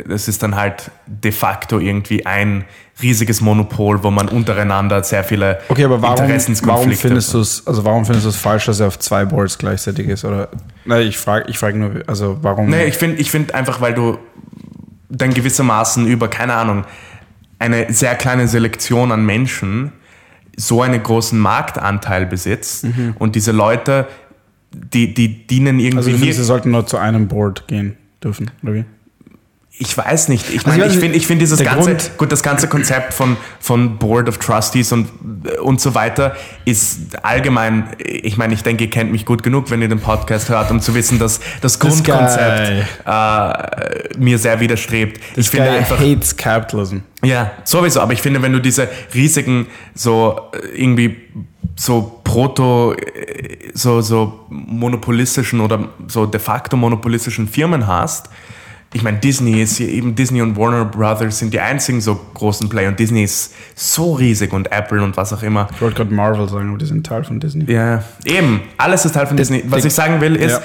[0.08, 2.66] das ist dann halt de facto irgendwie ein
[3.02, 7.68] riesiges Monopol, wo man untereinander sehr viele Okay, aber warum, warum Interessenskonflikte findest du es,
[7.68, 10.26] also warum findest du es falsch, dass er auf zwei Boards gleichzeitig ist?
[10.26, 10.50] Oder
[10.86, 12.70] nein, ich frage ich frage nur, also warum?
[12.70, 14.18] Nee, ich finde ich find einfach, weil du
[15.10, 16.86] dann gewissermaßen über, keine Ahnung,
[17.60, 19.92] eine sehr kleine Selektion an Menschen
[20.56, 22.86] so einen großen Marktanteil besitzt
[23.18, 24.08] und diese Leute,
[24.72, 28.52] die, die dienen irgendwie also du findest, sie sollten nur zu einem Board gehen dürfen,
[28.62, 28.86] oder wie?
[29.86, 30.50] Ich weiß nicht.
[30.50, 33.14] Ich Also meine, ich ich finde ich find dieses ganze, Grund- gut, das ganze Konzept
[33.14, 35.10] von, von Board of Trustees und,
[35.62, 36.36] und so weiter
[36.66, 40.50] ist allgemein, ich meine, ich denke, ihr kennt mich gut genug, wenn ihr den Podcast
[40.50, 45.20] hört, um zu wissen, dass das Grundkonzept äh, mir sehr widerstrebt.
[45.36, 46.98] ich finde einfach, hates capitalism.
[47.24, 51.18] ja, sowieso, aber ich finde, wenn du diese riesigen, so äh, irgendwie
[51.76, 58.30] so proto, äh, so, so monopolistischen oder so de facto monopolistischen Firmen hast,
[58.94, 62.70] ich meine, Disney ist hier eben, Disney und Warner Brothers sind die einzigen so großen
[62.70, 65.68] Player und Disney ist so riesig und Apple und was auch immer.
[65.74, 67.72] Ich wollte gerade Marvel sagen, aber die sind Teil von Disney.
[67.72, 69.64] Ja, eben, alles ist Teil von Disney.
[69.68, 70.61] Was ich sagen will, ist, Ja.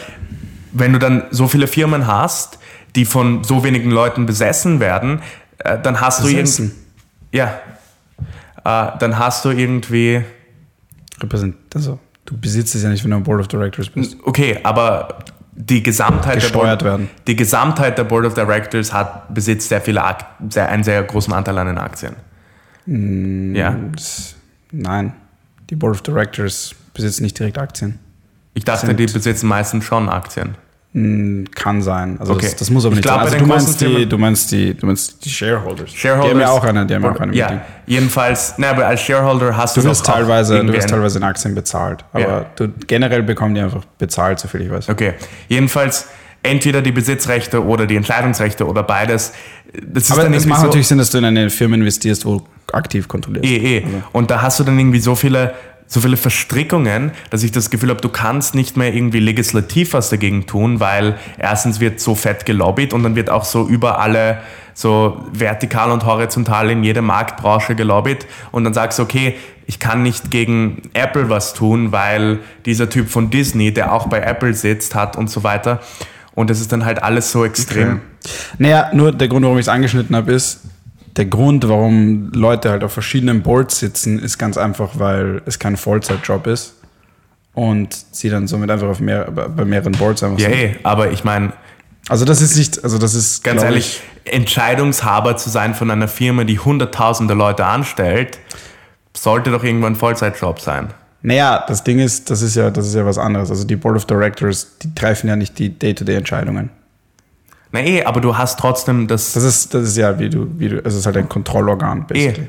[0.73, 2.59] wenn du dann so viele Firmen hast,
[2.97, 5.21] die von so wenigen Leuten besessen werden,
[5.59, 6.73] äh, dann hast du Besessen?
[7.33, 7.39] irgendwie.
[7.39, 7.59] Ja.
[8.93, 10.23] Äh, dann hast du irgendwie.
[11.21, 14.17] Repräsent also, du besitzt es ja nicht, wenn du am Board of Directors bist.
[14.23, 15.19] Okay, aber
[15.61, 17.11] die Gesamtheit der Board, werden.
[17.27, 21.33] Die Gesamtheit der Board of Directors hat besitzt sehr viele Ak sehr, einen sehr großen
[21.33, 22.15] Anteil an den Aktien.
[22.87, 23.55] Mm.
[23.57, 23.77] Ja.
[24.71, 25.13] Nein,
[25.69, 27.99] die Board of Directors besitzen nicht direkt Aktien.
[28.55, 30.55] Ich dachte, Sind- die besitzen meistens schon Aktien.
[30.95, 32.17] Mm, Kann sein.
[32.19, 32.47] Also Okay.
[32.47, 33.27] das, das muss aber Ich nicht glaub, sein.
[33.27, 35.93] Also du meinst, die, du meinst die, du meinst die Shareholders.
[35.93, 36.25] Shareholders.
[36.31, 37.61] Die haben ja auch eine, die haben ja auch eine Ja, Meeting.
[37.87, 41.55] jedenfalls, ne, aber als Shareholder hast Du du wirst teilweise, du wirst teilweise in Aktien
[41.55, 42.05] bezahlt.
[42.15, 42.47] Aber Ja.
[42.57, 44.89] du, generell bekommen die einfach bezahlt, soviel ich weiß.
[44.89, 45.13] Okay,
[45.49, 46.07] jedenfalls
[46.43, 49.33] entweder die Besitzrechte oder die Entscheidungsrechte oder beides.
[49.87, 52.39] Das ist Aber es macht so, natürlich Sinn, dass du in eine Firma investierst, wo
[52.39, 53.45] du aktiv kontrollierst.
[53.47, 53.85] Eh, eh.
[54.13, 55.53] Und da hast du dann irgendwie so viele,
[55.89, 60.11] so viele Verstrickungen, dass ich das Gefühl habe, du kannst nicht mehr irgendwie legislativ was
[60.11, 64.39] dagegen tun, weil erstens wird so fett gelobbyt und dann wird auch so über alle
[64.75, 69.35] so vertikal und horizontal in jede Marktbranche gelobbyt und dann sagst du, okay,
[69.67, 74.21] ich kann nicht gegen Apple was tun, weil dieser Typ von Disney, der auch bei
[74.21, 75.81] Apple sitzt, hat und so weiter.
[76.35, 78.01] Und das ist dann halt alles so extrem.
[78.59, 80.61] Naja, nur der Grund, warum ich es angeschnitten habe, ist,
[81.19, 85.77] der Grund, warum Leute halt auf verschiedenen Boards sitzen, ist ganz einfach, weil es kein
[85.77, 86.75] Vollzeitjob ist
[87.55, 90.59] und sie dann somit einfach auf mehr, bei mehreren Boards einfach Ja, sind.
[90.59, 91.53] eh, aber ich meine,
[92.09, 96.45] Also das ist nicht, also das ist ganz ehrlich, Entscheidungshaber zu sein von einer Firma,
[96.45, 98.39] die hunderttausende Leute anstellt,
[99.15, 100.89] sollte doch irgendwann ein Vollzeitjob sein.
[101.23, 103.51] Naja, das Ding ist, das ist ja, das ist ja was anderes.
[103.51, 106.71] Also die Board of Directors, die treffen ja nicht die Day-to-Day-Entscheidungen.
[107.73, 109.33] Na eh, aber du hast trotzdem das.
[109.35, 112.47] Das ist, das ist ja, wie du, wie du, es ist halt ein Kontrollorgan, basically.
[112.47, 112.49] eh.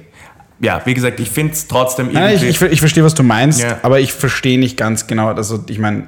[0.66, 2.66] Ja, wie gesagt, ich finde es trotzdem Nein, ich, irgendwie.
[2.66, 3.80] ich, ich verstehe, was du meinst, Ja.
[3.82, 5.28] aber ich verstehe nicht ganz genau.
[5.30, 6.08] Also, ich meine,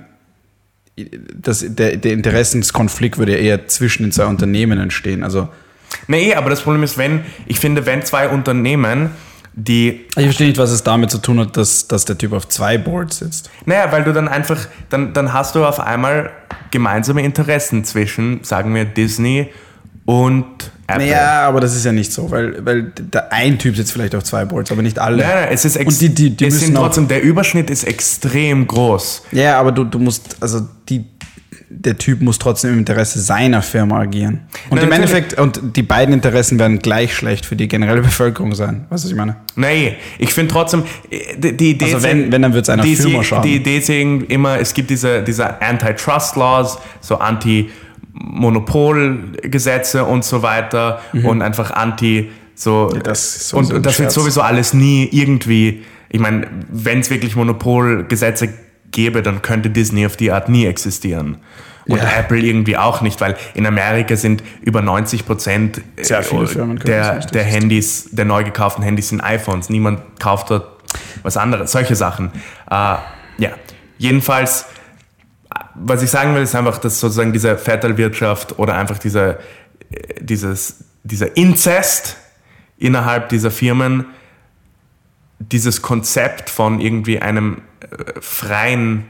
[1.34, 5.24] das, der, der Interessenskonflikt würde ja eher zwischen den zwei Unternehmen entstehen.
[5.24, 5.48] Also,
[6.08, 9.12] Na eh, aber das Problem ist, wenn, ich finde, wenn zwei Unternehmen,
[9.54, 12.48] die ich verstehe nicht, was es damit zu tun hat, dass, dass der Typ auf
[12.48, 13.50] zwei Boards sitzt.
[13.66, 16.32] Naja, weil du dann einfach, dann, dann hast du auf einmal
[16.72, 19.50] gemeinsame Interessen zwischen, sagen wir, Disney
[20.06, 21.06] und Apple.
[21.06, 24.24] Naja, aber das ist ja nicht so, weil, weil der ein Typ sitzt vielleicht auf
[24.24, 25.24] zwei Boards, aber nicht alle.
[25.24, 27.84] Nein, nein, es ist ex Und die, die, die es sind trotzdem, der Überschnitt ist
[27.84, 29.24] extrem groß.
[29.32, 31.06] Ja, aber du, du musst, also die,
[31.74, 34.42] der Typ muss trotzdem im Interesse seiner Firma agieren.
[34.70, 34.92] Und Na, im.
[34.92, 38.86] Endeffekt, und die beiden Interessen werden gleich schlecht für die generelle Bevölkerung sein.
[38.90, 39.38] Weißt du, was ich meine?
[39.56, 42.70] Nee, ich finde trotzdem, äh, die, die Idee Also ist wenn- ja- wenn, dann wird's
[42.70, 43.44] einer die, Firma schaden.
[43.50, 47.18] Die Idee ist ja immer, es gibt diese, diese Antitrust-Laws, so
[48.72, 53.04] Anti-Monopol-Gesetze und so weiter und einfach Anti- so, Mhm.
[53.04, 54.14] das sowieso und, und das wird Scherz.
[54.14, 58.50] sowieso alles nie irgendwie, ich meine, wenn es wirklich Monopolgesetze
[58.92, 61.38] gäbe, dann könnte Disney auf die Art nie existieren.
[61.88, 62.10] Und Ja.
[62.20, 67.54] Apple irgendwie auch nicht, weil in Amerika sind über 90 Prozent das der, der ist-
[67.54, 69.70] Handys, der neu gekauften Handys sind iPhones.
[69.70, 70.68] Niemand kauft dort
[71.24, 71.72] was anderes.
[71.72, 72.32] Solche Sachen.
[72.70, 72.76] Äh,
[73.40, 73.50] ja,
[73.98, 74.64] jedenfalls,
[75.54, 79.40] äh, was ich sagen will, ist einfach, dass sozusagen diese Vetternwirtschaft oder einfach diese,
[79.90, 82.18] äh, dieses, dieser Inzest
[82.78, 84.06] innerhalb dieser Firmen,
[85.40, 87.62] dieses Konzept von irgendwie einem äh,
[88.20, 89.06] freien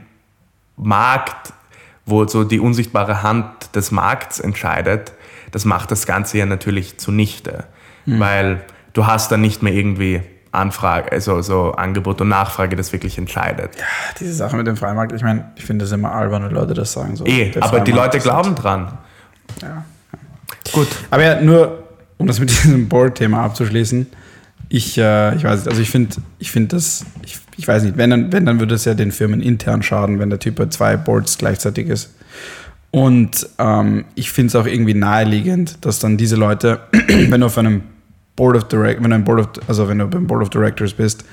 [0.78, 1.54] Markt,
[2.06, 5.14] wo so die unsichtbare Hand des Markts entscheidet,
[5.52, 7.66] das macht das Ganze ja natürlich zunichte.
[8.06, 8.62] Weil
[8.94, 10.22] du hast dann nicht mehr irgendwie
[10.52, 13.72] Anfrage, also so Angebot und Nachfrage, das wirklich entscheidet.
[14.20, 16.92] Diese Sache mit dem Freimarkt, ich meine, ich finde das immer albern, wenn Leute das
[16.92, 17.16] sagen.
[17.16, 18.98] So, eh, aber die Leute glauben dran.
[19.62, 19.86] Ja.
[20.74, 20.88] Gut.
[21.10, 21.84] Aber ja, nur
[22.18, 24.08] um das mit diesem Board-Thema abzuschließen.
[24.68, 27.98] Ich, äh, ich weiß nicht, also ich finde, ich finde das, ich, ich weiß nicht,
[27.98, 30.68] wenn dann, wenn, dann würde es ja den Firmen intern schaden, wenn der Typ bei
[30.68, 32.14] zwei Boards gleichzeitig ist.
[32.92, 37.58] Und ähm, ich finde es auch irgendwie naheliegend, dass dann diese Leute, wenn du auf
[37.58, 37.84] einem
[38.36, 41.24] Board of Direct, wenn du Board of, also wenn du beim Board of Directors bist,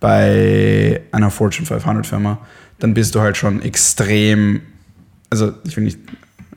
[0.00, 2.38] bei einer Fortune 500 Firma,
[2.78, 4.60] dann bist du halt schon extrem,
[5.30, 5.98] also ich will nicht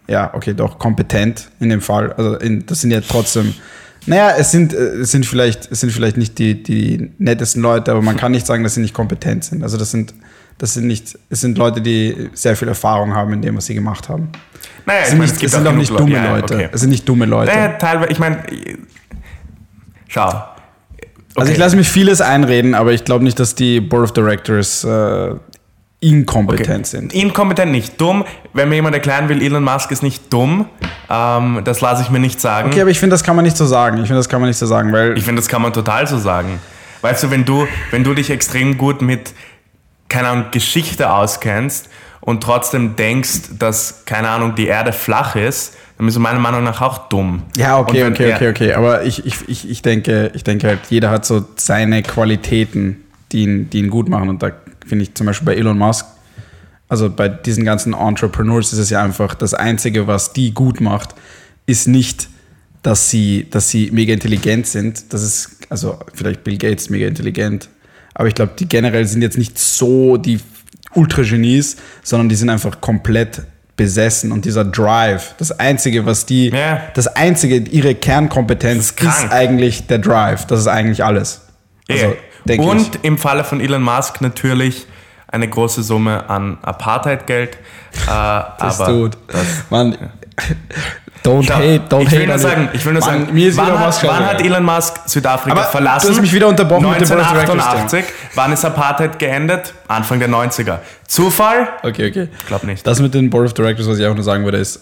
[0.08, 2.14] ja, okay, doch kompetent in dem Fall.
[2.14, 3.54] Also in, das sind ja trotzdem,
[4.08, 7.92] naja, es sind, äh, es sind vielleicht, es sind vielleicht nicht die, die nettesten Leute,
[7.92, 9.62] aber man kann nicht sagen, dass sie nicht kompetent sind.
[9.64, 10.14] Also das sind,
[10.58, 13.76] das sind nicht, es sind Leute, die sehr viel Erfahrung haben in dem, was sie
[13.76, 14.30] gemacht haben.
[14.86, 16.56] Naja, Es sind, meine, nicht, es sind auch auch nicht dumme Ja, Leute.
[16.56, 16.70] okay.
[16.72, 17.52] Es sind nicht dumme Leute.
[17.52, 18.44] Naja, teilweise, ich meine,
[20.08, 20.44] schau.
[21.36, 24.84] Also ich lasse mich vieles einreden, aber ich glaube nicht, dass die Board of Directors
[24.84, 25.36] äh,
[25.99, 27.14] inkompetent sind.
[27.14, 28.24] Inkompetent nicht, dumm.
[28.53, 30.68] Wenn mir jemand erklären will, Elon Musk ist nicht dumm,
[31.10, 32.69] ähm, das lasse ich mir nicht sagen.
[32.69, 33.98] Okay, aber ich finde, das kann man nicht so sagen.
[33.98, 36.06] Ich finde, das kann man nicht so sagen, weil Ich finde, das kann man total
[36.06, 36.60] so sagen.
[37.02, 39.34] Weißt du, wenn du, wenn du dich extrem gut mit,
[40.07, 41.90] keine Ahnung, Geschichte auskennst
[42.22, 46.64] und trotzdem denkst, dass, keine Ahnung, die Erde flach ist, dann bist du meiner Meinung
[46.64, 47.44] nach auch dumm.
[47.56, 48.74] Ja, okay, okay, okay, okay.
[48.74, 53.44] Aber ich, ich, ich, ich denke, ich denke halt, jeder hat so seine Qualitäten, die
[53.44, 54.30] ihn, die ihn gut machen.
[54.30, 54.52] Und da
[54.88, 56.05] finde ich zum Beispiel bei Elon Musk,
[56.89, 61.15] also bei diesen ganzen Entrepreneurs ist es ja einfach, das Einzige, was die gut macht,
[61.65, 62.30] ist nicht,
[62.81, 65.11] dass sie, dass sie mega intelligent sind.
[65.11, 67.68] Das ist, also vielleicht Bill Gates mega intelligent.
[68.14, 70.39] Aber ich glaube, die generell sind jetzt nicht so die
[70.93, 73.41] Ultra-Genies, sondern die sind einfach komplett
[73.76, 76.81] besessen und dieser Drive, das Einzige, was die, Ja.
[76.95, 80.45] das Einzige, ihre Kernkompetenz ist ist, eigentlich der Drive.
[80.47, 81.41] Das ist eigentlich alles.
[81.89, 82.15] Also,
[82.49, 82.60] Ich.
[82.60, 84.88] Und im Falle von Elon Musk natürlich
[85.30, 87.56] eine große Summe an Apartheidgeld.
[87.56, 87.60] Äh,
[88.60, 89.18] Das aber tut.
[89.69, 89.98] Man,
[91.24, 92.19] don't Schau, hate, don't ich hate.
[92.19, 94.10] will nur sagen, ich will nur Mann, sagen, mir ist wann, Elon hat, Musk wann
[94.10, 94.34] scheißegal.
[94.34, 96.07] hat Elon Musk Südafrika Aber verlassen?
[96.07, 97.11] du hast mich wieder unterbrochen mit dem.
[97.11, 98.06] 1988.
[98.36, 99.74] Wann ist Apartheid geendet?
[99.88, 100.80] Anfang der 90er.
[101.07, 101.69] Zufall?
[101.84, 102.28] Okay, okay.
[102.40, 102.86] Ich glaube nicht.
[102.86, 104.80] Das mit den Board of Directors, was ich auch nur sagen würde, ist,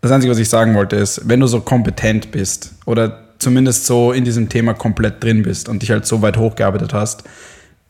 [0.00, 4.12] das Einzige, was ich sagen wollte, ist, wenn du so kompetent bist oder zumindest so
[4.12, 7.24] in diesem Thema komplett drin bist und dich halt so weit hochgearbeitet hast,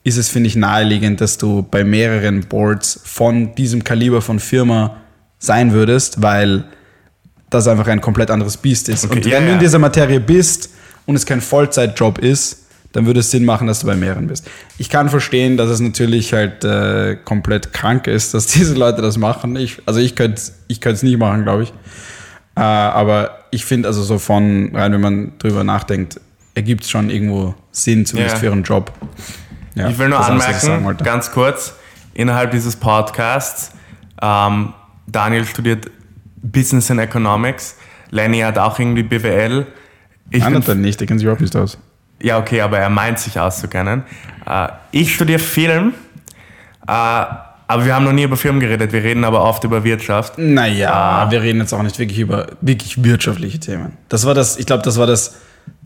[0.04, 4.96] ist es, finde ich, naheliegend, dass du bei mehreren Boards von diesem Kaliber von Firma
[5.38, 6.64] sein würdest, weil
[7.50, 9.04] das einfach ein komplett anderes Biest ist.
[9.04, 10.70] Okay, und wenn du in dieser Materie bist
[11.06, 14.48] und es kein Vollzeitjob ist, dann würde es Sinn machen, dass du bei mehreren bist.
[14.78, 19.18] Ich kann verstehen, dass es natürlich halt äh, komplett krank ist, dass diese Leute das
[19.18, 19.56] machen.
[19.56, 21.70] Ich, also ich könnte ich es nicht machen, glaube ich.
[22.56, 26.20] Äh, aber ich finde also so von, rein wenn man drüber nachdenkt,
[26.54, 28.40] ergibt es schon irgendwo Sinn, zumindest Ja.
[28.40, 28.92] für ihren Job.
[29.74, 31.74] Ja, Ich will nur anmerken, ganz kurz,
[32.14, 33.72] innerhalb dieses Podcasts,
[34.20, 34.72] ähm,
[35.06, 35.90] Daniel studiert
[36.42, 37.76] Business and Economics,
[38.10, 39.66] Lenny hat auch irgendwie BWL.
[40.30, 41.78] Ich dann nicht, der kennt sich überhaupt nicht aus.
[42.20, 44.02] ja, okay, aber er meint sich auszukennen.
[44.46, 45.94] Äh, ich studiere Film,
[46.86, 47.24] äh,
[47.68, 50.38] aber wir haben noch nie über Film geredet, wir reden aber oft über Wirtschaft.
[50.38, 51.30] Naja, Ah.
[51.30, 53.96] wir reden jetzt auch nicht wirklich über wirklich wirtschaftliche Themen.
[54.08, 55.36] Das war das, ich glaube, das war das,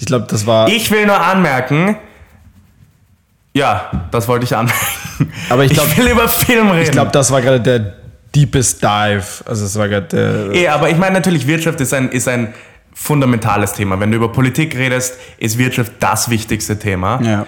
[0.00, 0.68] ich glaube, das war.
[0.68, 1.96] Ich will nur anmerken,
[3.54, 5.32] ja, das wollte ich anmerken.
[5.50, 6.84] Aber ich glaub- will über Film reden.
[6.84, 7.94] Ich glaube, das war gerade der
[8.34, 9.22] deepest dive.
[9.44, 10.54] Also es war gerade der.
[10.54, 12.54] Eh, aber ich meine natürlich, Wirtschaft ist ein, ist ein
[12.94, 14.00] fundamentales Thema.
[14.00, 17.20] Wenn du über Politik redest, ist Wirtschaft das wichtigste Thema.
[17.22, 17.42] Ja.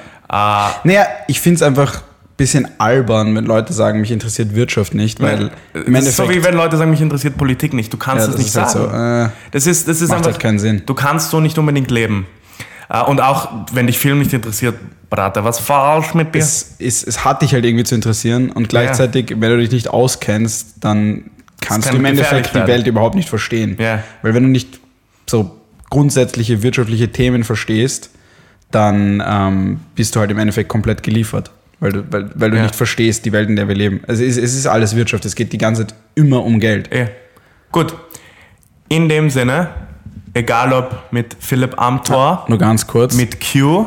[0.69, 2.03] Äh, Naja, ich finde es einfach ein
[2.37, 6.31] bisschen albern, wenn Leute sagen, mich interessiert Wirtschaft nicht, weil im das ist so Endeffekt.
[6.31, 7.93] wie wenn Leute sagen, mich interessiert Politik nicht.
[7.93, 8.91] Du kannst Ja, es das nicht ist halt sagen.
[8.91, 10.83] so, äh, das ist, das ist macht einfach halt keinen Sinn.
[10.85, 12.27] Du kannst so nicht unbedingt leben.
[12.89, 14.75] Äh, und auch wenn dich Film nicht interessiert,
[15.11, 16.41] Brater, was falsch mit dir?
[16.41, 19.87] es, es, es hat dich halt irgendwie zu interessieren und gleichzeitig, wenn du dich nicht
[19.89, 21.31] auskennst, dann
[21.61, 22.67] kannst kann du im Endeffekt die.
[22.67, 23.77] Welt überhaupt nicht verstehen.
[23.79, 24.03] Ja.
[24.23, 24.81] Weil wenn du nicht
[25.31, 25.53] so
[25.89, 28.11] grundsätzliche wirtschaftliche Themen verstehst,
[28.73, 31.53] dann ähm, bist du halt im Endeffekt komplett geliefert.
[31.85, 32.63] Weil du, weil, weil du Ja.
[32.63, 34.01] nicht verstehst, die Welt, in der wir leben.
[34.09, 36.91] Also es, es ist alles Wirtschaft, es geht die ganze Zeit immer um Geld.
[36.91, 37.09] Eh.
[37.73, 37.95] Gut.
[38.89, 39.69] In dem Sinne,
[40.33, 43.15] egal ob mit Philipp Amthor, Nur ganz kurz.
[43.15, 43.85] mit Q,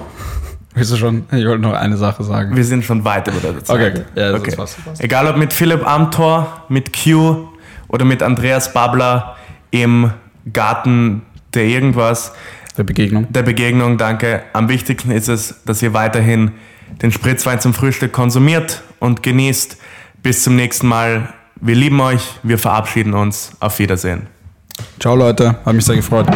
[0.76, 1.24] Willst du schon?
[1.32, 2.56] Ich wollte noch eine Sache sagen.
[2.56, 3.76] wir sind schon weit über der Zeit.
[3.76, 4.03] Okay,
[4.36, 4.52] okay.
[4.52, 5.03] Ja, passt, das passt.
[5.03, 7.48] Egal ob mit Philipp Amthor, mit Q
[7.88, 9.38] oder mit Andreas Babler
[9.72, 10.11] im
[10.53, 11.24] Garten
[11.56, 12.32] der irgendwas,
[12.78, 13.26] Der Begegnung.
[13.34, 14.44] der Begegnung, danke.
[14.53, 16.52] Am wichtigsten ist es, dass ihr weiterhin
[17.01, 19.77] den Spritzwein zum Frühstück konsumiert und genießt.
[20.23, 21.34] Bis zum nächsten Mal.
[21.59, 23.51] Wir lieben euch, wir verabschieden uns.
[23.59, 24.27] Auf Wiedersehen.
[24.99, 26.27] Ciao Leute, hat mich sehr gefreut.